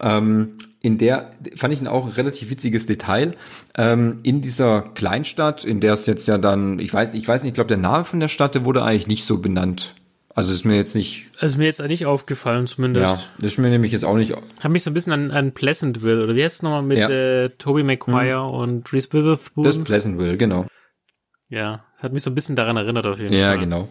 Ähm, 0.01 0.55
in 0.81 0.97
der 0.99 1.31
fand 1.57 1.75
ich 1.75 1.87
auch 1.89 2.07
ein 2.07 2.13
relativ 2.13 2.51
witziges 2.51 2.87
Detail. 2.87 3.35
Ähm, 3.77 4.21
in 4.23 4.41
dieser 4.43 4.83
Kleinstadt, 4.83 5.65
in 5.65 5.81
der 5.81 5.93
es 5.95 6.07
jetzt 6.07 6.29
ja 6.29 6.39
dann, 6.39 6.79
ich 6.79 6.93
weiß, 6.95 7.15
ich 7.15 7.27
weiß 7.27 7.43
nicht, 7.43 7.51
ich 7.51 7.55
glaube, 7.55 7.69
der 7.69 7.79
Name 7.79 8.05
von 8.05 8.21
der 8.21 8.29
Stadt, 8.29 8.55
der 8.55 8.65
wurde 8.65 8.83
eigentlich 8.85 9.09
nicht 9.09 9.25
so 9.25 9.39
benannt. 9.39 9.95
Also 10.35 10.53
ist 10.53 10.65
mir 10.65 10.77
jetzt 10.77 10.95
nicht, 10.95 11.27
Das 11.41 11.53
ist 11.53 11.59
mir 11.59 11.65
jetzt 11.65 11.81
nicht 11.83 12.07
aufgefallen, 12.07 12.69
zumindest. 12.69 13.05
ja, 13.05 13.29
das 13.39 13.53
ist 13.55 13.59
mir 13.59 13.71
nämlich 13.71 13.91
jetzt 13.91 14.05
auch 14.05 14.17
nicht. 14.17 14.35
Hat 14.61 14.71
mich 14.71 14.85
so 14.85 14.91
ein 14.91 14.95
bisschen 14.95 15.13
an, 15.13 15.31
an 15.33 15.53
Pleasantville, 15.53 16.23
oder 16.23 16.37
wie 16.37 16.45
heißt 16.45 16.57
es 16.57 16.63
nochmal 16.63 16.83
mit 16.85 16.99
Ja. 16.99 17.09
äh, 17.11 17.49
Tobey 17.59 17.83
Maguire 17.83 18.45
und 18.45 18.93
Reese 18.93 19.13
Witherspoon? 19.13 19.65
Das 19.65 19.75
ist 19.77 19.83
Pleasantville, 19.85 20.37
genau. 20.37 20.67
ja, 21.49 21.83
hat 22.01 22.13
mich 22.13 22.23
so 22.23 22.31
ein 22.31 22.35
bisschen 22.35 22.55
daran 22.57 22.77
erinnert 22.77 23.07
auf 23.07 23.19
jeden 23.19 23.33
Ja, 23.35 23.49
Fall. 23.51 23.59
genau. 23.59 23.89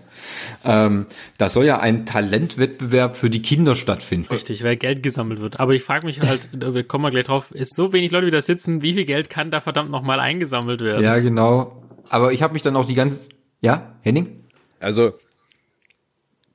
Ähm, 0.64 1.08
da 1.38 1.50
soll 1.50 1.66
ja 1.66 1.80
ein 1.80 2.06
Talentwettbewerb 2.06 3.18
für 3.18 3.30
die 3.30 3.42
Kinder 3.42 3.76
stattfinden. 3.76 4.28
Richtig, 4.32 4.64
weil 4.64 4.78
Geld 4.78 5.04
gesammelt 5.04 5.42
wird. 5.42 5.60
Aber 5.60 5.74
ich 5.74 5.84
frage 5.84 6.06
mich 6.06 6.22
halt, 6.22 6.50
wir 6.74 6.84
kommen 6.86 7.02
mal 7.04 7.10
gleich 7.12 7.26
drauf, 7.26 7.52
ist 7.52 7.76
so 7.76 7.92
wenig 7.92 8.12
Leute, 8.12 8.28
die 8.28 8.32
da 8.32 8.42
sitzen, 8.42 8.82
wie 8.82 8.94
viel 8.94 9.06
Geld 9.06 9.30
kann 9.30 9.52
da 9.52 9.60
verdammt 9.60 9.92
nochmal 9.92 10.20
eingesammelt 10.22 10.80
werden? 10.82 11.04
Ja, 11.04 11.20
genau. 11.20 11.84
Aber 12.10 12.32
ich 12.32 12.42
habe 12.42 12.54
mich 12.54 12.62
dann 12.62 12.76
auch 12.78 12.86
die 12.86 12.96
ganze, 12.96 13.28
ja, 13.60 13.96
Henning? 14.02 14.46
Also, 14.80 15.14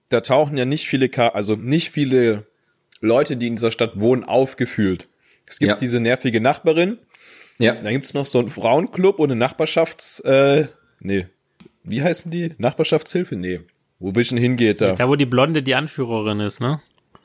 da 0.09 0.21
tauchen 0.21 0.57
ja 0.57 0.65
nicht 0.65 0.87
viele, 0.87 1.09
Ka 1.09 1.29
also 1.29 1.57
nicht 1.57 1.91
viele 1.91 2.47
Leute, 3.01 3.37
die 3.37 3.49
in 3.49 3.57
dieser 3.57 3.71
Stadt 3.71 3.99
wohnen, 4.01 4.25
aufgefühlt. 4.25 5.09
Es 5.47 5.59
gibt 5.59 5.69
Ja. 5.71 5.77
diese 5.77 6.01
nervige 6.01 6.41
Nachbarin, 6.41 6.99
Ja. 7.59 7.75
dann 7.75 7.93
gibt's 7.93 8.15
noch 8.15 8.27
so 8.27 8.38
einen 8.38 8.49
Frauenclub 8.51 9.19
und 9.19 9.31
eine 9.31 9.38
Nachbarschafts, 9.38 10.21
äh, 10.21 10.69
nee, 11.01 11.27
wie 11.85 12.03
heißen 12.03 12.31
die? 12.31 12.55
Nachbarschaftshilfe? 12.59 13.37
Nee. 13.37 13.61
Wo 13.99 14.14
Vision 14.14 14.38
hingeht 14.38 14.81
da. 14.81 14.95
Da, 14.95 15.09
wo 15.09 15.16
die 15.16 15.27
Blonde 15.27 15.62
die 15.62 15.75
Anführerin 15.75 16.40
ist, 16.40 16.61
ne? 16.61 16.81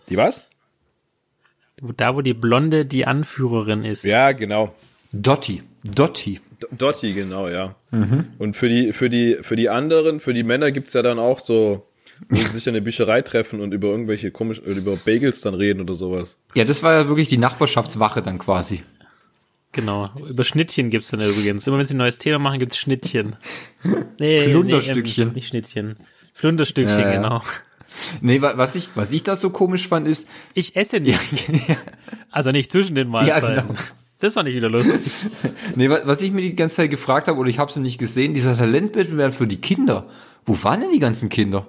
Die 0.09 0.17
was? 0.17 0.47
Da, 1.81 2.15
wo 2.15 2.21
die 2.21 2.33
Blonde 2.33 2.85
die 2.85 3.05
Anführerin 3.05 3.83
ist. 3.83 4.03
Ja, 4.03 4.31
genau. 4.31 4.73
Dotti. 5.11 5.63
Dotti. 5.83 6.39
Dotti, 6.71 7.13
genau, 7.13 7.47
ja. 7.49 7.75
Und 8.39 8.55
für 8.55 8.67
die, 8.67 8.93
für 8.93 9.09
die, 9.09 9.37
für 9.41 9.55
die 9.55 9.69
anderen, 9.69 10.19
für 10.19 10.33
die 10.33 10.43
Männer 10.43 10.71
gibt's 10.71 10.93
ja 10.93 11.03
dann 11.03 11.19
auch 11.19 11.39
so, 11.39 11.87
wo 12.29 12.35
sie 12.35 12.43
sich 12.45 12.65
in 12.67 12.73
der 12.73 12.81
Bücherei 12.81 13.21
treffen 13.21 13.61
und 13.61 13.73
über 13.73 13.89
irgendwelche 13.89 14.31
komisch, 14.31 14.59
oder 14.61 14.71
über 14.71 14.95
Bagels 14.95 15.41
dann 15.41 15.53
reden 15.53 15.81
oder 15.81 15.93
sowas. 15.93 16.37
Ja, 16.55 16.63
das 16.63 16.81
war 16.81 16.93
ja 16.93 17.07
wirklich 17.07 17.27
die 17.27 17.37
Nachbarschaftswache 17.37 18.23
dann 18.23 18.39
quasi. 18.39 18.81
Genau. 19.73 20.09
Über 20.27 20.43
Schnittchen 20.43 20.89
gibt's 20.89 21.09
dann 21.09 21.21
übrigens. 21.21 21.67
Immer 21.67 21.77
wenn 21.77 21.85
sie 21.85 21.93
ein 21.93 21.97
neues 21.97 22.17
Thema 22.17 22.39
machen, 22.39 22.59
gibt's 22.59 22.77
Schnittchen. 22.77 23.35
Nee, 24.19 24.49
Flunderstückchen. 24.49 25.23
Nee, 25.25 25.29
ähm, 25.29 25.33
nicht 25.35 25.47
Schnittchen. 25.49 25.95
Flunderstückchen, 26.33 26.99
Ja, 26.99 27.11
ja. 27.13 27.15
genau. 27.21 27.41
Nee, 28.21 28.41
wa- 28.41 28.53
was 28.57 28.75
ich, 28.75 28.89
was 28.95 29.11
ich 29.11 29.23
da 29.23 29.35
so 29.35 29.49
komisch 29.49 29.87
fand, 29.87 30.07
ist, 30.07 30.27
Ich 30.53 30.75
esse 30.75 30.99
nicht. 30.99 31.19
Also 32.31 32.51
nicht 32.51 32.71
zwischen 32.71 32.93
den 32.95 33.07
Mahlzeiten. 33.07 33.55
Ja, 33.55 33.61
genau. 33.61 33.73
Das 34.19 34.33
fand 34.33 34.49
ich 34.49 34.55
wieder 34.55 34.69
lustig. 34.69 34.99
nee, 35.75 35.89
wa- 35.89 36.01
was 36.03 36.21
ich 36.21 36.31
mir 36.31 36.41
die 36.41 36.55
ganze 36.55 36.75
Zeit 36.77 36.91
gefragt 36.91 37.27
habe, 37.27 37.37
oder 37.39 37.49
ich 37.49 37.57
habe 37.59 37.71
sie 37.71 37.79
nicht 37.79 37.97
gesehen, 37.99 38.33
dieser 38.33 38.55
Talentwettbewerb 38.55 39.33
für 39.33 39.47
die 39.47 39.57
Kinder. 39.61 40.07
Wo 40.45 40.61
waren 40.63 40.81
denn 40.81 40.91
die 40.91 40.99
ganzen 40.99 41.29
Kinder? 41.29 41.67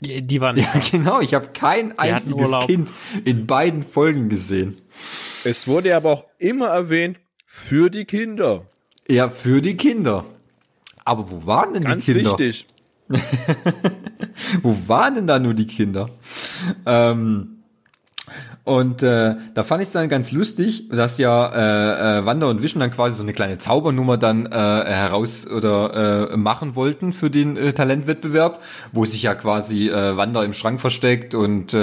Die, 0.00 0.22
die 0.22 0.40
waren 0.40 0.56
Ja, 0.56 0.72
genau, 0.90 1.20
ich 1.20 1.34
habe 1.34 1.48
kein 1.52 1.98
einziges. 1.98 2.50
Kind 2.66 2.92
in 3.24 3.46
beiden 3.46 3.82
Folgen 3.82 4.28
gesehen. 4.28 4.80
Es 5.44 5.66
wurde 5.66 5.94
aber 5.96 6.12
auch 6.12 6.24
immer 6.38 6.66
erwähnt, 6.68 7.18
für 7.46 7.90
die 7.90 8.04
Kinder. 8.04 8.66
Ja, 9.08 9.28
für 9.28 9.60
die 9.60 9.76
Kinder. 9.76 10.24
Aber 11.04 11.30
wo 11.30 11.46
waren 11.46 11.74
denn 11.74 11.84
Ganz 11.84 12.04
die 12.06 12.14
Kinder? 12.14 12.38
wichtig. 12.38 12.66
Wo 14.62 14.76
waren 14.86 15.16
denn 15.16 15.26
da 15.26 15.38
nur 15.38 15.54
die 15.54 15.66
Kinder? 15.66 16.08
Ähm, 16.86 17.59
und 18.64 19.02
äh, 19.02 19.36
da 19.54 19.62
fand 19.62 19.82
ich 19.82 19.88
es 19.88 19.92
dann 19.92 20.08
ganz 20.08 20.32
lustig, 20.32 20.88
dass 20.90 21.18
ja 21.18 21.48
äh, 21.48 22.18
äh, 22.18 22.26
Wanda 22.26 22.46
und 22.48 22.62
Vision 22.62 22.80
dann 22.80 22.90
quasi 22.90 23.16
so 23.16 23.22
eine 23.22 23.32
kleine 23.32 23.58
Zaubernummer 23.58 24.18
dann 24.18 24.46
äh, 24.46 24.50
heraus 24.50 25.46
oder 25.46 26.30
äh, 26.32 26.36
machen 26.36 26.76
wollten 26.76 27.12
für 27.12 27.30
den 27.30 27.56
äh, 27.56 27.72
Talentwettbewerb, 27.72 28.62
wo 28.92 29.04
sich 29.04 29.22
ja 29.22 29.34
quasi 29.34 29.88
äh, 29.88 30.16
Wanda 30.16 30.44
im 30.44 30.52
Schrank 30.52 30.80
versteckt 30.80 31.34
und 31.34 31.72
äh, 31.72 31.78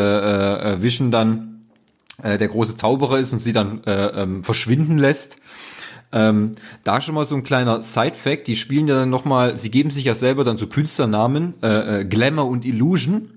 äh, 0.75 0.81
Vision 0.81 1.09
dann 1.09 1.65
äh, 2.21 2.37
der 2.37 2.47
große 2.47 2.77
Zauberer 2.77 3.17
ist 3.17 3.33
und 3.33 3.39
sie 3.39 3.53
dann 3.53 3.83
äh, 3.85 4.21
ähm, 4.21 4.43
verschwinden 4.43 4.97
lässt. 4.97 5.39
Ähm, 6.13 6.53
da 6.83 7.01
schon 7.01 7.15
mal 7.15 7.25
so 7.25 7.35
ein 7.35 7.43
kleiner 7.43 7.81
Side-Fact, 7.81 8.47
die 8.47 8.55
spielen 8.55 8.87
ja 8.87 8.95
dann 8.95 9.09
nochmal, 9.09 9.57
sie 9.57 9.71
geben 9.71 9.91
sich 9.91 10.05
ja 10.05 10.15
selber 10.15 10.43
dann 10.45 10.57
so 10.57 10.67
Künstlernamen, 10.67 11.55
äh, 11.61 12.01
äh, 12.01 12.05
Glamour 12.05 12.47
und 12.47 12.63
Illusion. 12.63 13.29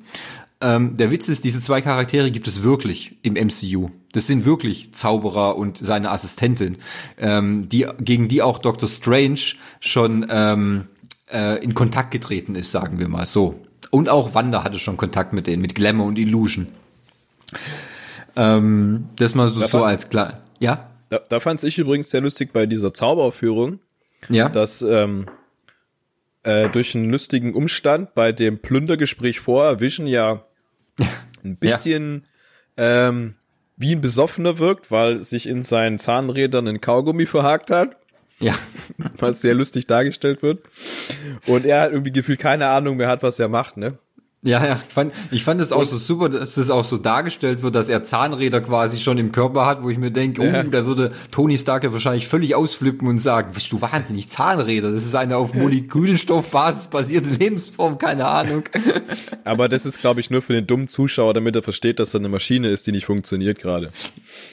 Ähm, 0.62 0.96
der 0.98 1.10
Witz 1.10 1.28
ist, 1.28 1.44
diese 1.44 1.60
zwei 1.62 1.80
Charaktere 1.80 2.30
gibt 2.30 2.46
es 2.46 2.62
wirklich 2.62 3.16
im 3.22 3.34
MCU. 3.34 3.90
Das 4.12 4.26
sind 4.26 4.44
wirklich 4.44 4.92
Zauberer 4.92 5.56
und 5.56 5.78
seine 5.78 6.10
Assistentin, 6.10 6.76
ähm, 7.18 7.68
die, 7.68 7.86
gegen 8.00 8.28
die 8.28 8.42
auch 8.42 8.58
Doctor 8.58 8.88
Strange 8.88 9.40
schon 9.80 10.26
ähm, 10.28 10.88
äh, 11.32 11.62
in 11.64 11.74
Kontakt 11.74 12.10
getreten 12.10 12.56
ist, 12.56 12.72
sagen 12.72 12.98
wir 12.98 13.08
mal 13.08 13.24
so. 13.24 13.60
Und 13.90 14.08
auch 14.08 14.34
Wanda 14.34 14.62
hatte 14.62 14.78
schon 14.78 14.96
Kontakt 14.98 15.32
mit 15.32 15.46
denen, 15.46 15.62
mit 15.62 15.74
Glamour 15.74 16.06
und 16.06 16.18
Illusion. 16.18 16.66
Ähm, 18.36 19.08
das 19.16 19.34
mal 19.34 19.48
so, 19.48 19.54
so 19.54 19.60
Davon- 19.60 19.82
als 19.82 20.08
klar. 20.10 20.40
Ja? 20.60 20.90
Da, 21.08 21.20
da 21.28 21.40
fand 21.40 21.62
ich 21.64 21.78
übrigens 21.78 22.10
sehr 22.10 22.20
lustig 22.20 22.52
bei 22.52 22.66
dieser 22.66 22.94
Zauberaufführung, 22.94 23.80
Ja? 24.28 24.48
dass 24.48 24.82
ähm, 24.82 25.26
äh, 26.44 26.68
durch 26.68 26.94
einen 26.94 27.10
lustigen 27.10 27.54
Umstand 27.54 28.14
bei 28.14 28.30
dem 28.32 28.58
Plündergespräch 28.58 29.40
vor 29.40 29.80
Vision 29.80 30.06
ja 30.06 30.42
ein 31.44 31.56
bisschen 31.56 32.24
ähm, 32.76 33.34
wie 33.76 33.94
ein 33.94 34.00
Besoffener 34.00 34.58
wirkt, 34.58 34.90
weil 34.90 35.24
sich 35.24 35.46
in 35.46 35.62
seinen 35.62 35.98
Zahnrädern 35.98 36.68
ein 36.68 36.80
Kaugummi 36.80 37.26
verhakt 37.26 37.70
hat, 37.70 37.96
ja. 38.38 38.54
was 39.16 39.40
sehr 39.40 39.54
lustig 39.54 39.86
dargestellt 39.86 40.42
wird. 40.42 40.62
Und 41.46 41.64
er 41.64 41.80
halt 41.80 41.92
irgendwie 41.92 42.12
gefühlt 42.12 42.40
keine 42.40 42.68
Ahnung 42.68 42.96
mehr 42.96 43.08
hat, 43.08 43.22
was 43.22 43.38
er 43.38 43.48
macht, 43.48 43.76
ne? 43.76 43.98
Ja, 44.42 44.64
ja, 44.64 44.81
ich 44.88 44.94
fand, 44.94 45.12
ich 45.31 45.44
fand 45.44 45.61
es 45.61 45.70
auch 45.70 45.85
so 45.85 45.98
super, 45.98 46.31
dass 46.31 46.55
das 46.55 46.70
auch 46.70 46.85
so 46.87 46.96
dargestellt 46.96 47.61
wird, 47.61 47.74
dass 47.74 47.90
er 47.90 48.05
Zahnräder 48.05 48.62
quasi 48.62 48.98
schon 48.98 49.18
im 49.18 49.33
Körper 49.33 49.66
hat, 49.66 49.83
wo 49.83 49.90
ich 49.90 49.98
mir 49.98 50.11
denke, 50.11 50.42
Ja. 50.42 50.62
oh, 50.64 50.70
da 50.70 50.87
würde 50.87 51.12
Tony 51.31 51.59
Stark 51.59 51.85
ja 51.85 51.92
wahrscheinlich 51.92 52.26
völlig 52.26 52.55
ausflippen 52.55 53.07
und 53.07 53.18
sagen, 53.18 53.53
bist 53.53 53.70
du 53.70 53.83
wahnsinnig, 53.83 54.31
Zahnräder, 54.31 54.92
das 54.92 55.05
ist 55.05 55.14
eine 55.14 55.37
auf 55.37 55.53
Molekülstoffbasis 55.53 56.88
basierte 56.88 57.29
Lebensform, 57.29 57.98
keine 57.98 58.24
Ahnung. 58.26 58.62
Aber 59.44 59.68
das 59.68 59.85
ist, 59.85 60.00
glaube 60.00 60.20
ich, 60.20 60.31
nur 60.31 60.40
für 60.40 60.55
den 60.55 60.66
dummen 60.66 60.88
Zuschauer, 60.88 61.35
damit 61.35 61.55
er 61.57 61.62
versteht, 61.62 61.98
dass 62.00 62.12
da 62.12 62.18
eine 62.18 62.31
Maschine 62.31 62.68
ist, 62.68 62.87
die 62.87 62.92
nicht 62.92 63.05
funktioniert 63.05 63.59
gerade. 63.59 63.90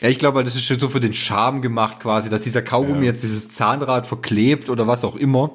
Ja, 0.01 0.09
ich 0.09 0.19
glaube, 0.19 0.43
das 0.43 0.55
ist 0.55 0.65
schon 0.65 0.81
so 0.81 0.89
für 0.89 0.99
den 0.99 1.13
Charme 1.13 1.61
gemacht 1.61 2.01
quasi, 2.01 2.29
dass 2.29 2.43
dieser 2.43 2.61
Kaugummi 2.61 3.05
jetzt 3.05 3.23
dieses 3.23 3.47
Zahnrad 3.49 4.05
verklebt 4.05 4.69
oder 4.69 4.85
was 4.85 5.05
auch 5.05 5.15
immer. 5.15 5.51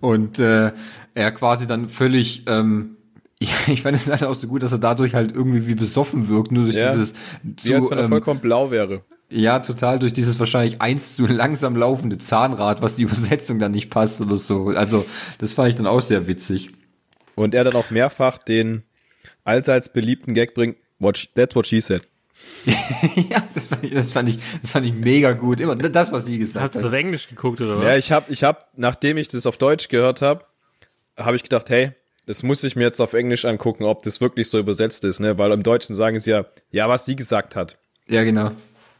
Und 0.00 0.38
äh, 0.38 0.70
er 1.14 1.32
quasi 1.32 1.66
dann 1.66 1.88
völlig, 1.88 2.44
ähm, 2.46 2.94
ja, 3.40 3.48
ich 3.68 3.82
fand 3.82 3.96
es 3.96 4.08
halt 4.08 4.24
auch 4.24 4.34
so 4.34 4.46
gut, 4.48 4.62
dass 4.62 4.72
er 4.72 4.78
dadurch 4.78 5.14
halt 5.14 5.32
irgendwie 5.32 5.66
wie 5.66 5.74
besoffen 5.74 6.28
wirkt, 6.28 6.52
nur 6.52 6.64
durch 6.64 6.76
Ja. 6.76 6.90
dieses 6.92 7.14
Wie 7.42 7.74
als 7.74 7.84
zu, 7.84 7.90
wenn 7.90 7.98
er 7.98 8.04
ähm, 8.04 8.10
vollkommen 8.10 8.40
blau 8.40 8.70
wäre. 8.70 9.02
ja, 9.30 9.58
total 9.60 9.98
durch 9.98 10.12
dieses 10.12 10.38
wahrscheinlich 10.38 10.80
eins 10.80 11.16
zu 11.16 11.26
langsam 11.26 11.76
laufende 11.76 12.18
Zahnrad, 12.18 12.82
was 12.82 12.96
die 12.96 13.02
Übersetzung 13.04 13.58
dann 13.58 13.72
nicht 13.72 13.90
passt 13.90 14.20
oder 14.20 14.36
so. 14.36 14.68
Also, 14.68 15.04
das 15.38 15.52
fand 15.54 15.68
ich 15.70 15.74
dann 15.76 15.86
auch 15.86 16.00
sehr 16.00 16.26
witzig. 16.26 16.70
Und 17.34 17.54
er 17.54 17.62
dann 17.64 17.74
auch 17.76 17.90
mehrfach 17.90 18.38
den 18.38 18.82
allseits 19.44 19.92
beliebten 19.92 20.34
Gag 20.34 20.54
bringt, 20.54 20.76
what, 20.98 21.28
that's 21.34 21.54
what 21.54 21.66
she 21.66 21.80
said. 21.80 22.02
ja, 23.30 23.42
das 23.54 23.68
fand, 23.68 23.84
ich, 23.84 23.92
das 23.94 24.12
fand 24.12 24.28
ich, 24.28 24.38
das 24.60 24.70
fand 24.70 24.86
ich 24.86 24.92
mega 24.92 25.32
gut. 25.32 25.60
Immer 25.60 25.74
das, 25.76 26.12
was 26.12 26.24
sie 26.26 26.38
gesagt 26.38 26.62
Habt 26.64 26.74
ihr 26.76 26.80
hat. 26.82 26.86
auf 26.88 26.92
Englisch 26.92 27.28
geguckt 27.28 27.60
oder 27.60 27.76
was? 27.78 27.84
Ja, 27.84 27.96
ich 27.96 28.12
habe, 28.12 28.32
ich 28.32 28.44
hab, 28.44 28.68
nachdem 28.76 29.16
ich 29.16 29.28
das 29.28 29.46
auf 29.46 29.56
Deutsch 29.58 29.88
gehört 29.88 30.22
habe, 30.22 30.44
habe 31.16 31.34
ich 31.36 31.42
gedacht, 31.42 31.68
hey, 31.70 31.92
das 32.28 32.42
muss 32.42 32.62
ich 32.62 32.76
mir 32.76 32.82
jetzt 32.82 33.00
auf 33.00 33.14
Englisch 33.14 33.46
angucken, 33.46 33.84
ob 33.84 34.02
das 34.02 34.20
wirklich 34.20 34.50
so 34.50 34.58
übersetzt 34.58 35.02
ist, 35.04 35.18
ne? 35.18 35.38
Weil 35.38 35.50
im 35.50 35.62
Deutschen 35.62 35.94
sagen 35.94 36.18
sie 36.18 36.32
ja, 36.32 36.44
ja, 36.70 36.86
was 36.86 37.06
sie 37.06 37.16
gesagt 37.16 37.56
hat. 37.56 37.78
Ja, 38.06 38.22
genau. 38.22 38.50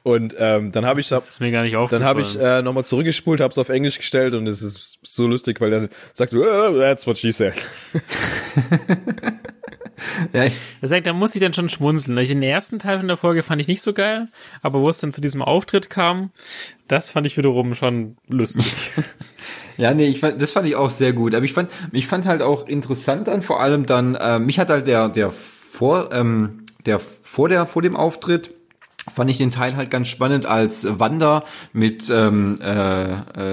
Und 0.02 0.34
ähm, 0.38 0.72
dann 0.72 0.86
habe 0.86 1.00
ich 1.00 1.08
das 1.08 1.28
ist 1.28 1.40
mir 1.40 1.52
gar 1.52 1.62
nicht 1.62 1.76
aufgefallen. 1.76 2.00
dann 2.00 2.08
habe 2.08 2.22
ich 2.22 2.40
äh, 2.40 2.62
nochmal 2.62 2.86
zurückgespult, 2.86 3.40
habe 3.40 3.50
es 3.50 3.58
auf 3.58 3.68
Englisch 3.68 3.98
gestellt 3.98 4.32
und 4.32 4.46
es 4.46 4.62
ist 4.62 5.00
so 5.02 5.26
lustig, 5.26 5.60
weil 5.60 5.70
dann 5.70 5.90
sagt 6.14 6.32
du, 6.32 6.40
"Uh, 6.40 6.78
that's 6.78 7.06
what 7.06 7.18
she 7.18 7.30
said. 7.30 7.52
Ja, 10.32 10.44
Er 10.80 10.88
sagt, 10.88 11.06
da 11.06 11.12
muss 11.12 11.34
ich 11.34 11.40
dann 11.40 11.54
schon 11.54 11.68
schmunzeln. 11.68 12.16
Den 12.16 12.42
ersten 12.42 12.78
Teil 12.78 12.98
von 12.98 13.08
der 13.08 13.16
Folge 13.16 13.42
fand 13.42 13.60
ich 13.60 13.68
nicht 13.68 13.82
so 13.82 13.92
geil, 13.92 14.28
aber 14.62 14.80
wo 14.80 14.88
es 14.88 14.98
dann 15.00 15.12
zu 15.12 15.20
diesem 15.20 15.42
Auftritt 15.42 15.90
kam, 15.90 16.30
das 16.86 17.10
fand 17.10 17.26
ich 17.26 17.36
wiederum 17.36 17.74
schon 17.74 18.16
lustig. 18.28 18.92
Ja, 19.76 19.94
nee, 19.94 20.06
ich 20.06 20.18
fand, 20.18 20.42
das 20.42 20.50
fand 20.50 20.66
ich 20.66 20.74
auch 20.74 20.90
sehr 20.90 21.12
gut. 21.12 21.36
Aber 21.36 21.44
ich 21.44 21.52
fand, 21.52 21.70
ich 21.92 22.08
fand 22.08 22.26
halt 22.26 22.42
auch 22.42 22.66
interessant 22.66 23.28
dann 23.28 23.42
vor 23.42 23.60
allem 23.60 23.86
dann, 23.86 24.16
äh, 24.16 24.40
mich 24.40 24.58
hat 24.58 24.70
halt 24.70 24.88
der, 24.88 25.08
der 25.08 25.30
vor, 25.30 26.12
ähm, 26.12 26.64
der 26.84 26.98
vor 26.98 27.48
der, 27.48 27.64
vor 27.64 27.80
dem 27.80 27.94
Auftritt, 27.94 28.52
fand 29.14 29.30
ich 29.30 29.38
den 29.38 29.52
Teil 29.52 29.76
halt 29.76 29.88
ganz 29.92 30.08
spannend 30.08 30.46
als 30.46 30.84
Wanda 30.98 31.44
mit, 31.72 32.10
ähm, 32.10 32.58
äh, 32.60 33.04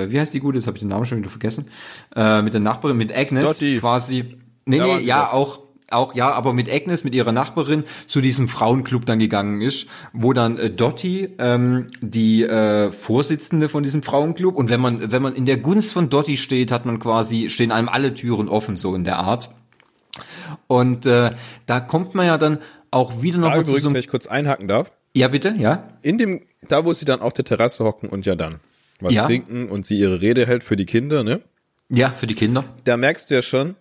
äh, 0.06 0.10
wie 0.12 0.20
heißt 0.20 0.34
die 0.34 0.40
gute? 0.40 0.58
Jetzt 0.58 0.66
habe 0.66 0.78
ich 0.78 0.82
den 0.82 0.90
Namen 0.90 1.06
schon 1.06 1.20
wieder 1.20 1.30
vergessen. 1.30 1.68
Äh, 2.16 2.42
mit 2.42 2.56
der 2.56 2.62
Nachbarin, 2.62 2.98
mit 2.98 3.16
Agnes 3.16 3.46
Dottie. 3.46 3.78
quasi. 3.78 4.36
Nee, 4.66 4.80
nee, 4.80 5.00
ja, 5.02 5.32
auch, 5.32 5.60
auch, 5.90 6.16
ja, 6.16 6.32
aber 6.32 6.54
mit 6.54 6.72
Agnes, 6.72 7.04
mit 7.04 7.14
ihrer 7.16 7.32
Nachbarin, 7.32 7.84
zu 8.08 8.22
diesem 8.22 8.48
Frauenclub 8.48 9.06
dann 9.06 9.20
gegangen 9.20 9.62
ist, 9.62 9.88
wo 10.14 10.34
dann 10.34 10.58
äh, 10.58 10.70
Dottie, 10.72 11.30
ähm, 11.38 11.88
die 12.02 12.44
äh, 12.44 12.92
Vorsitzende 12.92 13.70
von 13.70 13.84
diesem 13.84 14.02
Frauenclub, 14.04 14.56
und 14.56 14.70
wenn 14.70 14.80
man, 14.82 15.12
wenn 15.12 15.22
man 15.22 15.36
in 15.36 15.46
der 15.46 15.58
Gunst 15.58 15.94
von 15.94 16.10
Dottie 16.10 16.38
steht, 16.38 16.72
hat 16.72 16.86
man 16.86 17.00
quasi, 17.00 17.50
stehen 17.50 17.72
einem 17.72 17.90
alle 17.90 18.14
Türen 18.14 18.50
offen, 18.50 18.78
so 18.78 18.96
in 18.96 19.04
der 19.04 19.20
Art. 19.20 19.50
Und 20.68 21.06
äh, 21.06 21.32
da 21.66 21.80
kommt 21.80 22.16
man 22.16 22.26
ja 22.26 22.38
dann 22.38 22.60
auch 22.92 23.22
wieder 23.22 23.38
noch 23.38 23.50
Da 23.50 23.58
mal 23.58 23.66
zu 23.66 23.72
übrigens, 23.72 23.84
so 23.84 23.94
wenn 23.94 24.00
ich 24.00 24.08
kurz 24.08 24.28
einhaken 24.28 24.68
darf, 24.68 24.92
Ja, 25.14 25.28
bitte, 25.28 25.54
ja. 25.58 25.88
in 26.02 26.18
dem, 26.18 26.42
da 26.68 26.86
wo 26.86 26.94
sie 26.94 27.06
dann 27.06 27.20
auf 27.22 27.34
der 27.34 27.46
Terrasse 27.46 27.84
hocken 27.84 28.10
und 28.10 28.26
ja 28.26 28.36
dann 28.36 28.56
was 29.02 29.14
Ja. 29.16 29.26
trinken 29.26 29.68
und 29.70 29.86
sie 29.86 30.00
ihre 30.00 30.22
Rede 30.22 30.46
hält 30.48 30.64
für 30.64 30.78
die 30.78 30.86
Kinder, 30.86 31.24
ne? 31.24 31.42
Ja, 31.90 32.10
für 32.10 32.28
die 32.28 32.34
Kinder. 32.34 32.64
Da 32.86 32.98
merkst 32.98 33.30
du 33.30 33.36
ja 33.36 33.42
schon, 33.42 33.76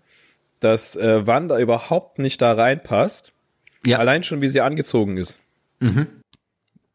dass 0.65 0.97
äh, 0.97 1.27
Wanda 1.27 1.59
überhaupt 1.59 2.19
nicht 2.19 2.41
da 2.43 2.53
reinpasst. 2.53 3.33
Ja. 3.87 3.99
Allein 3.99 4.23
schon, 4.25 4.41
wie 4.41 4.49
sie 4.49 4.61
angezogen 4.63 5.17
ist. 5.19 5.39
Stimmt, 5.79 6.09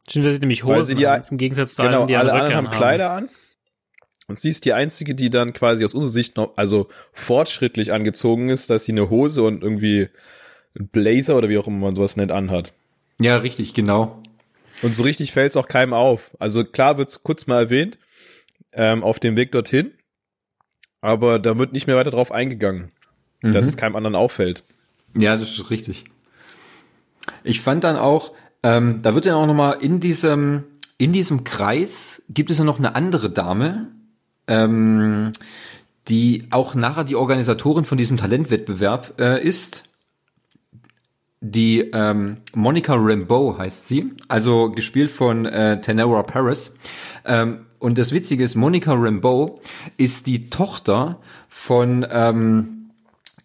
wir 0.07 0.31
sind 0.31 0.39
nämlich 0.41 0.65
Weil 0.65 0.79
Hosen 0.79 0.85
sie 0.87 0.95
die- 0.95 1.07
an, 1.07 1.23
im 1.29 1.37
Gegensatz 1.37 1.75
zu 1.75 1.83
Genau, 1.83 1.99
allen, 1.99 2.07
die 2.07 2.15
alle 2.15 2.31
an 2.33 2.39
anderen 2.39 2.55
haben 2.57 2.65
Röckern 2.65 2.77
Kleider 2.79 3.11
an. 3.11 3.29
Und 4.27 4.39
sie 4.39 4.49
ist 4.49 4.65
die 4.65 4.73
einzige, 4.73 5.15
die 5.15 5.29
dann 5.29 5.53
quasi 5.53 5.83
aus 5.85 5.93
unserer 5.93 6.11
Sicht 6.11 6.37
noch, 6.37 6.53
also 6.55 6.87
fortschrittlich 7.13 7.91
angezogen 7.93 8.49
ist, 8.49 8.69
dass 8.69 8.85
sie 8.85 8.91
eine 8.91 9.09
Hose 9.09 9.43
und 9.43 9.63
irgendwie 9.63 10.09
einen 10.77 10.87
Blazer 10.87 11.35
oder 11.35 11.49
wie 11.49 11.57
auch 11.57 11.67
immer 11.67 11.77
man 11.77 11.95
sowas 11.95 12.15
nennt 12.17 12.31
anhat. 12.31 12.73
Ja, 13.19 13.37
richtig, 13.37 13.73
genau. 13.73 14.21
Und 14.83 14.95
so 14.95 15.03
richtig 15.03 15.31
fällt 15.31 15.49
es 15.51 15.57
auch 15.57 15.67
keinem 15.67 15.93
auf. 15.93 16.35
Also 16.39 16.63
klar 16.63 16.97
wird's 16.97 17.23
kurz 17.23 17.47
mal 17.47 17.63
erwähnt, 17.63 17.97
ähm, 18.71 19.03
auf 19.03 19.19
dem 19.19 19.35
Weg 19.35 19.51
dorthin, 19.51 19.91
aber 21.01 21.39
da 21.39 21.57
wird 21.57 21.73
nicht 21.73 21.87
mehr 21.87 21.95
weiter 21.95 22.11
drauf 22.11 22.31
eingegangen, 22.31 22.91
dass 23.41 23.65
es 23.65 23.77
keinem 23.77 23.95
anderen 23.95 24.15
auffällt. 24.15 24.63
Ja, 25.15 25.37
das 25.37 25.49
ist 25.49 25.69
richtig. 25.69 26.05
Ich 27.43 27.61
fand 27.61 27.83
dann 27.83 27.95
auch, 27.95 28.33
ähm, 28.63 29.01
da 29.01 29.15
wird 29.15 29.25
ja 29.25 29.35
auch 29.35 29.47
noch 29.47 29.53
mal 29.53 29.73
in 29.73 29.99
diesem 29.99 30.63
in 30.99 31.13
diesem 31.13 31.45
Kreis 31.45 32.21
gibt 32.29 32.51
es 32.51 32.57
ja 32.57 32.65
noch 32.65 32.77
eine 32.77 32.93
andere 32.93 33.29
Dame, 33.29 33.87
ähm, 34.47 35.31
die 36.09 36.47
auch 36.51 36.75
nachher 36.75 37.05
die 37.05 37.15
Organisatorin 37.15 37.85
von 37.85 37.97
diesem 37.97 38.17
Talentwettbewerb 38.17 39.19
äh, 39.19 39.41
ist. 39.41 39.85
Die 41.39 41.79
ähm, 41.93 42.37
Monica 42.53 42.95
Rambeau 42.95 43.57
heißt 43.57 43.87
sie, 43.87 44.11
also 44.27 44.71
gespielt 44.71 45.09
von 45.09 45.45
äh, 45.45 45.79
Tenera 45.79 46.21
Paris. 46.23 46.73
Ähm, 47.23 47.65
und 47.79 47.97
das 47.97 48.11
Witzige 48.11 48.43
ist, 48.43 48.55
Monica 48.55 48.93
Rambeau 48.93 49.61
ist 49.95 50.27
die 50.27 50.49
Tochter 50.49 51.21
von 51.47 52.05
ähm, 52.11 52.78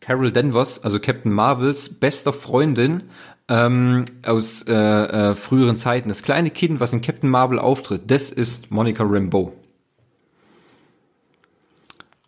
Carol 0.05 0.33
Danvers, 0.33 0.83
also 0.85 1.01
Captain 1.01 1.33
Marvels 1.33 1.89
bester 1.99 2.33
Freundin 2.33 3.05
ähm, 3.49 4.05
aus 4.27 4.63
äh, 4.69 4.73
äh, 4.75 5.35
früheren 5.35 5.79
Zeiten. 5.79 6.09
Das 6.09 6.23
kleine 6.23 6.51
Kind, 6.51 6.81
was 6.81 6.93
in 6.93 7.01
Captain 7.01 7.31
Marvel 7.31 7.59
auftritt, 7.59 8.03
das 8.11 8.31
ist 8.31 8.71
Monica 8.71 9.03
Rambeau. 9.03 9.53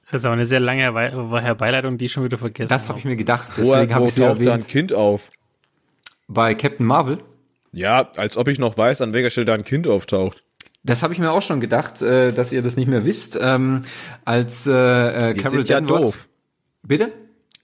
Das 0.00 0.10
ist 0.10 0.12
jetzt 0.12 0.24
aber 0.26 0.34
eine 0.34 0.46
sehr 0.46 0.60
lange 0.60 0.82
Herbe- 0.82 1.40
Herbeileitung, 1.40 1.98
die 1.98 2.06
ich 2.06 2.12
schon 2.12 2.24
wieder 2.24 2.38
vergessen 2.38 2.68
Das 2.70 2.82
habe 2.84 2.90
habe. 2.90 2.98
ich 3.00 3.04
mir 3.04 3.16
gedacht. 3.16 3.48
Deswegen 3.58 3.94
habe 3.94 4.06
ich 4.06 4.14
sie 4.14 4.20
taucht 4.20 4.38
da 4.40 4.44
ein 4.44 4.46
erwähnt. 4.60 4.68
Kind 4.68 4.92
auf? 4.92 5.30
Bei 6.28 6.54
Captain 6.54 6.86
Marvel. 6.86 7.18
Ja, 7.72 8.10
als 8.16 8.36
ob 8.36 8.48
ich 8.48 8.58
noch 8.58 8.78
weiß, 8.78 9.02
an 9.02 9.12
welcher 9.12 9.30
Stelle 9.30 9.44
da 9.46 9.54
ein 9.54 9.64
Kind 9.64 9.86
auftaucht. 9.86 10.42
Das 10.82 11.02
habe 11.02 11.12
ich 11.12 11.18
mir 11.18 11.32
auch 11.32 11.42
schon 11.42 11.60
gedacht, 11.60 12.00
äh, 12.00 12.32
dass 12.32 12.52
ihr 12.52 12.62
das 12.62 12.76
nicht 12.76 12.86
mehr 12.88 13.04
wisst. 13.04 13.36
Ähm, 13.40 13.82
als 14.24 14.66
äh, 14.66 14.70
äh, 14.70 15.34
Carol 15.34 15.50
sind 15.50 15.68
ja 15.68 15.80
Danvers. 15.80 16.02
doof. 16.02 16.28
Bitte? 16.82 17.12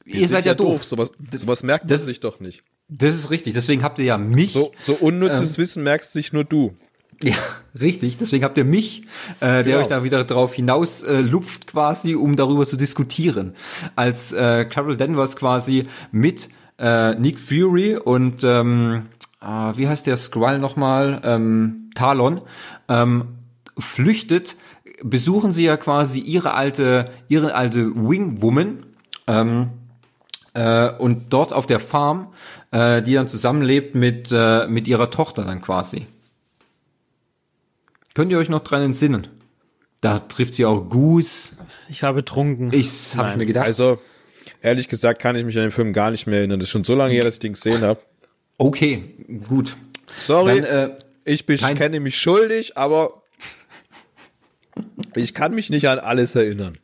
Wir 0.05 0.21
ihr 0.21 0.29
seid 0.29 0.45
ja 0.47 0.55
doof. 0.55 0.85
Sowas, 0.85 1.13
sowas 1.37 1.63
merkt 1.63 1.85
man 1.85 1.91
das- 1.91 2.07
sich 2.07 2.21
doch 2.21 2.41
nicht. 2.41 2.63
Das 2.89 3.15
ist 3.15 3.31
richtig. 3.31 3.55
Deswegen 3.55 3.83
habt 3.83 3.99
ihr 3.99 4.05
ja 4.05 4.19
mich. 4.19 4.53
So, 4.53 4.73
so 4.83 4.95
unnützes 4.95 5.57
Wissen 5.59 5.83
merkst 5.83 6.13
sich 6.13 6.33
nur 6.33 6.45
du. 6.45 6.75
Ja, 7.23 7.37
richtig. 7.81 8.19
Deswegen 8.19 8.43
habt 8.45 8.59
ihr 8.59 8.65
mich, 8.65 9.03
äh, 9.41 9.63
der 9.63 9.63
Genau. 9.65 9.79
euch 9.79 9.87
da 9.87 10.03
wieder 10.05 10.25
drauf 10.25 10.55
hinaus 10.55 11.03
äh, 11.05 11.21
lupft 11.21 11.69
quasi, 11.69 12.17
um 12.17 12.37
darüber 12.37 12.67
zu 12.67 12.77
diskutieren. 12.77 13.55
Als 13.97 14.33
äh, 14.33 14.65
Carol 14.65 14.97
Danvers 14.97 15.37
quasi 15.37 15.87
mit 16.11 16.49
äh, 16.79 17.15
Nick 17.15 17.39
Fury 17.39 17.97
und 17.97 18.43
ähm, 18.45 19.07
äh, 19.41 19.47
wie 19.47 19.87
heißt 19.89 20.07
der 20.09 20.17
Skrull 20.17 20.59
nochmal? 20.59 21.21
Ähm, 21.25 21.91
Talon 21.95 22.41
ähm, 22.89 23.29
flüchtet, 23.79 24.57
besuchen 25.05 25.53
sie 25.53 25.65
ja 25.65 25.77
quasi 25.77 26.19
ihre 26.19 26.55
alte, 26.55 27.11
ihre 27.29 27.55
alte 27.55 27.95
Wing 27.95 28.43
Woman. 28.43 28.85
Ähm, 29.29 29.71
äh, 30.55 30.91
und 30.91 31.33
dort 31.33 31.53
auf 31.53 31.67
der 31.67 31.81
Farm, 31.81 32.33
äh, 32.71 33.03
die 33.03 33.15
dann 33.15 33.29
zusammenlebt 33.29 33.95
mit, 33.95 34.31
äh, 34.33 34.67
mit 34.69 34.87
ihrer 34.89 35.11
Tochter 35.11 35.45
dann 35.45 35.61
quasi. 35.63 36.07
Könnt 38.15 38.31
ihr 38.31 38.39
euch 38.39 38.49
noch 38.49 38.61
dran 38.63 38.83
entsinnen? 38.83 39.27
Da 40.01 40.19
trifft 40.19 40.55
sie 40.55 40.65
auch 40.67 40.81
Goose. 40.89 41.51
Ich 41.89 42.03
war 42.03 42.13
betrunken. 42.13 42.73
Ich 42.73 43.17
habe 43.17 43.37
mir 43.39 43.47
gedacht. 43.47 43.65
Also, 43.67 44.01
ehrlich 44.61 44.89
gesagt, 44.89 45.21
kann 45.23 45.37
ich 45.37 45.45
mich 45.45 45.57
an 45.57 45.63
den 45.63 45.71
Film 45.71 45.93
gar 45.93 46.11
nicht 46.11 46.27
mehr 46.27 46.39
erinnern. 46.39 46.59
Das 46.59 46.67
ist 46.67 46.73
schon 46.73 46.85
so 46.85 46.95
lange 46.95 47.15
her, 47.15 47.25
dass 47.25 47.35
ich 47.35 47.41
den 47.41 47.53
gesehen 47.55 47.83
habe. 47.83 48.01
okay, 48.59 49.15
gut. 49.49 49.77
Sorry, 50.19 50.61
Dann, 50.61 50.91
äh, 50.91 50.97
ich 51.25 51.47
bin, 51.47 51.57
kein- 51.57 51.77
kenne 51.79 52.01
mich 52.01 52.19
schuldig, 52.19 52.77
aber 52.77 53.23
ich 55.15 55.33
kann 55.33 55.55
mich 55.55 55.71
nicht 55.71 55.89
an 55.89 55.99
alles 56.01 56.35
erinnern. 56.35 56.77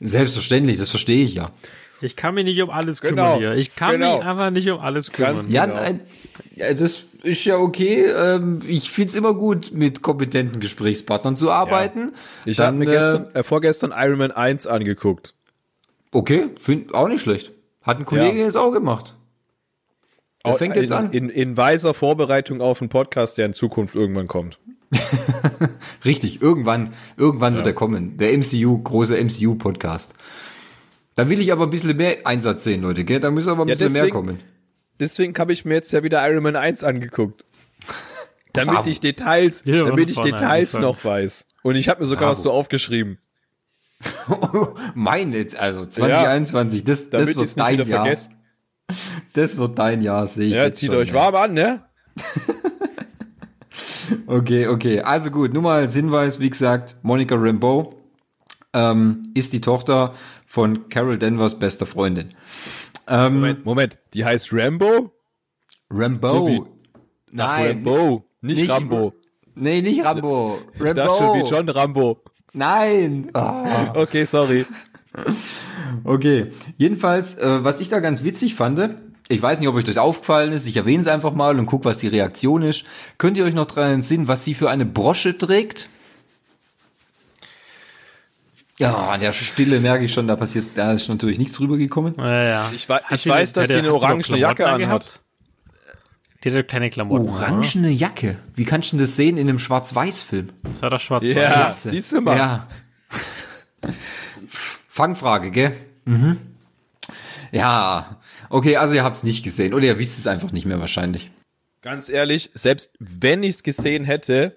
selbstverständlich, 0.00 0.76
das 0.78 0.90
verstehe 0.90 1.24
ich 1.24 1.34
ja. 1.34 1.52
Ich 2.02 2.14
kann 2.16 2.34
mich 2.34 2.44
nicht 2.44 2.60
um 2.62 2.68
alles 2.70 3.00
Genau, 3.00 3.22
kümmern 3.36 3.38
hier. 3.38 3.54
Ich 3.54 3.74
kann 3.74 3.92
genau. 3.92 4.18
mich 4.18 4.26
einfach 4.26 4.50
nicht 4.50 4.68
um 4.70 4.80
alles 4.80 5.12
kümmern. 5.12 5.34
Ganz 5.36 5.48
Ja, 5.48 5.64
Genau. 5.66 5.80
nein, 5.80 6.00
ja, 6.54 6.74
das 6.74 7.06
ist 7.22 7.44
ja 7.46 7.56
okay. 7.56 8.04
Ähm, 8.04 8.60
ich 8.66 8.90
find's 8.90 9.14
immer 9.14 9.32
gut, 9.34 9.72
mit 9.72 10.02
kompetenten 10.02 10.60
Gesprächspartnern 10.60 11.36
zu 11.36 11.50
arbeiten. 11.50 12.12
Ich 12.44 12.58
habe 12.60 12.76
mir 12.76 12.84
äh, 12.88 12.92
gestern, 12.92 13.26
äh, 13.34 13.42
vorgestern 13.42 13.94
Iron 13.96 14.18
Man 14.18 14.30
1 14.30 14.66
angeguckt. 14.66 15.34
Okay, 16.12 16.50
find 16.60 16.94
auch 16.94 17.08
nicht 17.08 17.22
schlecht. 17.22 17.52
Hat 17.82 17.98
ein 17.98 18.04
Kollege 18.04 18.38
Ja. 18.38 18.44
jetzt 18.44 18.56
auch 18.56 18.72
gemacht. 18.72 19.14
Der 20.44 20.52
Au- 20.52 20.56
fängt 20.58 20.76
jetzt 20.76 20.90
in, 20.90 20.96
an. 20.96 21.12
In, 21.12 21.28
in 21.30 21.56
weiser 21.56 21.94
Vorbereitung 21.94 22.60
auf 22.60 22.80
einen 22.80 22.88
Podcast, 22.90 23.38
der 23.38 23.46
in 23.46 23.52
Zukunft 23.54 23.94
irgendwann 23.94 24.26
kommt. 24.28 24.58
Richtig, 26.04 26.40
irgendwann, 26.40 26.92
irgendwann 27.16 27.56
wird 27.56 27.66
er 27.66 27.72
kommen. 27.72 28.16
Der 28.18 28.36
MCU, 28.36 28.78
große 28.82 29.16
MCU-Podcast. 29.22 30.14
Da 31.16 31.28
will 31.28 31.40
ich 31.40 31.50
aber 31.50 31.64
ein 31.64 31.70
bisschen 31.70 31.96
mehr 31.96 32.18
Einsatz 32.26 32.62
sehen, 32.64 32.82
Leute, 32.82 33.04
gell? 33.04 33.18
Da 33.20 33.30
muss 33.30 33.48
aber 33.48 33.62
ein 33.64 33.68
Ja, 33.68 33.74
bisschen 33.74 33.92
mehr 33.92 34.02
deswegen- 34.02 34.14
kommen. 34.16 34.40
Deswegen 35.00 35.36
habe 35.38 35.52
ich 35.52 35.64
mir 35.64 35.74
jetzt 35.74 35.92
ja 35.92 36.02
wieder 36.02 36.26
Iron 36.30 36.42
Man 36.42 36.56
1 36.56 36.84
angeguckt. 36.84 37.44
Damit 38.52 38.74
Bravo. 38.76 38.88
ich 38.88 39.00
Details, 39.00 39.62
Ja, 39.66 39.84
damit 39.84 40.08
ich 40.08 40.18
Details 40.20 40.74
noch 40.78 41.04
weiß. 41.04 41.48
Und 41.62 41.76
ich 41.76 41.88
habe 41.90 42.00
mir 42.00 42.06
sogar 42.06 42.28
Bravo. 42.28 42.32
was 42.32 42.42
so 42.42 42.50
aufgeschrieben, 42.52 43.18
mein 44.94 45.32
jetzt, 45.32 45.56
also 45.58 45.84
2021, 45.84 46.84
das, 46.84 47.08
das 47.08 47.10
damit 47.10 47.28
ich 47.30 47.36
wird 47.36 47.58
dein 47.58 47.76
Jahr. 47.86 47.86
vergesse. 48.04 48.30
Das 49.34 49.56
wird 49.58 49.78
dein 49.78 50.00
Jahr, 50.02 50.26
sehe 50.26 50.46
ich. 50.46 50.52
Ja, 50.54 50.64
jetzt 50.64 50.78
zieht 50.78 50.90
schon, 50.92 51.00
euch 51.00 51.12
warm 51.12 51.34
an, 51.34 51.52
ne? 51.54 51.82
Okay, 54.28 54.68
okay. 54.68 55.00
Also 55.00 55.30
gut, 55.30 55.52
nur 55.52 55.62
mal 55.62 55.80
als 55.82 55.94
Hinweis, 55.94 56.38
wie 56.40 56.48
gesagt, 56.50 56.96
Monica 57.02 57.34
Rambeau 57.34 57.94
ähm, 58.76 59.32
ist 59.34 59.52
die 59.54 59.60
Tochter 59.60 60.14
von 60.46 60.88
Carol 60.90 61.18
Danvers 61.18 61.58
bester 61.58 61.86
Freundin. 61.86 62.34
Ähm, 63.08 63.34
Moment, 63.34 63.64
Moment, 63.64 63.98
die 64.14 64.24
heißt 64.24 64.52
Rambo? 64.52 65.12
Rambeau. 65.90 66.48
So 66.48 66.68
Nein, 67.30 67.84
Rambo, 67.84 68.24
nicht, 68.42 68.56
nicht- 68.58 68.70
Rambo. 68.70 69.12
nee, 69.54 69.80
nicht 69.82 70.04
Rambo. 70.04 70.58
Ich 70.74 70.92
dachte 70.92 71.14
schon 71.18 71.38
wie. 71.40 71.48
John 71.48 71.68
Rambo. 71.68 72.22
Nein. 72.52 73.30
Ah. 73.34 73.92
Okay, 73.94 74.24
sorry. 74.24 74.64
Okay, 76.04 76.48
jedenfalls, 76.76 77.36
äh, 77.36 77.64
was 77.64 77.80
ich 77.80 77.88
da 77.88 78.00
ganz 78.00 78.22
witzig 78.22 78.54
fand, 78.54 78.96
ich 79.28 79.40
weiß 79.42 79.58
nicht, 79.60 79.68
ob 79.68 79.74
euch 79.74 79.84
das 79.84 79.96
aufgefallen 79.96 80.52
ist, 80.52 80.66
ich 80.66 80.76
erwähne 80.76 81.02
es 81.02 81.08
einfach 81.08 81.32
mal 81.34 81.58
und 81.58 81.66
guck, 81.66 81.84
was 81.84 81.98
die 81.98 82.08
Reaktion 82.08 82.62
ist. 82.62 82.84
Könnt 83.18 83.36
ihr 83.38 83.44
euch 83.44 83.54
noch 83.54 83.66
daran 83.66 83.94
entsinnen, 83.94 84.28
was 84.28 84.44
sie 84.44 84.54
für 84.54 84.70
eine 84.70 84.86
Brosche 84.86 85.36
trägt? 85.36 85.88
Ja, 88.78 88.94
an 89.08 89.20
der 89.20 89.32
Stille 89.32 89.80
merke 89.80 90.04
ich 90.04 90.12
schon, 90.12 90.28
da 90.28 90.36
passiert, 90.36 90.66
da 90.74 90.92
ist 90.92 91.08
natürlich 91.08 91.38
nichts 91.38 91.58
rübergekommen. 91.60 92.14
Ja, 92.18 92.42
ja. 92.42 92.70
Ich 92.74 92.88
Hat 92.88 93.02
ich 93.10 93.26
weiß, 93.26 93.54
dass 93.54 93.68
sie 93.68 93.76
eine 93.76 93.92
orangene 93.92 94.38
Jacke 94.38 94.66
anhat. 94.68 95.20
Die 96.44 96.52
hat 96.52 96.68
kleine 96.68 96.90
Klamotten. 96.90 97.28
Orangene 97.28 97.90
Jacke. 97.90 98.38
Wie 98.54 98.64
kannst 98.64 98.92
du 98.92 98.96
denn 98.96 99.04
das 99.04 99.16
sehen 99.16 99.36
in 99.36 99.48
einem 99.48 99.58
Schwarz-Weiß-Film? 99.58 100.50
Das 100.62 100.82
war 100.82 100.90
doch 100.90 101.00
schwarz 101.00 101.26
Ja, 101.26 101.50
Klasse. 101.50 101.88
siehst 101.88 102.12
du 102.12 102.20
mal. 102.20 102.36
Ja. 102.36 102.68
Fangfrage, 104.48 105.50
gell? 105.50 105.72
Mhm. 106.04 106.38
Ja. 107.50 108.20
Okay, 108.48 108.76
also 108.76 108.94
ihr 108.94 109.02
habt's 109.02 109.22
nicht 109.24 109.42
gesehen. 109.42 109.74
Oder 109.74 109.86
ihr 109.86 109.98
wisst 109.98 110.18
es 110.18 110.26
einfach 110.26 110.52
nicht 110.52 110.66
mehr 110.66 110.78
wahrscheinlich. 110.78 111.30
Ganz 111.82 112.08
ehrlich, 112.08 112.50
selbst 112.54 112.94
wenn 112.98 113.42
ich 113.42 113.56
es 113.56 113.62
gesehen 113.62 114.04
hätte, 114.04 114.56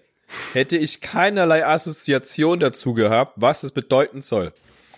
hätte 0.53 0.77
ich 0.77 1.01
keinerlei 1.01 1.65
Assoziation 1.65 2.59
dazu 2.59 2.93
gehabt, 2.93 3.33
was 3.35 3.63
es 3.63 3.71
bedeuten 3.71 4.21
soll. 4.21 4.53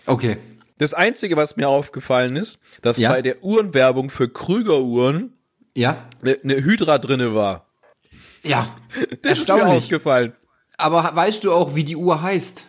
Okay. 0.06 0.36
Das 0.78 0.94
Einzige, 0.94 1.36
was 1.36 1.56
mir 1.56 1.68
aufgefallen 1.68 2.36
ist, 2.36 2.58
dass 2.82 2.98
Ja. 2.98 3.10
bei 3.10 3.22
der 3.22 3.42
Uhrenwerbung 3.44 4.10
für 4.10 4.28
Krüger-Uhren 4.28 5.32
Ja. 5.74 6.04
eine 6.22 6.38
eine 6.42 6.56
Hydra 6.56 6.98
drinne 6.98 7.34
war. 7.34 7.66
Ja. 8.44 8.68
Das 9.22 9.38
ist 9.38 9.48
mir 9.48 9.66
aufgefallen. 9.66 10.32
Aber 10.76 11.14
weißt 11.14 11.44
du 11.44 11.52
auch, 11.52 11.74
wie 11.76 11.84
die 11.84 11.96
Uhr 11.96 12.20
heißt? 12.22 12.66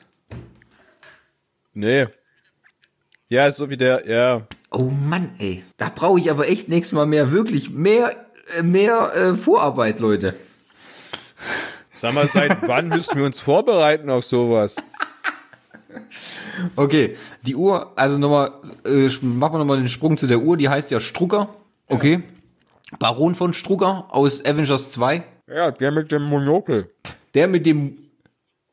Nee. 1.73 2.07
Ja, 3.29 3.47
ist 3.47 3.57
so 3.57 3.69
wie 3.69 3.77
der, 3.77 4.07
ja. 4.07 4.45
Oh 4.69 4.83
Mann, 4.91 5.31
ey. 5.39 5.63
Da 5.77 5.91
brauche 5.93 6.19
ich 6.19 6.29
aber 6.29 6.47
echt 6.47 6.69
nächstes 6.69 6.93
Mal 6.93 7.07
mehr, 7.07 7.31
wirklich 7.31 7.71
mehr, 7.71 8.15
äh, 8.57 8.61
mehr 8.61 9.11
äh, 9.15 9.33
Vorarbeit, 9.35 9.99
Leute. 9.99 10.35
Sag 12.03 12.13
mal, 12.15 12.27
seit 12.27 12.67
wann 12.67 12.89
müssen 12.89 13.15
wir 13.17 13.23
uns 13.25 13.39
vorbereiten 13.39 14.09
auf 14.09 14.25
sowas? 14.25 14.75
Okay, 16.75 17.15
die 17.43 17.55
Uhr, 17.55 17.93
also 17.95 18.17
nochmal, 18.17 18.51
äh, 18.83 19.07
machen 19.21 19.53
wir 19.53 19.59
nochmal 19.59 19.77
den 19.77 19.87
Sprung 19.87 20.17
zu 20.17 20.27
der 20.27 20.39
Uhr, 20.39 20.57
die 20.57 20.67
heißt 20.67 20.91
ja 20.91 20.99
Strucker. 20.99 21.55
Okay. 21.87 22.21
Baron 22.99 23.35
von 23.35 23.53
Strucker 23.53 24.07
aus 24.09 24.43
Avengers 24.43 24.91
2. 24.91 25.23
Ja, 25.47 25.71
der 25.71 25.91
mit 25.91 26.11
dem 26.11 26.23
Monokel. 26.23 26.91
Der 27.35 27.47
mit 27.47 27.65
dem, 27.65 27.97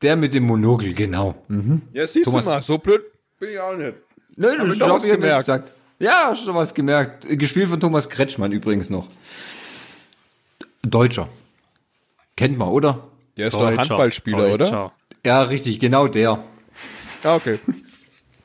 der 0.03 0.17
mit 0.17 0.35
dem 0.35 0.43
Monokel, 0.43 0.93
genau. 0.93 1.37
Mhm. 1.47 1.83
Ja, 1.93 2.09
siehst 2.09 2.25
Thomas- 2.25 2.47
du 2.47 2.51
mal, 2.51 2.63
so 2.63 2.79
blöd 2.79 3.01
bin 3.39 3.51
ich 3.51 3.61
auch 3.61 3.77
nicht. 3.77 3.95
Nö, 4.35 4.49
ich 4.73 4.79
doch 4.81 4.89
hab 4.89 4.97
was 4.97 5.07
ja 5.07 5.15
gemerkt. 5.15 5.39
gesagt. 5.47 5.73
Ja, 6.01 6.31
hast 6.31 6.49
du 6.49 6.53
was 6.53 6.75
gemerkt. 6.75 7.29
Gespielt 7.29 7.69
von 7.69 7.79
Thomas 7.79 8.09
Kretschmann 8.11 8.51
übrigens 8.51 8.91
noch. 8.91 9.07
Deutscher. 10.83 11.29
Kennt 12.37 12.59
man, 12.59 12.71
oder? 12.71 13.07
Der 13.41 13.47
ist 13.47 13.55
doch 13.55 13.61
Deutscher. 13.61 13.79
Handballspieler, 13.79 14.47
oder? 14.49 14.59
Deutscher. 14.59 14.93
Ja, 15.25 15.43
richtig, 15.43 15.81
genau 15.81 16.09
der. 16.09 16.39
Ah, 17.25 17.35
okay. 17.35 17.59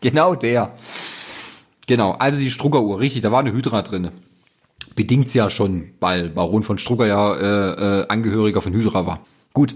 Genau 0.01 0.35
der. 0.35 0.73
Genau, 1.87 2.11
also 2.11 2.39
die 2.39 2.51
Strucker-Uhr, 2.51 2.99
richtig, 2.99 3.23
da 3.23 3.31
war 3.31 3.39
eine 3.39 3.51
Hydra 3.53 3.81
drinne. 3.81 4.11
Bedingt's 4.95 5.33
ja 5.33 5.49
schon, 5.49 5.93
weil 5.99 6.29
Baron 6.29 6.61
von 6.61 6.77
Strucker 6.77 7.07
ja 7.07 7.33
äh, 7.35 8.01
äh, 8.01 8.07
Angehöriger 8.07 8.61
von 8.61 8.71
Hydra 8.73 9.05
war. 9.07 9.21
Gut, 9.53 9.75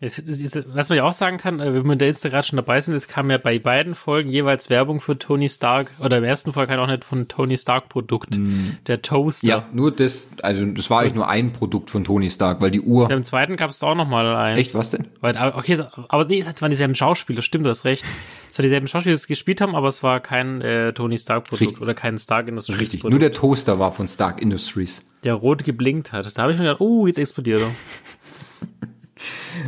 Es, 0.00 0.16
es, 0.16 0.62
was 0.68 0.90
man 0.90 0.98
ja 0.98 1.02
auch 1.02 1.12
sagen 1.12 1.38
kann, 1.38 1.58
äh, 1.58 1.74
wenn 1.74 1.84
wir 1.84 1.96
da 1.96 2.06
jetzt 2.06 2.22
gerade 2.22 2.46
schon 2.46 2.56
dabei 2.56 2.80
sind, 2.80 2.94
es 2.94 3.08
kam 3.08 3.32
ja 3.32 3.38
bei 3.38 3.58
beiden 3.58 3.96
Folgen 3.96 4.30
jeweils 4.30 4.70
Werbung 4.70 5.00
für 5.00 5.18
Tony 5.18 5.48
Stark, 5.48 5.90
oder 5.98 6.18
im 6.18 6.24
ersten 6.24 6.52
Fall 6.52 6.68
kann 6.68 6.78
auch 6.78 6.86
nicht 6.86 7.04
von 7.04 7.26
Tony 7.26 7.56
Stark 7.56 7.88
Produkt, 7.88 8.38
der 8.86 9.02
Toaster. 9.02 9.46
ja, 9.48 9.68
nur 9.72 9.90
das, 9.90 10.30
also 10.42 10.64
das 10.66 10.88
war 10.88 11.00
eigentlich 11.00 11.14
nur 11.14 11.28
ein 11.28 11.52
Produkt 11.52 11.90
von 11.90 12.04
Tony 12.04 12.30
Stark, 12.30 12.60
weil 12.60 12.70
die 12.70 12.80
Uhr, 12.80 13.10
Ja, 13.10 13.16
Im 13.16 13.24
zweiten 13.24 13.56
gab 13.56 13.70
es 13.70 13.82
auch 13.82 13.96
noch 13.96 14.06
mal 14.06 14.36
eins. 14.36 14.60
Echt, 14.60 14.74
was 14.76 14.90
denn? 14.90 15.08
Weil, 15.20 15.36
okay, 15.56 15.82
aber 16.08 16.24
nee, 16.26 16.38
es 16.38 16.62
waren 16.62 16.70
dieselben 16.70 16.94
Schauspieler, 16.94 17.42
stimmt, 17.42 17.66
du 17.66 17.70
hast 17.70 17.84
recht. 17.84 18.04
Es 18.48 18.56
waren 18.56 18.62
dieselben 18.62 18.86
Schauspieler, 18.86 19.14
die 19.14 19.20
es 19.20 19.26
gespielt 19.26 19.60
haben, 19.60 19.74
aber 19.74 19.88
es 19.88 20.04
war 20.04 20.20
kein 20.20 20.60
äh, 20.60 20.92
Tony 20.92 21.18
Stark 21.18 21.44
Produkt 21.44 21.62
Richtig. 21.62 21.82
oder 21.82 21.94
kein 21.94 22.18
Stark 22.18 22.46
Industries 22.46 22.78
richtig, 22.78 23.00
Produkt, 23.00 23.10
nur 23.10 23.20
der 23.20 23.32
Toaster 23.32 23.80
war 23.80 23.90
von 23.90 24.06
Stark 24.06 24.40
Industries. 24.40 25.02
der 25.24 25.34
rot 25.34 25.64
geblinkt 25.64 26.12
hat. 26.12 26.38
Da 26.38 26.42
habe 26.42 26.52
ich 26.52 26.58
mir 26.58 26.66
gedacht, 26.66 26.80
oh, 26.80 27.08
jetzt 27.08 27.18
explodiert 27.18 27.62
er. 27.62 27.70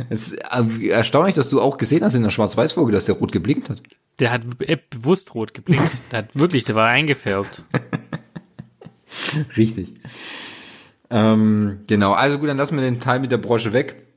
Es 0.09 0.27
ist 0.31 0.33
äh, 0.33 0.87
erstaunlich, 0.87 1.35
dass 1.35 1.49
du 1.49 1.61
auch 1.61 1.77
gesehen 1.77 2.03
hast 2.03 2.13
in 2.13 2.23
der 2.23 2.29
Schwarz-Weiß-Folge, 2.29 2.91
dass 2.91 3.05
der 3.05 3.15
rot 3.15 3.31
geblinkt 3.31 3.69
hat. 3.69 3.81
Der 4.19 4.31
hat 4.31 4.57
be- 4.57 4.79
bewusst 4.89 5.33
rot 5.35 5.53
geblinkt. 5.53 5.91
Der 6.11 6.19
hat 6.19 6.35
wirklich, 6.35 6.63
der 6.63 6.75
war 6.75 6.87
eingefärbt. 6.87 7.63
Richtig. 9.57 9.93
Ähm, 11.09 11.79
genau, 11.87 12.13
also 12.13 12.37
gut, 12.39 12.47
dann 12.49 12.57
lassen 12.57 12.75
wir 12.75 12.83
den 12.83 13.01
Teil 13.01 13.19
mit 13.19 13.31
der 13.31 13.37
Brosche 13.37 13.73
weg. 13.73 14.07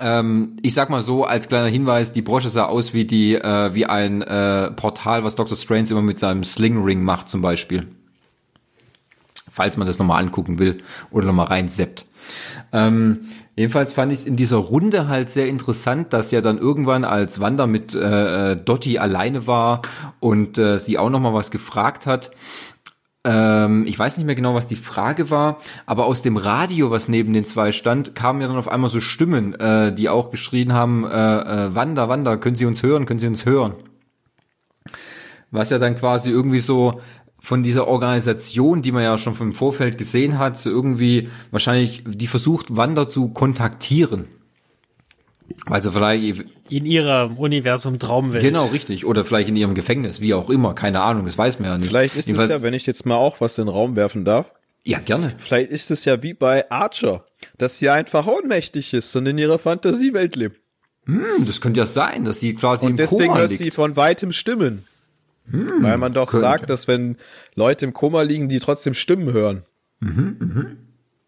Ähm, 0.00 0.56
ich 0.62 0.74
sag 0.74 0.90
mal 0.90 1.02
so, 1.02 1.24
als 1.24 1.46
kleiner 1.48 1.68
Hinweis, 1.68 2.12
die 2.12 2.22
Brosche 2.22 2.48
sah 2.48 2.64
aus 2.64 2.92
wie 2.92 3.04
die, 3.04 3.36
äh, 3.36 3.74
wie 3.74 3.86
ein 3.86 4.22
äh, 4.22 4.72
Portal, 4.72 5.22
was 5.22 5.36
Dr. 5.36 5.56
Strange 5.56 5.90
immer 5.90 6.02
mit 6.02 6.18
seinem 6.18 6.42
Sling 6.42 6.82
Ring 6.82 7.02
macht, 7.04 7.28
zum 7.28 7.42
Beispiel. 7.42 7.86
Falls 9.52 9.76
man 9.76 9.86
das 9.86 10.00
nochmal 10.00 10.20
angucken 10.20 10.58
will 10.58 10.78
oder 11.12 11.26
nochmal 11.28 11.46
reinseppt. 11.46 12.06
Ähm, 12.72 13.20
jedenfalls 13.56 13.92
fand 13.92 14.12
ich 14.12 14.20
es 14.20 14.24
in 14.26 14.36
dieser 14.36 14.56
Runde 14.56 15.08
halt 15.08 15.30
sehr 15.30 15.48
interessant, 15.48 16.12
dass 16.12 16.30
ja 16.30 16.40
dann 16.40 16.58
irgendwann 16.58 17.04
als 17.04 17.40
Wanda 17.40 17.66
mit 17.66 17.94
äh, 17.94 18.52
äh, 18.52 18.56
Dottie 18.56 18.98
alleine 18.98 19.46
war 19.46 19.82
und 20.20 20.58
äh, 20.58 20.78
sie 20.78 20.98
auch 20.98 21.10
nochmal 21.10 21.34
was 21.34 21.50
gefragt 21.50 22.06
hat, 22.06 22.30
ähm, 23.26 23.86
ich 23.86 23.98
weiß 23.98 24.18
nicht 24.18 24.26
mehr 24.26 24.34
genau, 24.34 24.54
was 24.54 24.68
die 24.68 24.76
Frage 24.76 25.30
war, 25.30 25.56
aber 25.86 26.04
aus 26.04 26.20
dem 26.20 26.36
Radio, 26.36 26.90
was 26.90 27.08
neben 27.08 27.32
den 27.32 27.44
zwei 27.44 27.72
stand, 27.72 28.14
kamen 28.14 28.42
ja 28.42 28.48
dann 28.48 28.58
auf 28.58 28.68
einmal 28.68 28.90
so 28.90 29.00
Stimmen, 29.00 29.54
äh, 29.54 29.94
die 29.94 30.10
auch 30.10 30.30
geschrien 30.30 30.74
haben, 30.74 31.04
äh, 31.04 31.08
äh, 31.08 31.74
Wanda, 31.74 32.08
Wanda, 32.08 32.36
können 32.36 32.56
Sie 32.56 32.66
uns 32.66 32.82
hören, 32.82 33.06
können 33.06 33.20
Sie 33.20 33.26
uns 33.26 33.46
hören? 33.46 33.74
Was 35.50 35.70
ja 35.70 35.78
dann 35.78 35.96
quasi 35.96 36.30
irgendwie 36.30 36.60
so 36.60 37.00
von 37.44 37.62
dieser 37.62 37.86
Organisation, 37.88 38.80
die 38.82 38.90
man 38.90 39.02
ja 39.02 39.18
schon 39.18 39.34
vom 39.34 39.52
Vorfeld 39.52 39.98
gesehen 39.98 40.38
hat, 40.38 40.56
so 40.56 40.70
irgendwie 40.70 41.28
wahrscheinlich, 41.50 42.02
die 42.06 42.26
versucht, 42.26 42.74
Wanda 42.74 43.08
zu 43.08 43.28
kontaktieren. 43.28 44.24
Also 45.66 45.90
vielleicht 45.90 46.44
In 46.70 46.86
ihrer 46.86 47.38
Universum 47.38 47.98
Traumwelt. 47.98 48.42
Genau, 48.42 48.66
richtig. 48.66 49.04
Oder 49.04 49.24
vielleicht 49.26 49.50
in 49.50 49.56
ihrem 49.56 49.74
Gefängnis, 49.74 50.20
wie 50.22 50.32
auch 50.32 50.48
immer, 50.48 50.74
keine 50.74 51.02
Ahnung, 51.02 51.26
das 51.26 51.36
weiß 51.36 51.60
man 51.60 51.68
ja 51.68 51.78
nicht. 51.78 51.88
Vielleicht 51.88 52.14
ist 52.16 52.20
es 52.20 52.26
Jedenfalls- 52.28 52.50
ja, 52.50 52.62
wenn 52.62 52.72
ich 52.74 52.86
jetzt 52.86 53.04
mal 53.04 53.16
auch 53.16 53.40
was 53.42 53.58
in 53.58 53.66
den 53.66 53.72
Raum 53.72 53.94
werfen 53.94 54.24
darf, 54.24 54.50
Ja, 54.84 54.98
gerne. 55.00 55.34
vielleicht 55.38 55.70
ist 55.70 55.90
es 55.90 56.06
ja 56.06 56.22
wie 56.22 56.32
bei 56.32 56.70
Archer, 56.70 57.26
dass 57.58 57.78
sie 57.78 57.90
einfach 57.90 58.26
ohnmächtig 58.26 58.94
ist 58.94 59.14
und 59.16 59.26
in 59.26 59.36
ihrer 59.36 59.58
Fantasiewelt 59.58 60.34
lebt. 60.34 60.60
Hm, 61.04 61.44
Das 61.44 61.60
könnte 61.60 61.80
ja 61.80 61.86
sein, 61.86 62.24
dass 62.24 62.40
sie 62.40 62.54
quasi 62.54 62.86
Und 62.86 62.92
im 62.92 62.96
deswegen 62.96 63.26
Koma 63.26 63.38
hört 63.40 63.50
liegt. 63.50 63.62
sie 63.62 63.70
von 63.70 63.96
weitem 63.96 64.32
Stimmen. 64.32 64.86
Weil 65.46 65.98
man 65.98 66.14
doch 66.14 66.30
könnte. 66.30 66.40
sagt, 66.40 66.70
dass 66.70 66.88
wenn 66.88 67.16
Leute 67.54 67.84
im 67.84 67.92
Koma 67.92 68.22
liegen, 68.22 68.48
die 68.48 68.60
trotzdem 68.60 68.94
Stimmen 68.94 69.32
hören. 69.32 69.62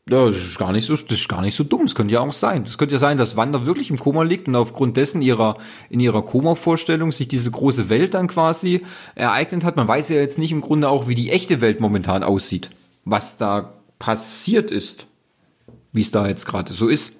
Ja, 0.08 0.26
das 0.26 0.36
ist 0.36 0.58
gar 0.58 0.70
nicht 0.70 0.86
so, 0.86 0.94
das 0.94 1.18
ist 1.18 1.28
gar 1.28 1.42
nicht 1.42 1.56
so 1.56 1.64
dumm. 1.64 1.82
Das 1.84 1.96
könnte 1.96 2.14
ja 2.14 2.20
auch 2.20 2.32
sein. 2.32 2.64
Das 2.64 2.78
könnte 2.78 2.94
ja 2.94 2.98
sein, 3.00 3.18
dass 3.18 3.36
Wanda 3.36 3.66
wirklich 3.66 3.90
im 3.90 3.98
Koma 3.98 4.22
liegt 4.22 4.46
und 4.46 4.54
aufgrund 4.54 4.96
dessen 4.96 5.20
ihrer, 5.20 5.56
in 5.90 5.98
ihrer 5.98 6.22
Koma-Vorstellung 6.22 7.10
sich 7.10 7.26
diese 7.26 7.50
große 7.50 7.88
Welt 7.88 8.14
dann 8.14 8.28
quasi 8.28 8.82
ereignet 9.16 9.64
hat. 9.64 9.76
Man 9.76 9.88
weiß 9.88 10.08
ja 10.10 10.16
jetzt 10.16 10.38
nicht 10.38 10.52
im 10.52 10.60
Grunde 10.60 10.88
auch, 10.88 11.08
wie 11.08 11.16
die 11.16 11.30
echte 11.30 11.60
Welt 11.60 11.80
momentan 11.80 12.22
aussieht. 12.22 12.70
Was 13.04 13.36
da 13.36 13.74
passiert 13.98 14.70
ist. 14.70 15.08
Wie 15.92 16.02
es 16.02 16.12
da 16.12 16.28
jetzt 16.28 16.46
gerade 16.46 16.72
so 16.72 16.86
ist. 16.86 17.12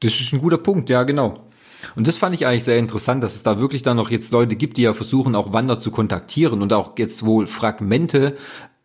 Das 0.00 0.20
ist 0.20 0.32
ein 0.32 0.40
guter 0.40 0.58
Punkt, 0.58 0.88
ja, 0.88 1.02
genau. 1.02 1.47
Und 1.96 2.06
das 2.06 2.16
fand 2.16 2.34
ich 2.34 2.46
eigentlich 2.46 2.64
sehr 2.64 2.78
interessant, 2.78 3.22
dass 3.22 3.34
es 3.34 3.42
da 3.42 3.60
wirklich 3.60 3.82
dann 3.82 3.96
noch 3.96 4.10
jetzt 4.10 4.32
Leute 4.32 4.56
gibt, 4.56 4.76
die 4.76 4.82
ja 4.82 4.94
versuchen, 4.94 5.34
auch 5.34 5.52
Wander 5.52 5.78
zu 5.78 5.90
kontaktieren 5.90 6.62
und 6.62 6.72
auch 6.72 6.92
jetzt 6.98 7.24
wohl 7.24 7.46
Fragmente 7.46 8.36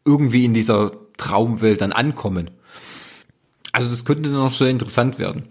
irgendwie 0.05 0.45
in 0.45 0.53
dieser 0.53 0.91
Traumwelt 1.17 1.81
dann 1.81 1.91
ankommen. 1.91 2.51
Also 3.71 3.89
das 3.89 4.05
könnte 4.05 4.29
noch 4.29 4.53
sehr 4.53 4.69
interessant 4.69 5.17
werden. 5.17 5.43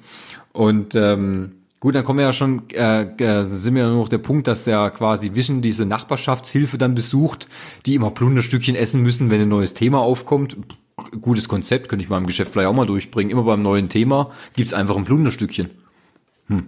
Und 0.53 0.95
ähm, 0.95 1.53
gut, 1.81 1.95
dann 1.95 2.05
kommen 2.05 2.21
wir 2.21 2.27
ja 2.27 2.33
schon, 2.33 2.71
äh, 2.71 3.03
äh, 3.03 3.45
sind 3.45 3.75
wir 3.75 3.83
ja 3.83 3.89
nur 3.89 4.03
noch 4.03 4.09
der 4.09 4.19
Punkt, 4.19 4.47
dass 4.47 4.65
der 4.65 4.91
quasi 4.91 5.35
Vision 5.35 5.63
diese 5.63 5.87
Nachbarschaftshilfe 5.87 6.79
dann 6.79 6.95
besucht, 6.95 7.49
die 7.87 7.95
immer 7.95 8.11
Plunderstückchen 8.11 8.77
essen 8.77 9.03
müssen, 9.03 9.31
wenn 9.31 9.41
ein 9.41 9.49
neues 9.49 9.75
Thema 9.75 10.01
aufkommt. 10.01 10.57
Gutes 11.21 11.49
Konzept, 11.49 11.89
könnte 11.89 12.05
ich 12.05 12.11
mal 12.11 12.19
im 12.19 12.27
Geschäft 12.27 12.53
vielleicht 12.53 12.69
auch 12.69 12.75
mal 12.75 12.87
durchbringen. 12.87 13.33
Immer 13.33 13.43
beim 13.43 13.63
neuen 13.63 13.89
Thema 13.89 14.31
gibt's 14.55 14.75
einfach 14.75 14.97
ein 14.97 15.05
Plunderstückchen. 15.05 15.71
Hm. 16.47 16.67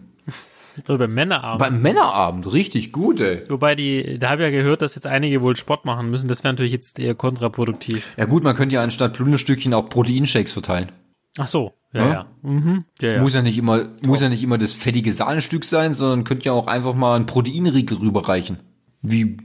Oder 0.89 0.99
beim 0.99 1.14
Männerabend. 1.14 1.59
Beim 1.59 1.83
Männerabend, 1.83 2.53
richtig 2.53 2.93
gut, 2.93 3.20
ey. 3.20 3.43
Wobei 3.49 3.75
die, 3.75 4.18
da 4.18 4.31
habe 4.31 4.43
ich 4.43 4.53
ja 4.53 4.59
gehört, 4.59 4.83
dass 4.83 4.95
jetzt 4.95 5.07
einige 5.07 5.43
wohl 5.43 5.57
Sport 5.57 5.85
machen 5.85 6.11
müssen. 6.11 6.29
Das 6.29 6.45
wäre 6.45 6.55
natürlich 6.55 6.72
jetzt 6.72 6.99
eher 6.99 7.14
kontraproduktiv. 7.14 8.14
Ja 8.16 8.25
gut, 8.25 8.43
man 8.43 8.57
könnte 8.57 8.75
ja 8.75 8.83
anstatt 8.83 9.14
Plunderstückchen 9.14 9.75
auch 9.75 9.89
Proteinshakes 9.89 10.53
verteilen. 10.53 10.91
Ach 11.39 11.49
so, 11.49 11.72
ja, 11.93 12.01
ja. 12.01 12.12
ja. 12.12 12.27
Mhm. 12.43 12.85
ja, 13.01 13.12
ja. 13.12 13.20
Muss 13.20 13.35
ja 13.35 13.43
nicht 13.43 13.59
immer, 13.59 13.89
muss 14.03 14.20
ja 14.20 14.29
nicht 14.29 14.43
immer 14.43 14.59
das 14.59 14.72
fettige 14.72 15.12
Sahnenstück 15.12 15.64
sein, 15.64 15.93
sondern 15.93 16.25
könnte 16.25 16.47
ja 16.47 16.53
auch 16.53 16.66
einfach 16.66 16.95
mal 16.95 17.16
ein 17.16 17.27
Proteinriegel 17.27 17.99
rüberreichen. 17.99 18.59
Wie, 19.03 19.37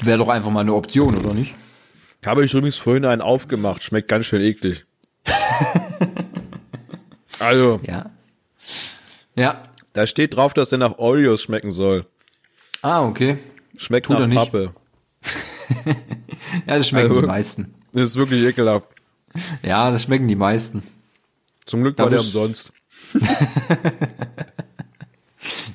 wäre 0.00 0.18
doch 0.18 0.28
einfach 0.28 0.50
mal 0.50 0.60
eine 0.60 0.74
Option, 0.74 1.16
oder 1.16 1.34
nicht? 1.34 1.54
Habe 2.24 2.44
ich 2.44 2.54
übrigens 2.54 2.76
vorhin 2.76 3.04
einen 3.04 3.20
aufgemacht. 3.20 3.82
Schmeckt 3.82 4.08
ganz 4.08 4.26
schön 4.26 4.40
eklig. 4.40 4.86
also. 7.38 7.80
Ja. 7.82 8.10
Ja, 9.36 9.62
da 9.94 10.06
steht 10.06 10.36
drauf, 10.36 10.52
dass 10.52 10.70
er 10.72 10.78
nach 10.78 10.98
Oreos 10.98 11.42
schmecken 11.42 11.70
soll. 11.70 12.04
Ah, 12.82 13.06
okay. 13.06 13.38
Schmeckt 13.76 14.06
Tut 14.06 14.18
nach 14.18 14.34
Pappe. 14.34 14.74
ja, 16.66 16.76
das 16.76 16.88
schmecken 16.88 17.10
also, 17.10 17.22
die 17.22 17.26
meisten. 17.26 17.74
Das 17.92 18.10
ist 18.10 18.16
wirklich 18.16 18.42
ekelhaft. 18.44 18.88
Ja, 19.62 19.90
das 19.90 20.02
schmecken 20.02 20.28
die 20.28 20.36
meisten. 20.36 20.82
Zum 21.64 21.82
Glück 21.82 21.98
war 21.98 22.10
der 22.10 22.20
umsonst. 22.20 22.72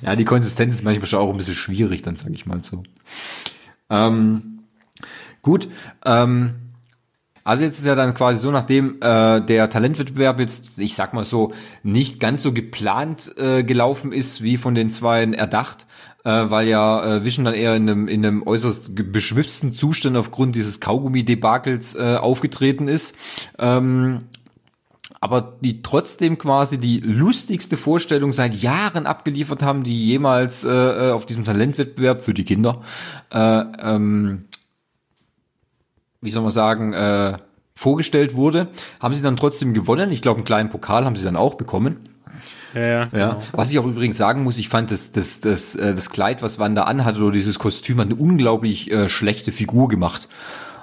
ja, 0.02 0.14
die 0.16 0.24
Konsistenz 0.24 0.74
ist 0.74 0.84
manchmal 0.84 1.08
schon 1.08 1.18
auch 1.18 1.30
ein 1.30 1.36
bisschen 1.36 1.54
schwierig, 1.54 2.02
dann 2.02 2.16
sage 2.16 2.34
ich 2.34 2.46
mal 2.46 2.62
so. 2.62 2.82
Ähm, 3.88 4.60
gut, 5.42 5.68
ähm, 6.04 6.54
also 7.50 7.64
jetzt 7.64 7.80
ist 7.80 7.86
ja 7.86 7.96
dann 7.96 8.14
quasi 8.14 8.38
so, 8.38 8.52
nachdem 8.52 8.98
äh, 9.00 9.40
der 9.40 9.68
Talentwettbewerb 9.68 10.38
jetzt, 10.38 10.78
ich 10.78 10.94
sag 10.94 11.14
mal 11.14 11.24
so, 11.24 11.52
nicht 11.82 12.20
ganz 12.20 12.44
so 12.44 12.52
geplant 12.52 13.34
äh, 13.38 13.64
gelaufen 13.64 14.12
ist, 14.12 14.40
wie 14.40 14.56
von 14.56 14.76
den 14.76 14.92
zwei 14.92 15.24
erdacht, 15.24 15.88
äh, 16.22 16.30
weil 16.30 16.68
ja 16.68 17.16
äh, 17.16 17.24
Vision 17.24 17.46
dann 17.46 17.54
eher 17.54 17.74
in 17.74 17.90
einem, 17.90 18.06
in 18.06 18.24
einem 18.24 18.46
äußerst 18.46 18.94
beschwipsten 18.94 19.74
Zustand 19.74 20.16
aufgrund 20.16 20.54
dieses 20.54 20.78
Kaugummi-Debakels 20.78 21.96
äh, 21.96 22.18
aufgetreten 22.20 22.86
ist. 22.86 23.16
Ähm, 23.58 24.20
aber 25.20 25.58
die 25.60 25.82
trotzdem 25.82 26.38
quasi 26.38 26.78
die 26.78 27.00
lustigste 27.00 27.76
Vorstellung 27.76 28.32
seit 28.32 28.54
Jahren 28.54 29.06
abgeliefert 29.06 29.64
haben, 29.64 29.82
die 29.82 30.06
jemals 30.06 30.62
äh, 30.62 30.68
äh 30.68 31.10
auf 31.10 31.26
diesem 31.26 31.44
Talentwettbewerb 31.44 32.22
für 32.22 32.32
die 32.32 32.44
Kinder 32.44 32.80
äh, 33.34 33.64
ähm, 33.82 34.44
wie 36.20 36.30
soll 36.30 36.42
man 36.42 36.52
sagen, 36.52 36.92
äh, 36.92 37.38
vorgestellt 37.74 38.34
wurde, 38.34 38.68
haben 39.00 39.14
sie 39.14 39.22
dann 39.22 39.36
trotzdem 39.36 39.72
gewonnen. 39.72 40.12
Ich 40.12 40.22
glaube, 40.22 40.38
einen 40.38 40.44
kleinen 40.44 40.68
Pokal 40.68 41.04
haben 41.04 41.16
sie 41.16 41.24
dann 41.24 41.36
auch 41.36 41.54
bekommen. 41.54 41.96
Ja, 42.74 42.80
ja, 42.80 43.04
genau. 43.06 43.18
ja. 43.18 43.38
Was 43.52 43.70
ich 43.70 43.78
auch 43.78 43.86
übrigens 43.86 44.16
sagen 44.16 44.42
muss, 44.42 44.58
ich 44.58 44.68
fand 44.68 44.90
das, 44.90 45.12
das, 45.12 45.40
das, 45.40 45.74
äh, 45.76 45.94
das 45.94 46.10
Kleid, 46.10 46.42
was 46.42 46.58
Wanda 46.58 46.84
anhatte, 46.84 47.20
oder 47.20 47.32
dieses 47.32 47.58
Kostüm, 47.58 47.98
hat 47.98 48.06
eine 48.06 48.16
unglaublich 48.16 48.90
äh, 48.90 49.08
schlechte 49.08 49.52
Figur 49.52 49.88
gemacht. 49.88 50.28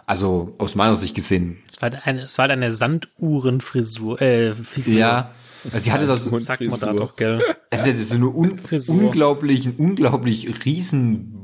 Also 0.05 0.55
aus 0.57 0.75
meiner 0.75 0.95
Sicht 0.95 1.15
gesehen. 1.15 1.57
Es 1.67 1.81
war 1.81 1.91
eine, 2.03 2.21
es 2.23 2.37
war 2.37 2.49
eine 2.49 2.71
Sanduhrenfrisur, 2.71 4.21
äh, 4.21 4.55
Figur. 4.55 4.93
Ja. 4.93 5.29
Also 5.65 5.79
sie 5.79 5.91
hatte 5.91 6.07
das, 6.07 6.23
sagt 6.23 6.61
man 6.61 6.79
da 6.79 6.93
doch, 6.93 7.15
gell? 7.15 7.41
Also 7.69 7.91
das 7.91 7.99
ist 7.99 8.13
eine 8.13 8.27
un, 8.27 8.57
unglaublich, 8.87 9.77
unglaublich 9.77 10.65
riesen 10.65 11.36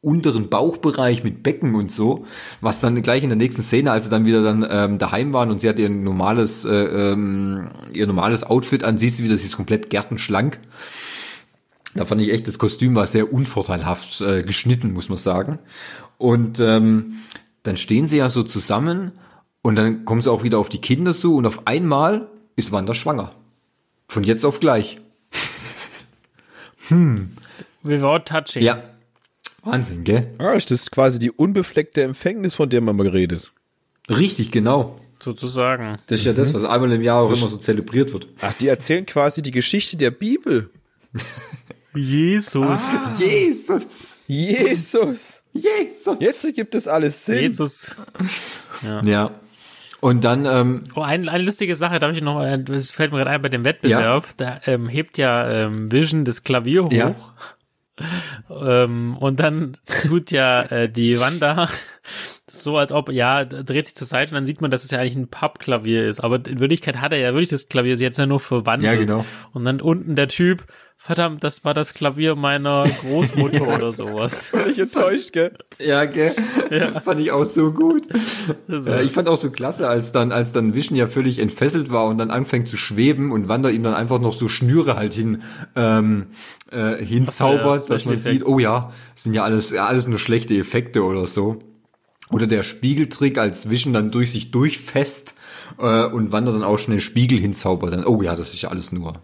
unteren 0.00 0.48
Bauchbereich 0.48 1.24
mit 1.24 1.42
Becken 1.42 1.74
und 1.74 1.90
so, 1.90 2.26
was 2.60 2.80
dann 2.80 3.00
gleich 3.02 3.22
in 3.22 3.30
der 3.30 3.36
nächsten 3.36 3.62
Szene, 3.62 3.90
als 3.90 4.04
sie 4.04 4.10
dann 4.10 4.24
wieder 4.24 4.42
dann 4.42 4.66
ähm, 4.68 4.98
daheim 4.98 5.32
waren 5.32 5.50
und 5.50 5.60
sie 5.60 5.68
hat 5.68 5.78
ihr 5.78 5.88
normales 5.88 6.64
äh, 6.64 6.72
ähm, 7.12 7.68
ihr 7.92 8.06
normales 8.06 8.44
Outfit 8.44 8.84
an, 8.84 8.98
siehst 8.98 9.18
du 9.18 9.24
wieder, 9.24 9.36
sie 9.36 9.46
ist 9.46 9.56
komplett 9.56 9.90
gärtenschlank. 9.90 10.60
Da 11.94 12.04
fand 12.04 12.20
ich 12.20 12.30
echt, 12.30 12.46
das 12.46 12.58
Kostüm 12.58 12.94
war 12.94 13.06
sehr 13.06 13.32
unvorteilhaft 13.32 14.20
äh, 14.20 14.42
geschnitten, 14.42 14.92
muss 14.92 15.08
man 15.08 15.18
sagen. 15.18 15.58
Und 16.16 16.60
ähm, 16.60 17.14
dann 17.64 17.76
stehen 17.76 18.06
sie 18.06 18.18
ja 18.18 18.28
so 18.28 18.42
zusammen 18.44 19.12
und 19.62 19.76
dann 19.76 20.04
kommen 20.04 20.22
sie 20.22 20.30
auch 20.30 20.44
wieder 20.44 20.58
auf 20.58 20.68
die 20.68 20.80
Kinder 20.80 21.12
zu 21.12 21.34
und 21.34 21.46
auf 21.46 21.66
einmal 21.66 22.28
ist 22.56 22.72
Wanda 22.72 22.94
schwanger. 22.94 23.32
Von 24.06 24.22
jetzt 24.24 24.44
auf 24.44 24.60
gleich. 24.60 24.98
hm. 26.88 27.30
Without 27.82 28.20
touching. 28.20 28.62
Ja, 28.62 28.82
Wahnsinn, 29.70 30.04
gell? 30.04 30.34
Ah, 30.38 30.54
das 30.54 30.70
ist 30.70 30.90
quasi 30.90 31.18
die 31.18 31.30
unbefleckte 31.30 32.02
Empfängnis, 32.02 32.54
von 32.54 32.70
der 32.70 32.80
man 32.80 32.96
mal 32.96 33.08
redet. 33.08 33.52
Richtig, 34.08 34.50
genau. 34.50 34.98
Sozusagen. 35.18 35.98
Das 36.06 36.20
ist 36.20 36.26
ja 36.26 36.32
das, 36.32 36.54
was 36.54 36.64
einmal 36.64 36.92
im 36.92 37.02
Jahr 37.02 37.22
auch 37.22 37.28
immer 37.28 37.48
so 37.48 37.56
zelebriert 37.56 38.12
wird. 38.12 38.28
Ach, 38.40 38.52
die 38.54 38.68
erzählen 38.68 39.04
quasi 39.04 39.42
die 39.42 39.50
Geschichte 39.50 39.96
der 39.96 40.12
Bibel. 40.12 40.70
Jesus. 41.94 42.66
Ah, 42.66 43.16
Jesus. 43.18 44.18
Jesus. 44.28 45.42
Jesus. 45.52 46.16
Jetzt 46.20 46.54
gibt 46.54 46.74
es 46.74 46.86
alles 46.86 47.24
Sinn. 47.24 47.40
Jesus. 47.40 47.96
Ja. 48.82 49.02
ja. 49.02 49.30
Und 50.00 50.22
dann, 50.22 50.46
ähm, 50.46 50.84
oh, 50.94 51.00
ein, 51.00 51.28
eine 51.28 51.42
lustige 51.42 51.74
Sache, 51.74 51.98
darf 51.98 52.14
ich 52.14 52.22
noch, 52.22 52.40
das 52.64 52.92
fällt 52.92 53.10
mir 53.10 53.18
gerade 53.18 53.30
ein 53.30 53.42
bei 53.42 53.48
dem 53.48 53.64
Wettbewerb, 53.64 54.26
ja. 54.26 54.32
da 54.36 54.60
ähm, 54.66 54.88
hebt 54.88 55.18
ja 55.18 55.50
ähm, 55.50 55.90
Vision 55.90 56.24
das 56.24 56.44
Klavier 56.44 56.84
hoch. 56.84 56.92
Ja. 56.92 57.16
Ähm, 58.50 59.16
und 59.16 59.40
dann 59.40 59.76
tut 60.04 60.30
ja 60.30 60.62
äh, 60.62 60.88
die 60.88 61.20
Wanda 61.20 61.68
so, 62.46 62.78
als 62.78 62.92
ob, 62.92 63.10
ja, 63.10 63.44
dreht 63.44 63.86
sich 63.86 63.94
zur 63.94 64.06
Seite 64.06 64.30
und 64.30 64.36
dann 64.36 64.46
sieht 64.46 64.60
man, 64.60 64.70
dass 64.70 64.84
es 64.84 64.90
ja 64.90 64.98
eigentlich 64.98 65.16
ein 65.16 65.28
Pappklavier 65.28 66.08
ist. 66.08 66.20
Aber 66.20 66.36
in 66.36 66.60
Wirklichkeit 66.60 67.00
hat 67.00 67.12
er 67.12 67.18
ja 67.18 67.32
wirklich 67.32 67.50
das 67.50 67.68
Klavier, 67.68 67.96
sie 67.96 68.06
hat 68.06 68.12
es 68.12 68.18
ja 68.18 68.26
nur 68.26 68.40
verwandelt. 68.40 68.92
Ja, 68.92 68.98
genau. 68.98 69.24
Und 69.52 69.64
dann 69.64 69.80
unten 69.80 70.16
der 70.16 70.28
Typ, 70.28 70.64
verdammt, 70.98 71.42
das 71.44 71.64
war 71.64 71.72
das 71.72 71.94
Klavier 71.94 72.34
meiner 72.34 72.84
Großmutter 73.00 73.66
oder 73.76 73.90
sowas. 73.92 74.52
War 74.52 74.66
ich 74.66 74.78
enttäuscht, 74.78 75.32
gell? 75.32 75.52
Ja, 75.78 76.04
gell? 76.04 76.34
Ja. 76.70 77.00
Fand 77.00 77.20
ich 77.20 77.30
auch 77.30 77.44
so 77.44 77.72
gut. 77.72 78.06
So. 78.66 78.92
Äh, 78.92 79.04
ich 79.04 79.12
fand 79.12 79.28
auch 79.28 79.36
so 79.36 79.50
klasse, 79.50 79.88
als 79.88 80.12
dann, 80.12 80.32
als 80.32 80.52
dann 80.52 80.74
Vision 80.74 80.96
ja 80.96 81.06
völlig 81.06 81.38
entfesselt 81.38 81.90
war 81.90 82.06
und 82.06 82.18
dann 82.18 82.30
anfängt 82.30 82.68
zu 82.68 82.76
schweben 82.76 83.32
und 83.32 83.48
Wander 83.48 83.70
ihm 83.70 83.82
dann 83.82 83.94
einfach 83.94 84.20
noch 84.20 84.34
so 84.34 84.48
Schnüre 84.48 84.96
halt 84.96 85.14
hin, 85.14 85.42
ähm, 85.76 86.26
äh, 86.70 86.96
hinzaubert, 87.02 87.84
so, 87.84 87.88
ja, 87.88 87.94
dass 87.94 88.04
man 88.04 88.16
sieht, 88.16 88.44
oh 88.44 88.58
ja, 88.58 88.92
sind 89.14 89.34
ja 89.34 89.44
alles, 89.44 89.70
ja, 89.70 89.86
alles 89.86 90.06
nur 90.08 90.18
schlechte 90.18 90.54
Effekte 90.54 91.04
oder 91.04 91.26
so. 91.26 91.60
Oder 92.30 92.46
der 92.46 92.62
Spiegeltrick, 92.62 93.38
als 93.38 93.70
Vision 93.70 93.94
dann 93.94 94.10
durch 94.10 94.32
sich 94.32 94.50
durchfest 94.50 95.34
äh, 95.78 96.04
und 96.04 96.32
Wander 96.32 96.52
dann 96.52 96.64
auch 96.64 96.78
schnell 96.78 97.00
Spiegel 97.00 97.38
hinzaubert. 97.38 97.92
Dann, 97.92 98.04
oh 98.04 98.20
ja, 98.20 98.36
das 98.36 98.52
ist 98.52 98.60
ja 98.60 98.68
alles 98.68 98.92
nur 98.92 99.14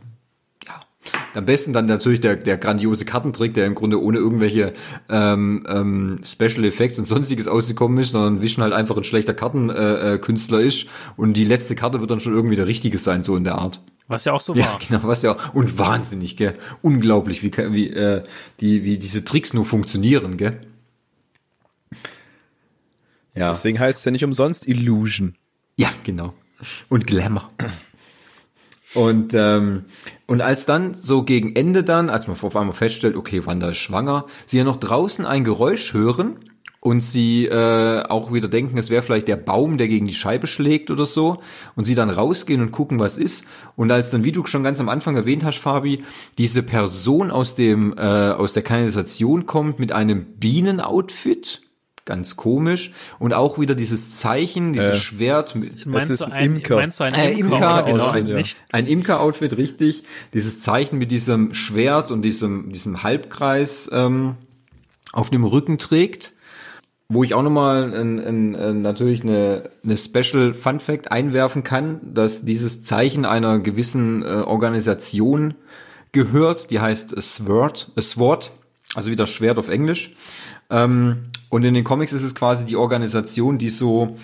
am 1.34 1.44
besten 1.46 1.72
dann 1.72 1.86
natürlich 1.86 2.20
der, 2.20 2.36
der 2.36 2.58
grandiose 2.58 3.04
Kartentrick, 3.04 3.54
der 3.54 3.66
im 3.66 3.74
Grunde 3.74 4.00
ohne 4.00 4.18
irgendwelche 4.18 4.72
ähm, 5.08 5.66
ähm, 5.68 6.20
Special 6.24 6.64
Effects 6.64 6.98
und 6.98 7.08
sonstiges 7.08 7.48
ausgekommen 7.48 7.98
ist, 7.98 8.12
sondern 8.12 8.42
Vision 8.42 8.62
halt 8.62 8.72
einfach 8.72 8.96
ein 8.96 9.04
schlechter 9.04 9.34
Kartenkünstler 9.34 10.60
äh, 10.60 10.66
ist 10.66 10.86
und 11.16 11.34
die 11.34 11.44
letzte 11.44 11.74
Karte 11.74 12.00
wird 12.00 12.10
dann 12.10 12.20
schon 12.20 12.34
irgendwie 12.34 12.56
der 12.56 12.66
richtige 12.66 12.98
sein, 12.98 13.24
so 13.24 13.36
in 13.36 13.44
der 13.44 13.56
Art. 13.56 13.80
Was 14.06 14.24
ja 14.26 14.32
auch 14.32 14.40
so 14.40 14.54
war. 14.54 14.60
Ja, 14.60 14.78
genau, 14.86 15.00
was 15.04 15.22
ja 15.22 15.34
auch. 15.34 15.54
Und 15.54 15.78
wahnsinnig, 15.78 16.36
gell? 16.36 16.54
Unglaublich, 16.82 17.42
wie, 17.42 17.52
wie, 17.72 17.90
äh, 17.90 18.22
die, 18.60 18.84
wie 18.84 18.98
diese 18.98 19.24
Tricks 19.24 19.54
nur 19.54 19.64
funktionieren, 19.64 20.36
gell? 20.36 20.60
Ja. 23.34 23.48
Deswegen 23.48 23.80
heißt 23.80 24.00
es 24.00 24.04
ja 24.04 24.10
nicht 24.12 24.24
umsonst 24.24 24.68
Illusion. 24.68 25.34
Ja, 25.76 25.90
genau. 26.04 26.34
Und 26.88 27.06
Glamour. 27.06 27.50
Und, 28.94 29.34
ähm, 29.34 29.84
und 30.26 30.40
als 30.40 30.66
dann 30.66 30.94
so 30.94 31.24
gegen 31.24 31.56
Ende 31.56 31.82
dann, 31.82 32.10
als 32.10 32.26
man 32.28 32.36
auf 32.40 32.56
einmal 32.56 32.74
feststellt, 32.74 33.16
okay, 33.16 33.44
Wanda 33.44 33.70
ist 33.70 33.78
schwanger, 33.78 34.26
sie 34.46 34.58
ja 34.58 34.64
noch 34.64 34.76
draußen 34.76 35.26
ein 35.26 35.44
Geräusch 35.44 35.92
hören 35.92 36.36
und 36.84 37.02
sie 37.02 37.46
äh, 37.46 38.02
auch 38.04 38.32
wieder 38.32 38.48
denken, 38.48 38.76
es 38.76 38.90
wäre 38.90 39.02
vielleicht 39.02 39.26
der 39.26 39.36
Baum, 39.36 39.78
der 39.78 39.88
gegen 39.88 40.06
die 40.06 40.14
Scheibe 40.14 40.46
schlägt 40.46 40.90
oder 40.90 41.06
so 41.06 41.38
und 41.76 41.86
sie 41.86 41.94
dann 41.94 42.10
rausgehen 42.10 42.60
und 42.60 42.72
gucken, 42.72 43.00
was 43.00 43.18
ist. 43.18 43.44
Und 43.74 43.90
als 43.90 44.10
dann, 44.10 44.22
wie 44.22 44.32
du 44.32 44.44
schon 44.46 44.62
ganz 44.62 44.78
am 44.80 44.90
Anfang 44.90 45.16
erwähnt 45.16 45.44
hast, 45.44 45.58
Fabi, 45.58 46.04
diese 46.36 46.62
Person 46.62 47.30
aus 47.30 47.56
dem 47.56 47.94
äh, 47.96 48.02
aus 48.02 48.52
der 48.52 48.62
Kanalisation 48.62 49.46
kommt 49.46 49.80
mit 49.80 49.92
einem 49.92 50.24
Bienenoutfit, 50.36 51.62
ganz 52.04 52.36
komisch 52.36 52.92
und 53.18 53.32
auch 53.32 53.58
wieder 53.58 53.74
dieses 53.74 54.10
Zeichen, 54.10 54.72
dieses 54.72 54.96
Äh, 54.96 55.00
Schwert 55.00 55.54
mit, 55.54 55.86
Meinst 55.86 56.10
ist 56.10 56.20
du 56.20 56.26
ein 56.26 56.32
ein, 56.32 56.56
Imker? 56.56 56.76
Meinst 56.76 57.00
du 57.00 57.04
ein 57.04 57.14
Äh, 57.14 57.32
Imker? 57.32 57.54
Imker, 57.56 57.82
genau, 57.84 58.08
ein 58.10 58.26
ja. 58.26 58.42
ein 58.72 58.86
Imker-Outfit, 58.86 59.56
richtig. 59.56 60.04
Dieses 60.32 60.60
Zeichen 60.60 60.98
mit 60.98 61.10
diesem 61.10 61.54
Schwert 61.54 62.10
und 62.10 62.22
diesem, 62.22 62.70
diesem 62.70 63.02
Halbkreis 63.02 63.90
ähm, 63.92 64.36
auf 65.12 65.30
dem 65.30 65.44
Rücken 65.44 65.78
trägt. 65.78 66.32
Wo 67.08 67.22
ich 67.22 67.34
auch 67.34 67.42
nochmal 67.42 67.94
ein, 67.94 68.18
ein, 68.18 68.56
ein, 68.56 68.82
natürlich 68.82 69.22
eine, 69.22 69.70
eine 69.84 69.96
Special 69.98 70.54
Fun 70.54 70.80
Fact 70.80 71.12
einwerfen 71.12 71.62
kann, 71.62 72.00
dass 72.14 72.46
dieses 72.46 72.82
Zeichen 72.82 73.26
einer 73.26 73.58
gewissen 73.58 74.22
äh, 74.22 74.26
Organisation 74.26 75.54
gehört, 76.12 76.70
die 76.70 76.80
heißt 76.80 77.20
Sword, 77.22 77.90
äh, 77.96 78.00
Sword, 78.00 78.52
also 78.94 79.10
wie 79.10 79.16
das 79.16 79.28
Schwert 79.28 79.58
auf 79.58 79.68
Englisch. 79.68 80.14
Ähm, 80.70 81.26
und 81.54 81.62
in 81.62 81.72
den 81.72 81.84
Comics 81.84 82.12
ist 82.12 82.24
es 82.24 82.34
quasi 82.34 82.66
die 82.66 82.74
Organisation, 82.74 83.58
die 83.58 83.68
so, 83.68 84.16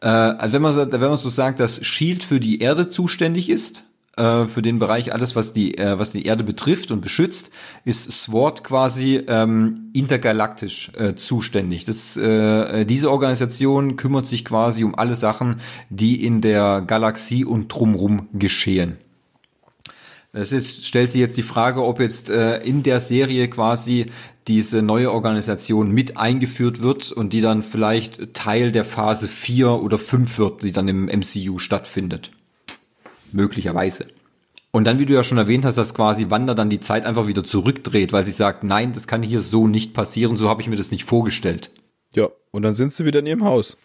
äh, 0.00 0.06
also 0.06 0.54
wenn 0.54 0.62
man 0.62 0.72
so, 0.72 0.90
wenn 0.90 0.98
man 0.98 1.16
so 1.18 1.28
sagt, 1.28 1.60
dass 1.60 1.84
Shield 1.84 2.24
für 2.24 2.40
die 2.40 2.62
Erde 2.62 2.88
zuständig 2.88 3.50
ist, 3.50 3.84
äh, 4.16 4.46
für 4.46 4.62
den 4.62 4.78
Bereich 4.78 5.12
alles, 5.12 5.36
was 5.36 5.52
die, 5.52 5.76
äh, 5.76 5.98
was 5.98 6.12
die 6.12 6.24
Erde 6.24 6.42
betrifft 6.42 6.90
und 6.90 7.02
beschützt, 7.02 7.50
ist 7.84 8.10
SWORD 8.10 8.64
quasi 8.64 9.22
ähm, 9.28 9.90
intergalaktisch 9.92 10.90
äh, 10.96 11.14
zuständig. 11.16 11.84
Das, 11.84 12.16
äh, 12.16 12.86
diese 12.86 13.10
Organisation 13.10 13.96
kümmert 13.96 14.24
sich 14.24 14.46
quasi 14.46 14.82
um 14.82 14.94
alle 14.94 15.16
Sachen, 15.16 15.60
die 15.90 16.24
in 16.24 16.40
der 16.40 16.80
Galaxie 16.80 17.44
und 17.44 17.68
drumrum 17.68 18.30
geschehen. 18.32 18.96
Es 20.32 20.52
ist, 20.52 20.86
stellt 20.86 21.10
sich 21.10 21.20
jetzt 21.20 21.36
die 21.36 21.42
Frage, 21.42 21.84
ob 21.84 21.98
jetzt 21.98 22.30
äh, 22.30 22.58
in 22.58 22.82
der 22.84 23.00
Serie 23.00 23.48
quasi 23.48 24.06
diese 24.46 24.80
neue 24.80 25.12
Organisation 25.12 25.90
mit 25.90 26.16
eingeführt 26.16 26.82
wird 26.82 27.10
und 27.10 27.32
die 27.32 27.40
dann 27.40 27.62
vielleicht 27.62 28.34
Teil 28.34 28.70
der 28.70 28.84
Phase 28.84 29.26
4 29.26 29.82
oder 29.82 29.98
5 29.98 30.38
wird, 30.38 30.62
die 30.62 30.72
dann 30.72 30.86
im 30.86 31.06
MCU 31.06 31.58
stattfindet. 31.58 32.30
Möglicherweise. 33.32 34.06
Und 34.72 34.86
dann, 34.86 35.00
wie 35.00 35.06
du 35.06 35.14
ja 35.14 35.24
schon 35.24 35.38
erwähnt 35.38 35.64
hast, 35.64 35.78
dass 35.78 35.94
quasi 35.94 36.30
Wanda 36.30 36.54
dann 36.54 36.70
die 36.70 36.80
Zeit 36.80 37.04
einfach 37.04 37.26
wieder 37.26 37.42
zurückdreht, 37.42 38.12
weil 38.12 38.24
sie 38.24 38.30
sagt, 38.30 38.62
nein, 38.62 38.92
das 38.92 39.08
kann 39.08 39.22
hier 39.22 39.40
so 39.40 39.66
nicht 39.66 39.94
passieren, 39.94 40.36
so 40.36 40.48
habe 40.48 40.62
ich 40.62 40.68
mir 40.68 40.76
das 40.76 40.92
nicht 40.92 41.04
vorgestellt. 41.04 41.72
Ja, 42.14 42.28
und 42.52 42.62
dann 42.62 42.74
sind 42.74 42.92
sie 42.92 43.04
wieder 43.04 43.18
in 43.18 43.26
ihrem 43.26 43.44
Haus. 43.44 43.76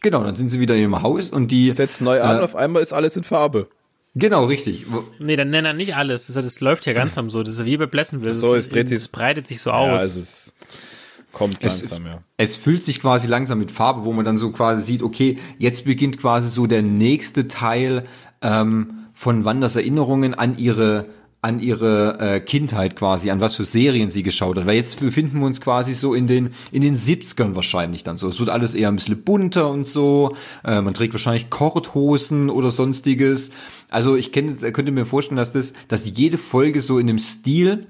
Genau, 0.00 0.24
dann 0.24 0.34
sind 0.34 0.50
sie 0.50 0.58
wieder 0.58 0.74
in 0.74 0.82
ihrem 0.82 1.02
Haus 1.02 1.30
und 1.30 1.50
die 1.52 1.70
Setzen 1.70 2.04
neu 2.04 2.20
an, 2.20 2.38
Äh, 2.38 2.40
auf 2.40 2.56
einmal 2.56 2.82
ist 2.82 2.92
alles 2.92 3.16
in 3.16 3.22
Farbe. 3.22 3.68
Genau, 4.18 4.44
richtig. 4.46 4.84
Nee, 5.18 5.36
dann 5.36 5.50
nenn 5.50 5.64
er 5.64 5.72
nicht 5.74 5.96
alles. 5.96 6.26
Das, 6.26 6.34
das 6.34 6.60
läuft 6.60 6.86
ja 6.86 6.92
ganz 6.92 7.16
am 7.18 7.30
so. 7.30 7.42
Das 7.42 7.52
ist 7.54 7.64
wie 7.64 7.76
bei 7.76 7.86
Pleasantville. 7.86 8.34
so, 8.34 8.54
es 8.56 8.68
dreht 8.68 8.88
sich- 8.88 8.98
Es 8.98 9.08
breitet 9.08 9.46
sich 9.46 9.60
so 9.60 9.70
Ja, 9.70 9.76
aus. 9.76 10.00
also 10.00 10.20
es 10.20 10.56
kommt 11.32 11.58
Es, 11.60 11.80
langsam, 11.82 12.06
ja. 12.06 12.22
es 12.36 12.56
füllt 12.56 12.84
sich 12.84 13.00
quasi 13.00 13.26
langsam 13.26 13.58
mit 13.58 13.70
Farbe, 13.70 14.04
wo 14.04 14.12
man 14.12 14.24
dann 14.24 14.38
so 14.38 14.50
quasi 14.50 14.82
sieht, 14.82 15.02
okay, 15.02 15.38
jetzt 15.58 15.84
beginnt 15.84 16.18
quasi 16.18 16.48
so 16.48 16.66
der 16.66 16.82
nächste 16.82 17.48
Teil 17.48 18.04
ähm, 18.42 18.94
von 19.14 19.44
Wanders 19.44 19.76
Erinnerungen 19.76 20.34
an 20.34 20.58
ihre 20.58 21.06
an 21.40 21.60
ihre 21.60 22.18
äh, 22.18 22.40
Kindheit 22.40 22.96
quasi, 22.96 23.30
an 23.30 23.40
was 23.40 23.54
für 23.54 23.64
Serien 23.64 24.10
sie 24.10 24.24
geschaut 24.24 24.56
hat. 24.56 24.66
Weil 24.66 24.76
jetzt 24.76 24.98
befinden 24.98 25.38
wir 25.38 25.46
uns 25.46 25.60
quasi 25.60 25.94
so 25.94 26.14
in 26.14 26.26
den 26.26 26.50
in 26.72 26.82
den 26.82 26.96
70ern 26.96 27.54
wahrscheinlich 27.54 28.02
dann 28.02 28.16
so. 28.16 28.28
Es 28.28 28.40
wird 28.40 28.48
alles 28.48 28.74
eher 28.74 28.88
ein 28.88 28.96
bisschen 28.96 29.22
bunter 29.22 29.70
und 29.70 29.86
so. 29.86 30.34
Äh, 30.64 30.80
man 30.80 30.94
trägt 30.94 31.14
wahrscheinlich 31.14 31.48
Korthosen 31.48 32.50
oder 32.50 32.70
sonstiges. 32.70 33.50
Also 33.88 34.16
ich 34.16 34.32
kenne, 34.32 34.56
könnte 34.72 34.90
mir 34.90 35.06
vorstellen, 35.06 35.36
dass 35.36 35.52
das, 35.52 35.74
dass 35.86 36.10
jede 36.16 36.38
Folge 36.38 36.80
so 36.80 36.98
in 36.98 37.06
dem 37.06 37.18
Stil 37.18 37.86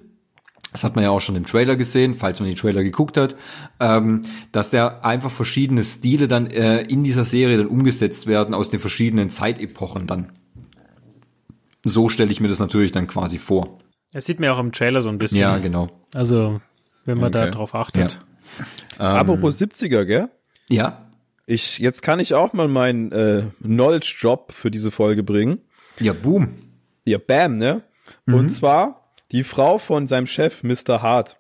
das 0.73 0.85
hat 0.85 0.97
man 0.97 1.05
ja 1.05 1.11
auch 1.11 1.21
schon 1.21 1.37
im 1.37 1.47
Trailer 1.47 1.77
gesehen, 1.77 2.15
falls 2.15 2.41
man 2.41 2.49
den 2.49 2.57
Trailer 2.57 2.83
geguckt 2.83 3.17
hat, 3.17 3.37
ähm, 3.81 4.23
dass 4.53 4.69
da 4.69 5.01
einfach 5.03 5.31
verschiedene 5.31 5.83
Stile 5.83 6.29
dann 6.29 6.47
äh, 6.47 6.83
in 6.83 7.05
dieser 7.05 7.25
Serie 7.25 7.57
dann 7.57 7.69
umgesetzt 7.69 8.27
werden 8.27 8.55
aus 8.55 8.69
den 8.69 8.79
verschiedenen 8.79 9.31
Zeitepochen 9.31 10.07
dann. 10.07 10.29
So 11.89 12.09
stelle 12.09 12.31
ich 12.31 12.41
mir 12.41 12.49
das 12.49 12.59
natürlich 12.59 12.93
dann 12.93 13.07
quasi 13.07 13.39
vor. 13.39 13.79
Es 14.13 14.25
sieht 14.27 14.41
mir 14.41 14.55
auch 14.55 14.59
im 14.59 14.73
Trailer 14.73 15.03
so 15.03 15.09
ein 15.09 15.19
bisschen. 15.19 15.41
Ja, 15.41 15.59
genau. 15.59 15.89
Also, 16.15 16.61
wenn 17.05 17.19
man 17.19 17.33
da 17.33 17.43
Okay. 17.43 17.51
drauf 17.53 17.75
achtet. 17.75 18.19
Apropos 18.99 19.61
70er, 19.61 20.05
gell? 20.05 20.29
Ja, 20.69 21.05
Ich, 21.47 21.79
jetzt 21.79 22.03
kann 22.03 22.21
ich 22.21 22.35
auch 22.35 22.53
mal 22.53 22.69
meinen 22.69 23.11
äh, 23.13 23.45
Knowledge-Job 23.63 24.53
für 24.53 24.71
diese 24.71 24.91
Folge 24.91 25.23
bringen. 25.23 25.61
ja, 25.99 26.13
boom. 26.13 26.49
Ja, 27.07 27.17
bam, 27.19 27.57
ne? 27.57 27.83
Mhm. 28.27 28.35
Und 28.35 28.49
zwar 28.51 29.11
die 29.33 29.45
Frau 29.45 29.79
von 29.79 30.07
seinem 30.07 30.27
Chef, 30.27 30.63
Mr. 30.63 31.01
Hart. 31.03 31.39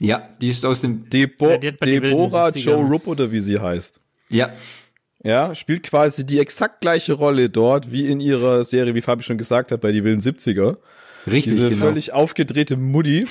Ja, 0.00 0.30
die 0.40 0.48
ist 0.48 0.64
aus 0.64 0.80
dem, 0.80 1.10
Debo 1.10 1.50
Ja, 1.50 1.58
Deborah 1.58 2.46
70ern. 2.48 2.58
Joe 2.58 2.84
Rupp 2.88 3.06
oder 3.06 3.30
wie 3.32 3.40
sie 3.40 3.58
heißt. 3.58 4.00
ja, 4.30 4.48
Ja, 5.22 5.54
spielt 5.54 5.82
quasi 5.82 6.24
die 6.24 6.38
exakt 6.38 6.80
gleiche 6.80 7.12
Rolle 7.12 7.50
dort, 7.50 7.92
wie 7.92 8.06
in 8.06 8.20
ihrer 8.20 8.64
Serie, 8.64 8.94
wie 8.94 9.02
Fabi 9.02 9.22
schon 9.22 9.36
gesagt 9.38 9.70
hat, 9.70 9.80
bei 9.82 9.92
die 9.92 10.02
wilden 10.02 10.20
70er. 10.22 10.76
richtig, 11.26 11.52
Diese 11.52 11.68
genau. 11.68 11.84
völlig 11.86 12.12
aufgedrehte 12.12 12.76
Mutti. 12.78 13.26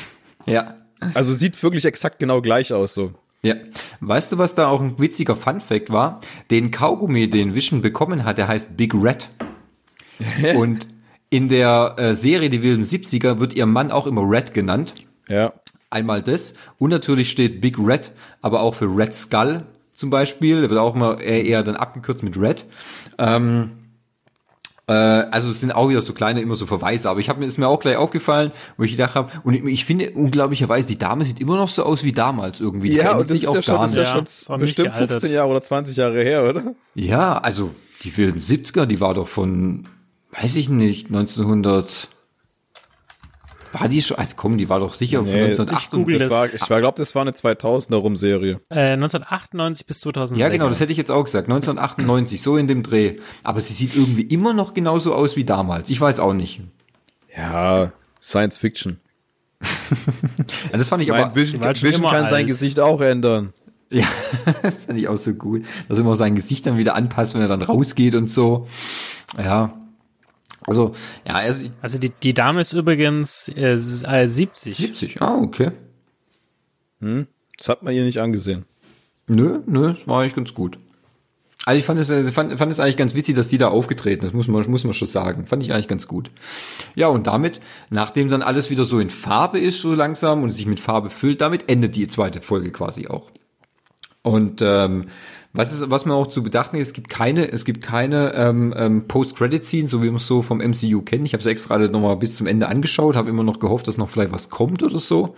ja, 0.46 0.76
Also 1.16 1.34
sieht 1.34 1.62
wirklich 1.64 1.86
exakt 1.86 2.20
genau 2.20 2.42
gleich 2.42 2.74
aus, 2.74 2.94
so. 2.94 3.14
ja. 3.42 3.56
Weißt 4.02 4.32
du, 4.32 4.38
was 4.38 4.54
da 4.56 4.68
auch 4.68 4.82
ein 4.82 5.00
witziger 5.00 5.36
Fun-Fact 5.36 5.90
war? 5.92 6.22
Den 6.52 6.70
Kaugummi, 6.72 7.28
den 7.30 7.56
Vision 7.56 7.82
bekommen 7.82 8.24
hat, 8.24 8.38
der 8.38 8.48
heißt 8.48 8.78
Big 8.78 8.94
Red. 8.94 9.30
Und 10.56 10.88
in 11.32 11.48
der 11.50 11.96
äh, 11.98 12.14
Serie 12.16 12.50
Die 12.50 12.62
wilden 12.64 12.84
70er 12.84 13.40
wird 13.40 13.54
ihr 13.56 13.66
Mann 13.66 13.92
auch 13.92 14.06
immer 14.08 14.22
Red 14.30 14.54
genannt. 14.54 14.94
Ja. 15.28 15.54
Einmal 15.90 16.22
das. 16.22 16.54
Und 16.78 16.92
natürlich 16.92 17.30
steht 17.32 17.62
Big 17.62 17.78
Red, 17.80 18.12
aber 18.42 18.62
auch 18.62 18.76
für 18.76 18.86
Red 18.86 19.14
Skull 19.14 19.64
zum 20.00 20.10
Beispiel. 20.10 20.62
Der 20.62 20.70
wird 20.70 20.80
auch 20.80 20.96
immer 20.96 21.20
eher, 21.20 21.46
eher 21.46 21.64
dann 21.64 21.76
abgekürzt 21.76 22.24
mit 22.24 22.40
Red. 22.40 22.66
Ähm, 23.18 23.72
äh, 24.88 24.94
also 24.94 25.52
es 25.52 25.60
sind 25.60 25.74
auch 25.74 25.90
wieder 25.90 26.02
so 26.02 26.14
kleine, 26.14 26.42
immer 26.42 26.56
so 26.56 26.66
Verweise. 26.66 27.10
Aber 27.10 27.20
ich 27.20 27.28
habe 27.28 27.42
mir 27.42 27.46
ist 27.46 27.58
mir 27.58 27.68
auch 27.68 27.82
gleich 27.82 27.98
aufgefallen, 27.98 28.52
wo 28.78 28.84
ich 28.84 28.92
gedacht 28.92 29.16
habe, 29.16 29.30
und 29.44 29.54
ich, 29.54 29.64
ich 29.66 29.86
finde 29.86 30.12
unglaublicherweise, 30.12 30.88
die 30.88 30.98
Dame 30.98 31.26
sieht 31.26 31.42
immer 31.42 31.58
noch 31.58 31.68
so 31.68 31.84
aus 31.84 32.04
wie 32.04 32.14
damals 32.14 32.62
irgendwie. 32.62 32.90
Die 32.90 32.96
Ja, 32.96 33.04
verändert 33.04 33.22
und 33.22 33.30
das 33.30 33.36
ist 33.36 33.42
sich 33.42 33.50
auch 33.50 33.56
ja 33.56 33.62
schon, 33.62 33.76
gar 33.76 33.86
ist 33.86 33.96
ja. 33.98 34.04
Ja, 34.04 34.20
ist 34.20 34.46
schon 34.46 34.56
nicht 34.56 34.62
bestimmt 34.62 34.88
gealtert. 34.94 35.10
15 35.10 35.32
Jahre 35.34 35.50
oder 35.50 35.62
20 35.62 35.98
Jahre 35.98 36.24
her, 36.24 36.44
oder? 36.46 36.64
Ja, 36.96 37.38
also 37.38 37.72
die 38.04 38.16
wilden 38.16 38.40
70er, 38.40 38.86
die 38.86 39.02
war 39.02 39.14
doch 39.14 39.28
von, 39.28 39.86
weiß 40.32 40.56
ich 40.56 40.70
nicht, 40.70 41.08
1900. 41.08 42.08
War 43.72 43.88
die 43.88 44.02
schon? 44.02 44.18
Also 44.18 44.32
komm, 44.36 44.58
die 44.58 44.68
war 44.68 44.80
doch 44.80 44.94
sicher 44.94 45.22
Nee, 45.22 45.32
von 45.32 45.38
ich 45.40 45.60
1908. 45.60 45.92
google 45.92 46.18
Das 46.20 46.30
war, 46.32 46.46
ich 46.52 46.66
glaube, 46.66 46.98
das 46.98 47.14
war 47.14 47.22
eine 47.22 47.32
2000er 47.32 47.96
rum 47.96 48.16
Serie. 48.16 48.62
Äh, 48.70 48.94
1998 48.94 49.86
bis 49.86 50.00
2006. 50.02 50.40
Ja, 50.42 50.50
genau, 50.50 50.68
das 50.68 50.80
hätte 50.80 50.92
ich 50.92 50.98
jetzt 50.98 51.12
auch 51.12 51.24
gesagt. 51.24 51.48
1998, 51.48 52.42
so 52.42 52.58
in 52.58 52.68
dem 52.68 52.82
Dreh. 52.84 53.18
Aber 53.44 53.62
sie 53.62 53.74
sieht 53.74 53.96
irgendwie 53.96 54.24
immer 54.24 54.54
noch 54.54 54.74
genauso 54.74 55.14
aus 55.14 55.36
wie 55.36 55.44
damals. 55.46 55.90
Ich 55.90 56.02
weiß 56.02 56.20
auch 56.20 56.34
nicht. 56.34 56.62
Ja, 57.36 57.92
Science 58.22 58.58
Fiction. 58.58 59.00
Ja, 60.72 60.78
das 60.78 60.90
fand 60.90 61.04
ich 61.04 61.10
Mein 61.10 61.24
aber, 61.26 61.36
Vision, 61.36 61.62
Vision 61.62 62.04
kann 62.10 62.28
sein 62.28 62.40
alt. 62.42 62.48
Gesicht 62.48 62.80
auch 62.80 63.02
ändern. 63.02 63.54
ja, 63.92 64.06
das 64.64 64.86
fand 64.86 64.98
ich 64.98 65.08
auch 65.08 65.18
so 65.18 65.34
gut. 65.34 65.64
Dass 65.88 65.98
er 66.00 66.06
immer 66.06 66.16
sein 66.16 66.36
Gesicht 66.36 66.66
dann 66.66 66.78
wieder 66.78 66.96
anpasst, 66.96 67.34
wenn 67.36 67.42
er 67.42 67.48
dann 67.48 67.62
rausgeht 67.62 68.16
und 68.16 68.32
so. 68.32 68.68
Ja. 69.38 69.74
Also, 70.70 70.94
ja, 71.28 71.36
also 71.36 71.70
Also 71.82 72.00
die, 72.00 72.10
die 72.24 72.34
Dame 72.34 72.62
ist 72.62 72.74
übrigens 72.74 73.50
äh, 73.56 73.74
s- 73.74 74.04
äh, 74.08 74.28
70. 74.28 74.78
70. 74.78 75.22
Ah, 75.22 75.36
okay. 75.42 75.72
Das 77.58 77.68
hat 77.70 77.84
man 77.84 77.94
ihr 77.94 78.04
nicht 78.04 78.20
angesehen. 78.20 78.66
Nö, 79.28 79.60
nö, 79.66 79.90
das 79.94 80.08
war 80.08 80.22
eigentlich 80.22 80.36
ganz 80.36 80.54
gut. 80.54 80.78
Also 81.66 81.78
ich 81.78 81.86
fand 81.86 82.00
es, 82.00 82.10
äh, 82.10 82.32
fand, 82.32 82.58
fand 82.58 82.72
es 82.72 82.80
eigentlich 82.80 82.98
ganz 82.98 83.16
witzig, 83.16 83.36
dass 83.36 83.48
die 83.50 83.58
da 83.58 83.68
aufgetreten 83.68 84.26
ist, 84.26 84.34
muss 84.34 84.48
man, 84.48 84.70
muss 84.72 84.84
man 84.86 84.94
schon 84.94 85.08
sagen. 85.08 85.46
Fand 85.46 85.62
ich 85.64 85.72
eigentlich 85.74 85.88
ganz 85.88 86.08
gut. 86.08 86.32
Ja, 86.96 87.08
und 87.08 87.28
damit, 87.28 87.60
nachdem 87.90 88.30
dann 88.30 88.42
alles 88.42 88.70
wieder 88.70 88.86
so 88.86 89.00
in 89.00 89.10
Farbe 89.10 89.60
ist, 89.60 89.80
so 89.82 89.94
langsam 89.94 90.44
und 90.44 90.52
sich 90.52 90.66
mit 90.66 90.80
Farbe 90.80 91.10
füllt, 91.10 91.42
damit 91.42 91.70
endet 91.70 91.96
die 91.96 92.08
zweite 92.08 92.42
Folge 92.42 92.72
quasi 92.72 93.08
auch. 93.08 93.30
Und 94.24 94.62
ähm, 94.62 95.08
was 95.52 95.74
ist, 95.74 95.90
was 95.90 96.06
man 96.06 96.16
auch 96.16 96.28
zu 96.28 96.44
bedachten 96.44 96.76
ist, 96.76 96.90
es 96.90 96.94
gibt 96.94 97.10
keine, 97.10 97.52
es 97.52 97.66
gibt 97.66 97.82
keine 97.82 98.34
ähm, 98.36 98.74
ähm, 98.78 99.08
Post-Credit-Scene, 99.08 99.88
so 99.88 100.04
wie 100.04 100.10
wir 100.10 100.18
es 100.18 100.28
so 100.28 100.44
vom 100.44 100.60
MCU 100.60 101.02
kennen. 101.02 101.26
Ich 101.26 101.34
habe 101.34 101.42
es 101.42 101.48
extra 101.48 101.78
noch 101.80 102.02
mal 102.02 102.16
bis 102.16 102.36
zum 102.36 102.46
Ende 102.46 102.68
angeschaut, 102.68 103.16
habe 103.16 103.30
immer 103.30 103.44
noch 103.44 103.60
gehofft, 103.60 103.88
dass 103.88 103.98
noch 103.98 104.10
vielleicht 104.10 104.32
was 104.32 104.50
kommt 104.50 104.84
oder 104.84 105.00
so. 105.00 105.36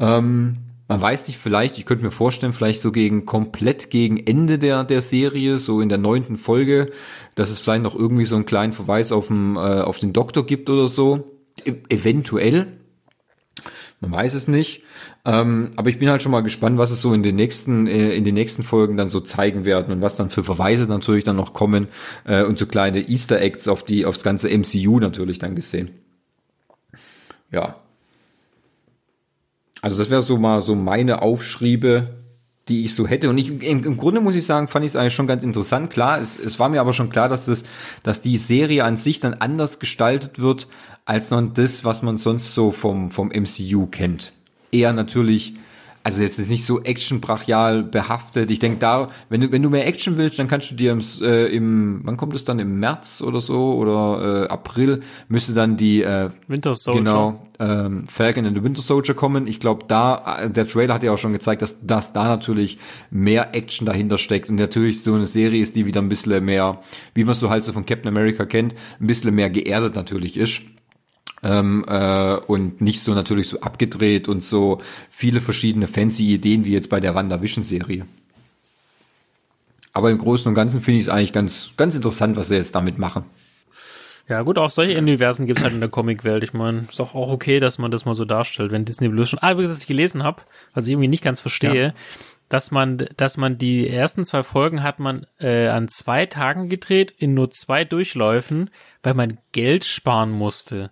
Ähm, 0.00 0.56
man 0.88 1.00
weiß 1.00 1.28
nicht, 1.28 1.38
vielleicht, 1.38 1.78
ich 1.78 1.86
könnte 1.86 2.04
mir 2.04 2.10
vorstellen, 2.10 2.52
vielleicht 2.52 2.82
so 2.82 2.92
gegen 2.92 3.26
komplett 3.26 3.90
gegen 3.90 4.18
Ende 4.18 4.58
der 4.58 4.84
der 4.84 5.00
Serie, 5.00 5.58
so 5.58 5.80
in 5.80 5.88
der 5.88 5.98
neunten 5.98 6.36
Folge, 6.36 6.90
dass 7.36 7.50
es 7.50 7.60
vielleicht 7.60 7.84
noch 7.84 7.94
irgendwie 7.94 8.26
so 8.26 8.34
einen 8.34 8.46
kleinen 8.46 8.72
Verweis 8.72 9.12
auf 9.12 9.28
den, 9.28 9.56
äh, 9.56 9.80
auf 9.80 9.98
den 9.98 10.12
Doktor 10.12 10.44
gibt 10.44 10.68
oder 10.68 10.88
so. 10.88 11.30
E 11.64 11.74
eventuell. 11.88 12.66
Man 14.00 14.12
weiß 14.12 14.34
es 14.34 14.48
nicht. 14.48 14.82
Ähm, 15.26 15.70
aber 15.76 15.88
ich 15.88 15.98
bin 15.98 16.10
halt 16.10 16.22
schon 16.22 16.32
mal 16.32 16.42
gespannt, 16.42 16.76
was 16.76 16.90
es 16.90 17.00
so 17.00 17.14
in 17.14 17.22
den 17.22 17.34
nächsten, 17.34 17.86
äh, 17.86 18.14
in 18.14 18.24
den 18.24 18.34
nächsten 18.34 18.62
Folgen 18.62 18.98
dann 18.98 19.08
so 19.08 19.20
zeigen 19.20 19.64
werden 19.64 19.92
und 19.92 20.02
was 20.02 20.16
dann 20.16 20.28
für 20.28 20.44
Verweise 20.44 20.86
natürlich 20.86 21.24
dann 21.24 21.36
noch 21.36 21.54
kommen 21.54 21.88
äh, 22.24 22.42
und 22.42 22.58
so 22.58 22.66
kleine 22.66 23.08
Easter 23.08 23.40
Eggs 23.40 23.66
auf 23.66 23.84
die, 23.84 24.04
aufs 24.04 24.22
ganze 24.22 24.50
MCU 24.50 25.00
natürlich 25.00 25.38
dann 25.38 25.54
gesehen. 25.54 25.90
Ja. 27.50 27.76
Also 29.80 29.96
das 29.96 30.10
wäre 30.10 30.22
so 30.22 30.36
mal 30.36 30.60
so 30.60 30.74
meine 30.74 31.22
Aufschriebe, 31.22 32.08
die 32.68 32.84
ich 32.84 32.94
so 32.94 33.06
hätte. 33.06 33.30
Und 33.30 33.38
ich, 33.38 33.48
im, 33.48 33.84
im 33.84 33.96
Grunde 33.96 34.20
muss 34.20 34.34
ich 34.34 34.44
sagen, 34.44 34.68
fand 34.68 34.84
ich 34.84 34.92
es 34.92 34.96
eigentlich 34.96 35.14
schon 35.14 35.26
ganz 35.26 35.42
interessant. 35.42 35.90
Klar, 35.90 36.20
es, 36.20 36.38
es 36.38 36.58
war 36.58 36.68
mir 36.68 36.80
aber 36.80 36.92
schon 36.92 37.10
klar, 37.10 37.30
dass 37.30 37.46
das, 37.46 37.64
dass 38.02 38.20
die 38.20 38.36
Serie 38.36 38.84
an 38.84 38.98
sich 38.98 39.20
dann 39.20 39.34
anders 39.34 39.78
gestaltet 39.78 40.38
wird, 40.38 40.68
als 41.06 41.30
man 41.30 41.54
das, 41.54 41.84
was 41.84 42.02
man 42.02 42.18
sonst 42.18 42.54
so 42.54 42.72
vom, 42.72 43.10
vom 43.10 43.28
MCU 43.28 43.86
kennt. 43.86 44.32
Eher 44.74 44.92
natürlich 44.92 45.54
also 46.04 46.20
jetzt 46.20 46.38
ist 46.38 46.50
nicht 46.50 46.66
so 46.66 46.82
actionbrachial 46.82 47.82
behaftet. 47.82 48.50
Ich 48.50 48.58
denke 48.58 48.78
da, 48.78 49.08
wenn 49.30 49.40
du 49.40 49.50
wenn 49.50 49.62
du 49.62 49.70
mehr 49.70 49.86
Action 49.86 50.18
willst, 50.18 50.38
dann 50.38 50.48
kannst 50.48 50.70
du 50.70 50.74
dir 50.74 50.92
im, 50.92 51.02
äh, 51.22 51.46
im 51.46 52.02
wann 52.04 52.18
kommt 52.18 52.34
es 52.34 52.44
dann 52.44 52.58
im 52.58 52.78
März 52.78 53.22
oder 53.22 53.40
so 53.40 53.72
oder 53.72 54.44
äh, 54.44 54.48
April 54.48 55.00
müsste 55.28 55.54
dann 55.54 55.78
die 55.78 56.02
äh, 56.02 56.28
Winter 56.46 56.74
Soldier 56.74 57.00
genau 57.00 57.46
ähm, 57.58 58.06
Falcon 58.06 58.44
and 58.44 58.54
the 58.54 58.62
Winter 58.62 58.82
Soldier 58.82 59.14
kommen. 59.14 59.46
Ich 59.46 59.60
glaube 59.60 59.86
da 59.88 60.40
äh, 60.40 60.50
der 60.50 60.66
Trailer 60.66 60.92
hat 60.92 61.02
ja 61.02 61.10
auch 61.10 61.18
schon 61.18 61.32
gezeigt, 61.32 61.62
dass 61.62 61.78
dass 61.80 62.12
da 62.12 62.24
natürlich 62.24 62.76
mehr 63.10 63.54
Action 63.54 63.86
dahinter 63.86 64.18
steckt 64.18 64.50
und 64.50 64.56
natürlich 64.56 65.02
so 65.02 65.14
eine 65.14 65.26
Serie 65.26 65.62
ist, 65.62 65.74
die 65.74 65.86
wieder 65.86 66.02
ein 66.02 66.10
bisschen 66.10 66.44
mehr, 66.44 66.80
wie 67.14 67.24
man 67.24 67.34
so 67.34 67.48
halt 67.48 67.64
so 67.64 67.72
von 67.72 67.86
Captain 67.86 68.08
America 68.08 68.44
kennt, 68.44 68.74
ein 69.00 69.06
bisschen 69.06 69.34
mehr 69.34 69.48
geerdet 69.48 69.94
natürlich 69.94 70.36
ist 70.36 70.60
ähm, 71.44 71.84
äh, 71.86 72.36
und 72.46 72.80
nicht 72.80 73.00
so 73.00 73.14
natürlich 73.14 73.48
so 73.48 73.60
abgedreht 73.60 74.26
und 74.26 74.42
so 74.42 74.80
viele 75.10 75.40
verschiedene 75.40 75.86
fancy 75.86 76.34
Ideen 76.34 76.64
wie 76.64 76.72
jetzt 76.72 76.90
bei 76.90 76.98
der 76.98 77.14
WandaVision-Serie. 77.14 78.06
Aber 79.92 80.10
im 80.10 80.18
Großen 80.18 80.48
und 80.48 80.54
Ganzen 80.54 80.80
finde 80.80 80.98
ich 80.98 81.06
es 81.06 81.12
eigentlich 81.12 81.32
ganz, 81.32 81.72
ganz 81.76 81.94
interessant, 81.94 82.36
was 82.36 82.48
sie 82.48 82.56
jetzt 82.56 82.74
damit 82.74 82.98
machen. 82.98 83.24
Ja, 84.26 84.40
gut, 84.40 84.58
auch 84.58 84.70
solche 84.70 84.98
Universen 84.98 85.46
gibt 85.46 85.58
es 85.58 85.64
halt 85.64 85.74
in 85.74 85.80
der 85.80 85.90
Comicwelt. 85.90 86.42
Ich 86.42 86.54
meine, 86.54 86.86
ist 86.88 86.98
doch 86.98 87.14
auch 87.14 87.30
okay, 87.30 87.60
dass 87.60 87.78
man 87.78 87.90
das 87.90 88.06
mal 88.06 88.14
so 88.14 88.24
darstellt, 88.24 88.72
wenn 88.72 88.86
Disney 88.86 89.08
Plus 89.10 89.28
schon. 89.28 89.38
Ah, 89.40 89.52
übrigens, 89.52 89.72
was 89.72 89.82
ich 89.82 89.86
gelesen 89.86 90.22
habe, 90.22 90.42
was 90.72 90.86
ich 90.86 90.92
irgendwie 90.92 91.08
nicht 91.08 91.22
ganz 91.22 91.40
verstehe, 91.40 91.88
ja. 91.88 91.94
dass 92.48 92.70
man, 92.70 93.06
dass 93.18 93.36
man 93.36 93.58
die 93.58 93.86
ersten 93.86 94.24
zwei 94.24 94.42
Folgen 94.42 94.82
hat 94.82 94.98
man 94.98 95.26
äh, 95.38 95.68
an 95.68 95.88
zwei 95.88 96.24
Tagen 96.24 96.70
gedreht, 96.70 97.12
in 97.16 97.34
nur 97.34 97.50
zwei 97.50 97.84
Durchläufen, 97.84 98.70
weil 99.02 99.14
man 99.14 99.38
Geld 99.52 99.84
sparen 99.84 100.30
musste. 100.30 100.90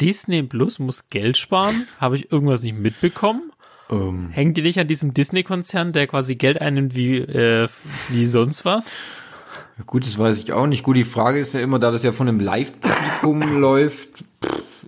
Disney 0.00 0.42
Plus 0.42 0.78
muss 0.78 1.08
Geld 1.08 1.36
sparen? 1.36 1.86
Habe 1.98 2.16
ich 2.16 2.32
irgendwas 2.32 2.62
nicht 2.62 2.78
mitbekommen? 2.78 3.52
Ähm. 3.90 4.30
Hängt 4.30 4.56
die 4.56 4.62
nicht 4.62 4.78
an 4.80 4.88
diesem 4.88 5.14
Disney-Konzern, 5.14 5.92
der 5.92 6.06
quasi 6.06 6.36
Geld 6.36 6.60
einnimmt 6.60 6.94
wie, 6.94 7.18
äh, 7.18 7.68
wie 8.08 8.26
sonst 8.26 8.64
was? 8.64 8.96
Gut, 9.86 10.06
das 10.06 10.18
weiß 10.18 10.38
ich 10.38 10.52
auch 10.52 10.66
nicht. 10.66 10.82
Gut, 10.82 10.96
die 10.96 11.04
Frage 11.04 11.38
ist 11.38 11.54
ja 11.54 11.60
immer, 11.60 11.78
da 11.78 11.90
das 11.90 12.02
ja 12.02 12.12
von 12.12 12.28
einem 12.28 12.40
Live-Publikum 12.40 13.42
läuft, 13.60 14.24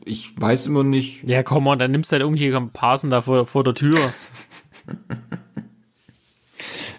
ich 0.04 0.40
weiß 0.40 0.66
immer 0.66 0.84
nicht. 0.84 1.24
Ja, 1.24 1.42
komm 1.42 1.66
on, 1.66 1.78
dann 1.78 1.90
nimmst 1.90 2.12
du 2.12 2.14
halt 2.14 2.22
irgendwie 2.22 2.70
Parsen 2.72 3.10
da 3.10 3.22
vor, 3.22 3.46
vor 3.46 3.64
der 3.64 3.74
Tür. 3.74 3.98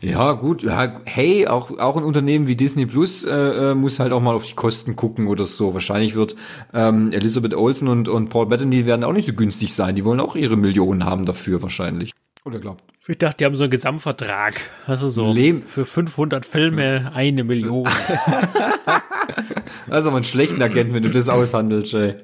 Ja, 0.01 0.33
gut. 0.33 0.63
Ja, 0.63 0.99
hey, 1.05 1.47
auch, 1.47 1.77
auch 1.79 1.97
ein 1.97 2.03
Unternehmen 2.03 2.47
wie 2.47 2.55
Disney 2.55 2.85
Plus 2.85 3.23
äh, 3.23 3.71
äh, 3.71 3.73
muss 3.73 3.99
halt 3.99 4.11
auch 4.11 4.21
mal 4.21 4.35
auf 4.35 4.45
die 4.45 4.53
Kosten 4.53 4.95
gucken 4.95 5.27
oder 5.27 5.45
so. 5.45 5.73
Wahrscheinlich 5.73 6.15
wird 6.15 6.35
ähm, 6.73 7.11
Elizabeth 7.11 7.55
Olsen 7.55 7.87
und, 7.87 8.07
und 8.07 8.29
Paul 8.29 8.47
Bettany 8.47 8.85
werden 8.85 9.03
auch 9.03 9.13
nicht 9.13 9.27
so 9.27 9.33
günstig 9.33 9.73
sein. 9.73 9.95
Die 9.95 10.05
wollen 10.05 10.19
auch 10.19 10.35
ihre 10.35 10.57
Millionen 10.57 11.05
haben 11.05 11.25
dafür 11.25 11.61
wahrscheinlich. 11.61 12.11
Oder 12.45 12.59
glaubt? 12.59 12.83
Ich 13.07 13.17
dachte, 13.17 13.37
die 13.37 13.45
haben 13.45 13.55
so 13.55 13.63
einen 13.63 13.71
Gesamtvertrag. 13.71 14.53
Also 14.85 15.09
so 15.09 15.31
Leben. 15.31 15.63
für 15.63 15.85
500 15.85 16.45
Filme 16.45 17.11
eine 17.13 17.43
Million. 17.43 17.87
also 19.89 20.11
man 20.11 20.23
schlechten 20.23 20.61
Agent, 20.61 20.93
wenn 20.93 21.03
du 21.03 21.09
das 21.09 21.29
aushandelst, 21.29 21.93
ey. 21.93 22.15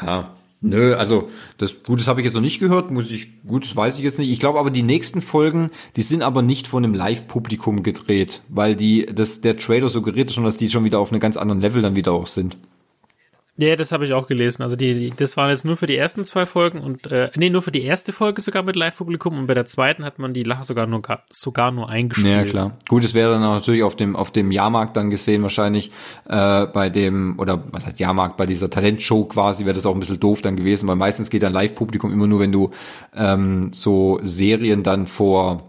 Ja. 0.00 0.34
Nö, 0.66 0.94
also 0.94 1.28
das 1.58 1.82
Gutes 1.82 2.08
habe 2.08 2.20
ich 2.20 2.24
jetzt 2.24 2.32
noch 2.32 2.40
nicht 2.40 2.58
gehört, 2.58 2.90
muss 2.90 3.10
ich, 3.10 3.42
gut, 3.46 3.76
weiß 3.76 3.98
ich 3.98 4.02
jetzt 4.02 4.18
nicht. 4.18 4.30
Ich 4.30 4.40
glaube 4.40 4.58
aber 4.58 4.70
die 4.70 4.82
nächsten 4.82 5.20
Folgen, 5.20 5.70
die 5.96 6.02
sind 6.02 6.22
aber 6.22 6.40
nicht 6.40 6.66
von 6.66 6.82
einem 6.82 6.94
Live-Publikum 6.94 7.82
gedreht, 7.82 8.40
weil 8.48 8.74
die, 8.74 9.04
das, 9.04 9.42
der 9.42 9.58
Trailer 9.58 9.90
suggeriert 9.90 10.32
schon, 10.32 10.44
dass 10.44 10.56
die 10.56 10.70
schon 10.70 10.84
wieder 10.84 11.00
auf 11.00 11.12
einem 11.12 11.20
ganz 11.20 11.36
anderen 11.36 11.60
Level 11.60 11.82
dann 11.82 11.96
wieder 11.96 12.12
auch 12.12 12.26
sind. 12.26 12.56
Ja, 13.56 13.76
das 13.76 13.92
habe 13.92 14.04
ich 14.04 14.12
auch 14.12 14.26
gelesen. 14.26 14.62
Also 14.62 14.74
die, 14.74 14.94
die, 14.94 15.12
das 15.16 15.36
waren 15.36 15.48
jetzt 15.48 15.64
nur 15.64 15.76
für 15.76 15.86
die 15.86 15.96
ersten 15.96 16.24
zwei 16.24 16.44
Folgen 16.44 16.80
und 16.80 17.06
äh, 17.12 17.30
nee, 17.36 17.50
nur 17.50 17.62
für 17.62 17.70
die 17.70 17.82
erste 17.82 18.12
Folge 18.12 18.42
sogar 18.42 18.64
mit 18.64 18.74
Live-Publikum 18.74 19.38
und 19.38 19.46
bei 19.46 19.54
der 19.54 19.64
zweiten 19.64 20.04
hat 20.04 20.18
man 20.18 20.34
die 20.34 20.42
Lacher 20.42 20.64
sogar 20.64 20.86
nur 20.86 21.02
sogar 21.30 21.70
nur 21.70 21.88
eingespielt. 21.88 22.34
Ja, 22.34 22.42
klar. 22.44 22.78
Gut, 22.88 23.04
es 23.04 23.14
wäre 23.14 23.30
dann 23.32 23.42
natürlich 23.42 23.84
auf 23.84 23.94
dem 23.94 24.16
auf 24.16 24.32
dem 24.32 24.50
Jahrmarkt 24.50 24.96
dann 24.96 25.08
gesehen 25.08 25.42
wahrscheinlich 25.42 25.92
äh, 26.28 26.66
bei 26.66 26.90
dem 26.90 27.38
oder 27.38 27.62
was 27.70 27.86
heißt 27.86 28.00
Jahrmarkt 28.00 28.36
bei 28.36 28.46
dieser 28.46 28.70
Talentshow 28.70 29.24
quasi 29.26 29.64
wäre 29.64 29.74
das 29.74 29.86
auch 29.86 29.94
ein 29.94 30.00
bisschen 30.00 30.18
doof 30.18 30.42
dann 30.42 30.56
gewesen, 30.56 30.88
weil 30.88 30.96
meistens 30.96 31.30
geht 31.30 31.44
dann 31.44 31.52
Live-Publikum 31.52 32.12
immer 32.12 32.26
nur, 32.26 32.40
wenn 32.40 32.50
du 32.52 32.70
ähm, 33.14 33.72
so 33.72 34.18
Serien 34.22 34.82
dann 34.82 35.06
vor 35.06 35.62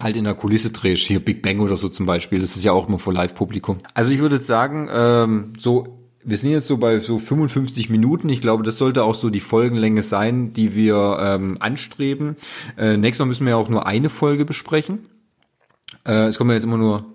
halt 0.00 0.16
in 0.16 0.24
der 0.24 0.34
Kulisse 0.34 0.72
drehst, 0.72 1.06
hier 1.06 1.24
Big 1.24 1.40
Bang 1.42 1.60
oder 1.60 1.76
so 1.76 1.88
zum 1.88 2.06
Beispiel, 2.06 2.40
das 2.40 2.56
ist 2.56 2.64
ja 2.64 2.72
auch 2.72 2.88
immer 2.88 2.98
vor 2.98 3.12
Live-Publikum. 3.12 3.78
Also 3.94 4.10
ich 4.10 4.18
würde 4.18 4.38
sagen, 4.38 4.88
ähm, 4.92 5.52
so 5.56 6.01
wir 6.24 6.36
sind 6.36 6.50
jetzt 6.50 6.68
so 6.68 6.76
bei 6.76 7.00
so 7.00 7.18
55 7.18 7.90
Minuten. 7.90 8.28
Ich 8.28 8.40
glaube, 8.40 8.62
das 8.62 8.78
sollte 8.78 9.04
auch 9.04 9.14
so 9.14 9.30
die 9.30 9.40
Folgenlänge 9.40 10.02
sein, 10.02 10.52
die 10.52 10.74
wir 10.74 11.18
ähm, 11.20 11.56
anstreben. 11.60 12.36
Äh, 12.76 12.96
nächstes 12.96 13.20
Mal 13.20 13.26
müssen 13.26 13.46
wir 13.46 13.50
ja 13.50 13.56
auch 13.56 13.68
nur 13.68 13.86
eine 13.86 14.08
Folge 14.08 14.44
besprechen. 14.44 15.06
Äh, 16.06 16.26
es 16.26 16.38
kommen 16.38 16.50
ja 16.50 16.54
jetzt 16.54 16.64
immer 16.64 16.78
nur 16.78 17.06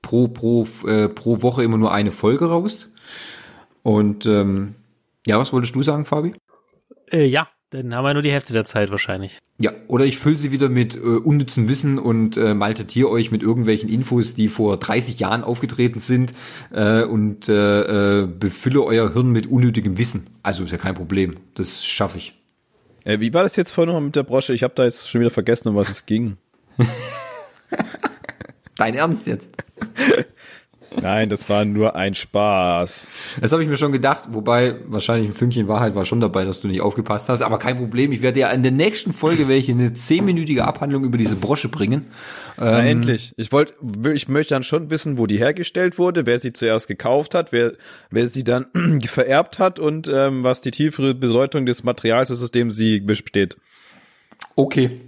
pro 0.00 0.28
pro 0.28 0.66
äh, 0.86 1.08
pro 1.08 1.42
Woche 1.42 1.62
immer 1.62 1.78
nur 1.78 1.92
eine 1.92 2.12
Folge 2.12 2.46
raus. 2.46 2.90
Und 3.82 4.26
ähm, 4.26 4.74
ja, 5.26 5.38
was 5.38 5.52
wolltest 5.52 5.74
du 5.74 5.82
sagen, 5.82 6.04
Fabi? 6.04 6.34
Äh, 7.10 7.26
ja, 7.26 7.48
dann 7.72 7.94
haben 7.94 8.04
wir 8.04 8.12
nur 8.12 8.22
die 8.22 8.30
Hälfte 8.30 8.52
der 8.52 8.64
Zeit 8.64 8.90
wahrscheinlich. 8.90 9.38
Ja, 9.58 9.72
oder 9.88 10.04
ich 10.04 10.18
fülle 10.18 10.38
sie 10.38 10.52
wieder 10.52 10.68
mit 10.68 10.94
äh, 10.94 10.98
unnützem 10.98 11.68
Wissen 11.68 11.98
und 11.98 12.36
äh, 12.36 12.52
maltetiere 12.54 13.08
euch 13.08 13.30
mit 13.30 13.42
irgendwelchen 13.42 13.88
Infos, 13.88 14.34
die 14.34 14.48
vor 14.48 14.76
30 14.76 15.18
Jahren 15.18 15.42
aufgetreten 15.42 16.00
sind 16.00 16.34
äh, 16.72 17.02
und 17.02 17.48
äh, 17.48 18.22
äh, 18.22 18.26
befülle 18.26 18.82
euer 18.82 19.12
Hirn 19.12 19.30
mit 19.30 19.46
unnötigem 19.46 19.98
Wissen. 19.98 20.26
Also 20.42 20.64
ist 20.64 20.72
ja 20.72 20.78
kein 20.78 20.94
Problem. 20.94 21.36
Das 21.54 21.84
schaffe 21.84 22.18
ich. 22.18 22.34
Äh, 23.04 23.20
wie 23.20 23.32
war 23.32 23.42
das 23.42 23.56
jetzt 23.56 23.72
vorhin 23.72 23.94
noch 23.94 24.00
mit 24.00 24.16
der 24.16 24.22
Brosche? 24.22 24.52
Ich 24.52 24.62
habe 24.62 24.74
da 24.74 24.84
jetzt 24.84 25.08
schon 25.08 25.20
wieder 25.20 25.30
vergessen, 25.30 25.68
um 25.68 25.76
was 25.76 25.88
es 25.88 26.04
ging. 26.06 26.36
Dein 28.76 28.94
Ernst 28.94 29.26
jetzt? 29.26 29.50
Nein, 31.00 31.28
das 31.28 31.48
war 31.48 31.64
nur 31.64 31.96
ein 31.96 32.14
Spaß. 32.14 33.10
Das 33.40 33.52
habe 33.52 33.62
ich 33.62 33.68
mir 33.68 33.76
schon 33.76 33.92
gedacht, 33.92 34.28
wobei 34.32 34.76
wahrscheinlich 34.86 35.30
ein 35.30 35.34
Fünkchen 35.34 35.68
Wahrheit 35.68 35.94
war 35.94 36.04
schon 36.04 36.20
dabei, 36.20 36.44
dass 36.44 36.60
du 36.60 36.68
nicht 36.68 36.80
aufgepasst 36.80 37.28
hast, 37.28 37.42
aber 37.42 37.58
kein 37.58 37.78
Problem. 37.78 38.12
Ich 38.12 38.22
werde 38.22 38.40
ja 38.40 38.50
in 38.50 38.62
der 38.62 38.72
nächsten 38.72 39.12
Folge 39.12 39.48
welche 39.48 39.72
eine 39.72 39.94
zehnminütige 39.94 40.64
Abhandlung 40.64 41.04
über 41.04 41.18
diese 41.18 41.36
Brosche 41.36 41.68
bringen. 41.68 42.06
Na, 42.56 42.80
ähm, 42.80 42.98
endlich. 42.98 43.32
Ich 43.36 43.52
wollte, 43.52 43.74
ich 44.12 44.28
möchte 44.28 44.54
dann 44.54 44.62
schon 44.62 44.90
wissen, 44.90 45.18
wo 45.18 45.26
die 45.26 45.38
hergestellt 45.38 45.98
wurde, 45.98 46.26
wer 46.26 46.38
sie 46.38 46.52
zuerst 46.52 46.88
gekauft 46.88 47.34
hat, 47.34 47.52
wer, 47.52 47.72
wer 48.10 48.28
sie 48.28 48.44
dann 48.44 48.66
vererbt 49.04 49.58
hat 49.58 49.78
und 49.78 50.10
ähm, 50.12 50.42
was 50.44 50.60
die 50.60 50.70
tiefere 50.70 51.14
Bedeutung 51.14 51.66
des 51.66 51.84
Materials 51.84 52.30
ist, 52.30 52.42
aus 52.42 52.50
dem 52.50 52.70
sie 52.70 53.00
besteht. 53.00 53.56
Okay. 54.56 55.00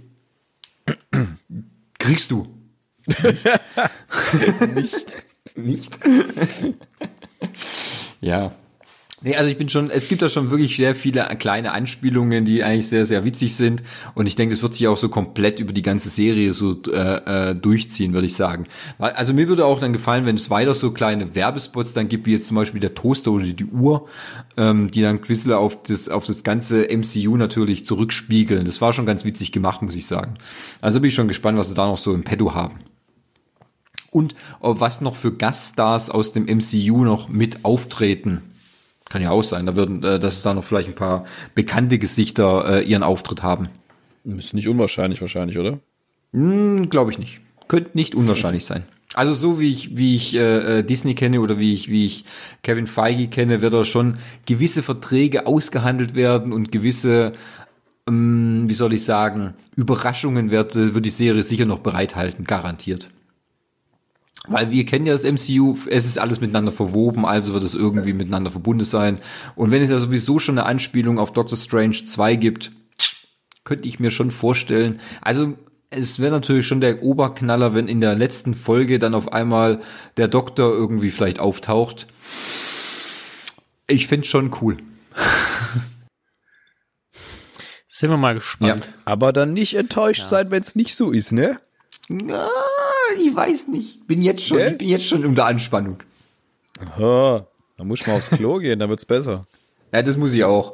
Kriegst 1.99 2.31
du. 2.31 2.47
Nicht 4.75 5.17
nicht. 5.55 5.99
ja. 8.21 8.51
Nee, 9.25 9.35
also 9.37 9.49
ich 9.49 9.57
bin 9.57 9.69
schon, 9.69 9.89
es 9.89 10.07
gibt 10.07 10.21
da 10.21 10.29
schon 10.29 10.51
wirklich 10.51 10.75
sehr 10.75 10.93
viele 10.93 11.23
kleine 11.39 11.71
Anspielungen, 11.71 12.45
die 12.45 12.63
eigentlich 12.63 12.89
sehr, 12.89 13.07
sehr 13.07 13.25
witzig 13.25 13.55
sind. 13.55 13.81
Und 14.13 14.27
ich 14.27 14.35
denke, 14.35 14.53
das 14.53 14.61
wird 14.61 14.75
sich 14.75 14.87
auch 14.87 14.97
so 14.97 15.09
komplett 15.09 15.59
über 15.59 15.73
die 15.73 15.81
ganze 15.81 16.09
Serie 16.09 16.53
so 16.53 16.79
äh, 16.91 17.49
äh, 17.49 17.55
durchziehen, 17.55 18.13
würde 18.13 18.27
ich 18.27 18.35
sagen. 18.35 18.67
Also 18.99 19.33
mir 19.33 19.47
würde 19.47 19.65
auch 19.65 19.79
dann 19.79 19.93
gefallen, 19.93 20.27
wenn 20.27 20.35
es 20.35 20.51
weiter 20.51 20.75
so 20.75 20.91
kleine 20.91 21.33
Werbespots 21.33 21.93
dann 21.93 22.07
gibt, 22.07 22.27
wie 22.27 22.33
jetzt 22.33 22.47
zum 22.47 22.55
Beispiel 22.55 22.81
der 22.81 22.93
Toaster 22.93 23.31
oder 23.31 23.45
die 23.45 23.65
Uhr, 23.65 24.07
ähm, 24.57 24.91
die 24.91 25.01
dann 25.01 25.21
Quizle 25.21 25.57
auf 25.57 25.81
das, 25.81 26.07
auf 26.07 26.27
das 26.27 26.43
ganze 26.43 26.87
MCU 26.95 27.35
natürlich 27.35 27.83
zurückspiegeln. 27.85 28.65
Das 28.65 28.79
war 28.79 28.93
schon 28.93 29.07
ganz 29.07 29.25
witzig 29.25 29.51
gemacht, 29.51 29.81
muss 29.81 29.95
ich 29.95 30.05
sagen. 30.05 30.35
Also 30.81 30.99
bin 30.99 31.07
ich 31.07 31.15
schon 31.15 31.29
gespannt, 31.29 31.57
was 31.57 31.69
sie 31.69 31.75
da 31.75 31.87
noch 31.87 31.97
so 31.97 32.13
im 32.13 32.23
Petto 32.23 32.53
haben 32.53 32.79
und 34.15 34.33
was 34.61 35.01
noch 35.01 35.15
für 35.15 35.33
Gaststars 35.33 36.09
aus 36.09 36.31
dem 36.31 36.45
MCU 36.45 37.03
noch 37.03 37.27
mit 37.27 37.65
auftreten. 37.65 38.41
Kann 39.09 39.21
ja 39.21 39.29
auch 39.31 39.43
sein, 39.43 39.65
da 39.65 39.75
würden, 39.75 40.03
äh, 40.03 40.19
dass 40.19 40.37
es 40.37 40.43
da 40.43 40.53
noch 40.53 40.63
vielleicht 40.63 40.89
ein 40.89 40.95
paar 40.95 41.25
bekannte 41.53 41.99
Gesichter 41.99 42.65
äh, 42.67 42.83
ihren 42.83 43.03
Auftritt 43.03 43.43
haben. 43.43 43.69
Ist 44.23 44.55
nicht 44.55 44.67
unwahrscheinlich 44.67 45.21
wahrscheinlich, 45.21 45.59
oder? 45.59 45.79
Hm, 46.33 46.89
Glaube 46.89 47.11
ich 47.11 47.19
nicht. 47.19 47.39
Könnte 47.67 47.91
nicht 47.93 48.15
unwahrscheinlich 48.15 48.65
sein. 48.65 48.83
Also 49.13 49.33
so 49.33 49.59
wie 49.59 49.71
ich, 49.71 49.95
wie 49.95 50.15
ich 50.15 50.35
äh, 50.35 50.79
äh, 50.79 50.83
Disney 50.83 51.13
kenne 51.13 51.39
oder 51.39 51.59
wie 51.59 51.73
ich, 51.73 51.89
wie 51.89 52.05
ich 52.05 52.25
Kevin 52.63 52.87
Feige 52.87 53.27
kenne, 53.27 53.61
wird 53.61 53.73
da 53.73 53.85
schon 53.85 54.17
gewisse 54.45 54.81
Verträge 54.81 55.45
ausgehandelt 55.45 56.15
werden 56.15 56.51
und 56.51 56.71
gewisse, 56.71 57.33
ähm, 58.07 58.65
wie 58.67 58.73
soll 58.73 58.93
ich 58.93 59.05
sagen, 59.05 59.53
Überraschungen 59.75 60.51
wird, 60.51 60.75
wird 60.75 61.05
die 61.05 61.11
Serie 61.11 61.43
sicher 61.43 61.65
noch 61.65 61.79
bereithalten, 61.79 62.45
garantiert. 62.45 63.09
Weil 64.47 64.69
wir 64.71 64.85
kennen 64.85 65.05
ja 65.05 65.13
das 65.13 65.23
MCU, 65.23 65.77
es 65.89 66.05
ist 66.05 66.17
alles 66.17 66.39
miteinander 66.39 66.71
verwoben, 66.71 67.25
also 67.25 67.53
wird 67.53 67.63
es 67.63 67.73
irgendwie 67.73 68.13
miteinander 68.13 68.51
verbunden 68.51 68.85
sein. 68.85 69.19
Und 69.55 69.71
wenn 69.71 69.81
es 69.81 69.89
ja 69.89 69.97
sowieso 69.97 70.39
schon 70.39 70.57
eine 70.57 70.67
Anspielung 70.67 71.19
auf 71.19 71.33
Doctor 71.33 71.57
Strange 71.57 72.05
2 72.05 72.35
gibt, 72.35 72.71
könnte 73.63 73.87
ich 73.87 73.99
mir 73.99 74.11
schon 74.11 74.31
vorstellen. 74.31 74.99
Also 75.21 75.55
es 75.89 76.19
wäre 76.19 76.31
natürlich 76.31 76.67
schon 76.67 76.81
der 76.81 77.03
Oberknaller, 77.03 77.73
wenn 77.73 77.87
in 77.87 78.01
der 78.01 78.15
letzten 78.15 78.53
Folge 78.55 78.99
dann 78.99 79.15
auf 79.15 79.33
einmal 79.33 79.81
der 80.17 80.27
Doktor 80.27 80.71
irgendwie 80.71 81.11
vielleicht 81.11 81.39
auftaucht. 81.39 82.07
Ich 83.87 84.07
finde 84.07 84.27
schon 84.27 84.51
cool. 84.61 84.77
Sind 87.87 88.09
wir 88.09 88.17
mal 88.17 88.33
gespannt. 88.33 88.85
Ja. 88.85 88.93
Aber 89.05 89.31
dann 89.31 89.53
nicht 89.53 89.75
enttäuscht 89.75 90.23
ja. 90.23 90.27
sein, 90.27 90.51
wenn 90.51 90.61
es 90.61 90.75
nicht 90.75 90.95
so 90.95 91.11
ist, 91.11 91.31
ne? 91.31 91.59
Na, 92.09 92.49
ich 93.17 93.35
weiß 93.35 93.67
nicht. 93.69 94.07
Bin 94.07 94.21
jetzt 94.21 94.45
schon, 94.45 94.59
ich 94.59 94.77
bin 94.77 94.89
jetzt 94.89 95.05
schon 95.05 95.25
unter 95.25 95.45
Anspannung. 95.45 96.03
Aha, 96.79 97.47
da 97.77 97.83
muss 97.83 98.01
ich 98.01 98.07
mal 98.07 98.15
aufs 98.15 98.29
Klo 98.29 98.57
gehen, 98.57 98.79
dann 98.79 98.89
wird's 98.89 99.05
besser. 99.05 99.47
Ja, 99.93 100.01
das 100.01 100.17
muss 100.17 100.33
ich 100.33 100.43
auch. 100.43 100.73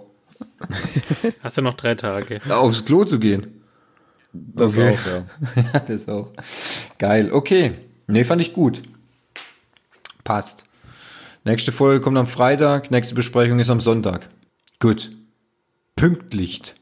Hast 1.43 1.57
du 1.57 1.61
noch 1.61 1.75
drei 1.75 1.95
Tage? 1.95 2.41
Aufs 2.49 2.85
Klo 2.85 3.03
zu 3.05 3.19
gehen. 3.19 3.61
Das 4.33 4.73
okay. 4.73 4.95
auch, 4.95 5.05
ja. 5.05 5.25
ja. 5.73 5.79
das 5.79 6.07
auch. 6.07 6.31
Geil, 6.97 7.31
okay. 7.31 7.73
Nee, 8.07 8.23
fand 8.23 8.41
ich 8.41 8.53
gut. 8.53 8.81
Passt. 10.23 10.63
Nächste 11.43 11.71
Folge 11.71 12.01
kommt 12.01 12.17
am 12.17 12.27
Freitag, 12.27 12.91
nächste 12.91 13.15
Besprechung 13.15 13.59
ist 13.59 13.69
am 13.69 13.81
Sonntag. 13.81 14.27
Gut. 14.79 15.11
Pünktlicht. 15.95 16.75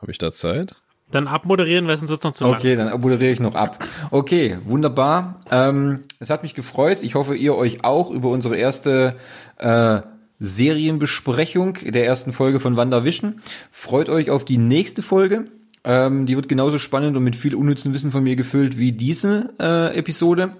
Habe 0.00 0.12
ich 0.12 0.18
da 0.18 0.32
Zeit? 0.32 0.74
Dann 1.12 1.28
abmoderieren, 1.28 1.86
weil 1.86 1.96
sonst 1.96 2.10
wird's 2.10 2.24
noch 2.24 2.32
zu 2.32 2.44
lang. 2.44 2.54
Okay, 2.54 2.74
dann 2.74 3.00
moderiere 3.00 3.32
ich 3.32 3.40
noch 3.40 3.54
ab. 3.54 3.84
Okay, 4.10 4.58
wunderbar. 4.64 5.40
Ähm, 5.50 6.00
es 6.18 6.30
hat 6.30 6.42
mich 6.42 6.54
gefreut. 6.54 7.02
Ich 7.02 7.14
hoffe, 7.14 7.36
ihr 7.36 7.54
euch 7.54 7.84
auch 7.84 8.10
über 8.10 8.30
unsere 8.30 8.56
erste 8.56 9.16
äh, 9.58 10.00
Serienbesprechung 10.40 11.74
der 11.84 12.06
ersten 12.06 12.32
Folge 12.32 12.58
von 12.58 12.76
WandaVision. 12.76 13.40
Freut 13.70 14.08
euch 14.08 14.30
auf 14.30 14.44
die 14.44 14.58
nächste 14.58 15.02
Folge. 15.02 15.44
Ähm, 15.84 16.26
die 16.26 16.34
wird 16.34 16.48
genauso 16.48 16.78
spannend 16.78 17.16
und 17.16 17.24
mit 17.24 17.36
viel 17.36 17.54
unnützen 17.54 17.92
Wissen 17.92 18.10
von 18.10 18.24
mir 18.24 18.34
gefüllt 18.34 18.78
wie 18.78 18.92
diese 18.92 19.52
äh, 19.60 19.96
Episode. 19.96 20.56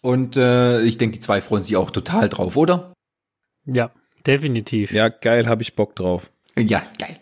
Und 0.00 0.36
äh, 0.36 0.82
ich 0.82 0.98
denke, 0.98 1.14
die 1.14 1.20
zwei 1.20 1.40
freuen 1.40 1.62
sich 1.62 1.76
auch 1.76 1.90
total 1.90 2.28
drauf, 2.28 2.56
oder? 2.56 2.92
Ja, 3.66 3.90
definitiv. 4.26 4.92
Ja, 4.92 5.08
geil, 5.08 5.46
habe 5.46 5.62
ich 5.62 5.76
Bock 5.76 5.94
drauf. 5.94 6.30
Ja, 6.58 6.82
geil. 6.98 7.16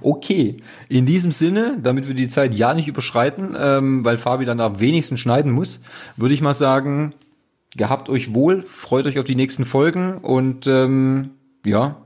Okay, 0.00 0.56
in 0.88 1.06
diesem 1.06 1.32
Sinne, 1.32 1.78
damit 1.82 2.08
wir 2.08 2.14
die 2.14 2.28
Zeit 2.28 2.54
ja 2.54 2.72
nicht 2.74 2.88
überschreiten, 2.88 3.54
ähm, 3.58 4.04
weil 4.04 4.18
Fabi 4.18 4.44
dann 4.44 4.60
am 4.60 4.80
wenigsten 4.80 5.18
schneiden 5.18 5.52
muss, 5.52 5.80
würde 6.16 6.34
ich 6.34 6.40
mal 6.40 6.54
sagen, 6.54 7.14
gehabt 7.76 8.08
euch 8.08 8.32
wohl, 8.32 8.64
freut 8.66 9.06
euch 9.06 9.18
auf 9.18 9.24
die 9.24 9.34
nächsten 9.34 9.64
Folgen 9.64 10.18
und 10.18 10.66
ähm, 10.66 11.30
ja, 11.64 12.00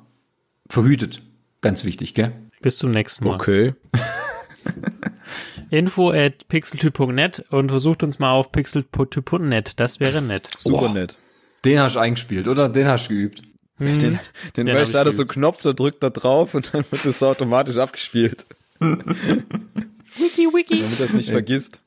verhütet. 0.68 1.22
Ganz 1.61 1.84
wichtig, 1.84 2.14
gell? 2.14 2.32
Bis 2.61 2.78
zum 2.78 2.90
nächsten 2.90 3.24
Mal. 3.24 3.34
Okay. 3.34 3.74
Info 5.70 6.11
at 6.11 6.48
pixeltyp.net 6.48 7.44
und 7.50 7.70
versucht 7.70 8.02
uns 8.02 8.18
mal 8.18 8.32
auf 8.32 8.52
pixeltyp.net. 8.52 9.78
Das 9.78 10.00
wäre 10.00 10.22
nett. 10.22 10.50
Super 10.56 10.88
oh, 10.90 10.92
nett. 10.92 11.16
Den 11.64 11.80
hast 11.80 11.96
du 11.96 12.00
eingespielt, 12.00 12.48
oder? 12.48 12.68
Den 12.68 12.86
hast 12.86 13.06
du 13.09 13.14
geübt. 13.14 13.42
Hm. 13.79 13.87
Den, 13.87 14.18
den, 14.57 14.66
den 14.66 14.66
du, 14.66 14.93
da 14.93 15.11
so 15.11 15.24
Knopf, 15.24 15.62
da 15.62 15.72
drückt 15.72 16.03
da 16.03 16.11
drauf 16.11 16.55
und 16.55 16.74
dann 16.74 16.85
wird 16.91 17.05
das 17.05 17.22
automatisch 17.22 17.76
abgespielt. 17.76 18.47
wiki, 18.81 20.49
wiki. 20.53 20.81
Damit 20.81 21.01
das 21.01 21.12
nicht 21.14 21.31
vergisst. 21.31 21.81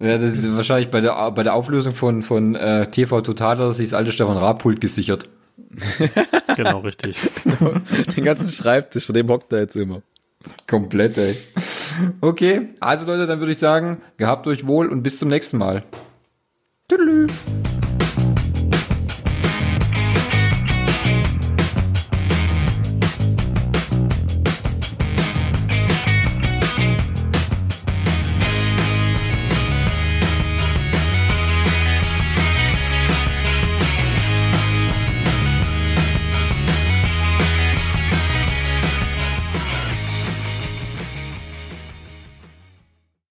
Ja, 0.00 0.16
das 0.16 0.36
ist 0.36 0.54
wahrscheinlich 0.54 0.90
bei 0.90 1.00
der, 1.00 1.30
bei 1.32 1.42
der 1.42 1.54
Auflösung 1.54 1.94
von, 1.94 2.22
von 2.22 2.54
äh, 2.54 2.88
TV 2.88 3.20
Total, 3.20 3.56
dass 3.56 3.78
sich 3.78 3.90
das 3.90 3.94
alte 3.94 4.12
Stefan 4.12 4.36
Raab-Pult 4.36 4.80
gesichert. 4.80 5.28
genau, 6.56 6.80
richtig. 6.80 7.16
Den 8.16 8.24
ganzen 8.24 8.48
Schreibtisch, 8.48 9.06
von 9.06 9.14
dem 9.14 9.28
hockt 9.28 9.52
er 9.52 9.60
jetzt 9.60 9.76
immer. 9.76 10.02
Komplett, 10.68 11.18
ey. 11.18 11.36
Okay, 12.20 12.68
also 12.78 13.06
Leute, 13.06 13.26
dann 13.26 13.40
würde 13.40 13.52
ich 13.52 13.58
sagen, 13.58 14.00
gehabt 14.18 14.46
euch 14.46 14.66
wohl 14.66 14.88
und 14.88 15.02
bis 15.02 15.18
zum 15.18 15.28
nächsten 15.28 15.58
Mal. 15.58 15.82
Tüdelü. 16.88 17.26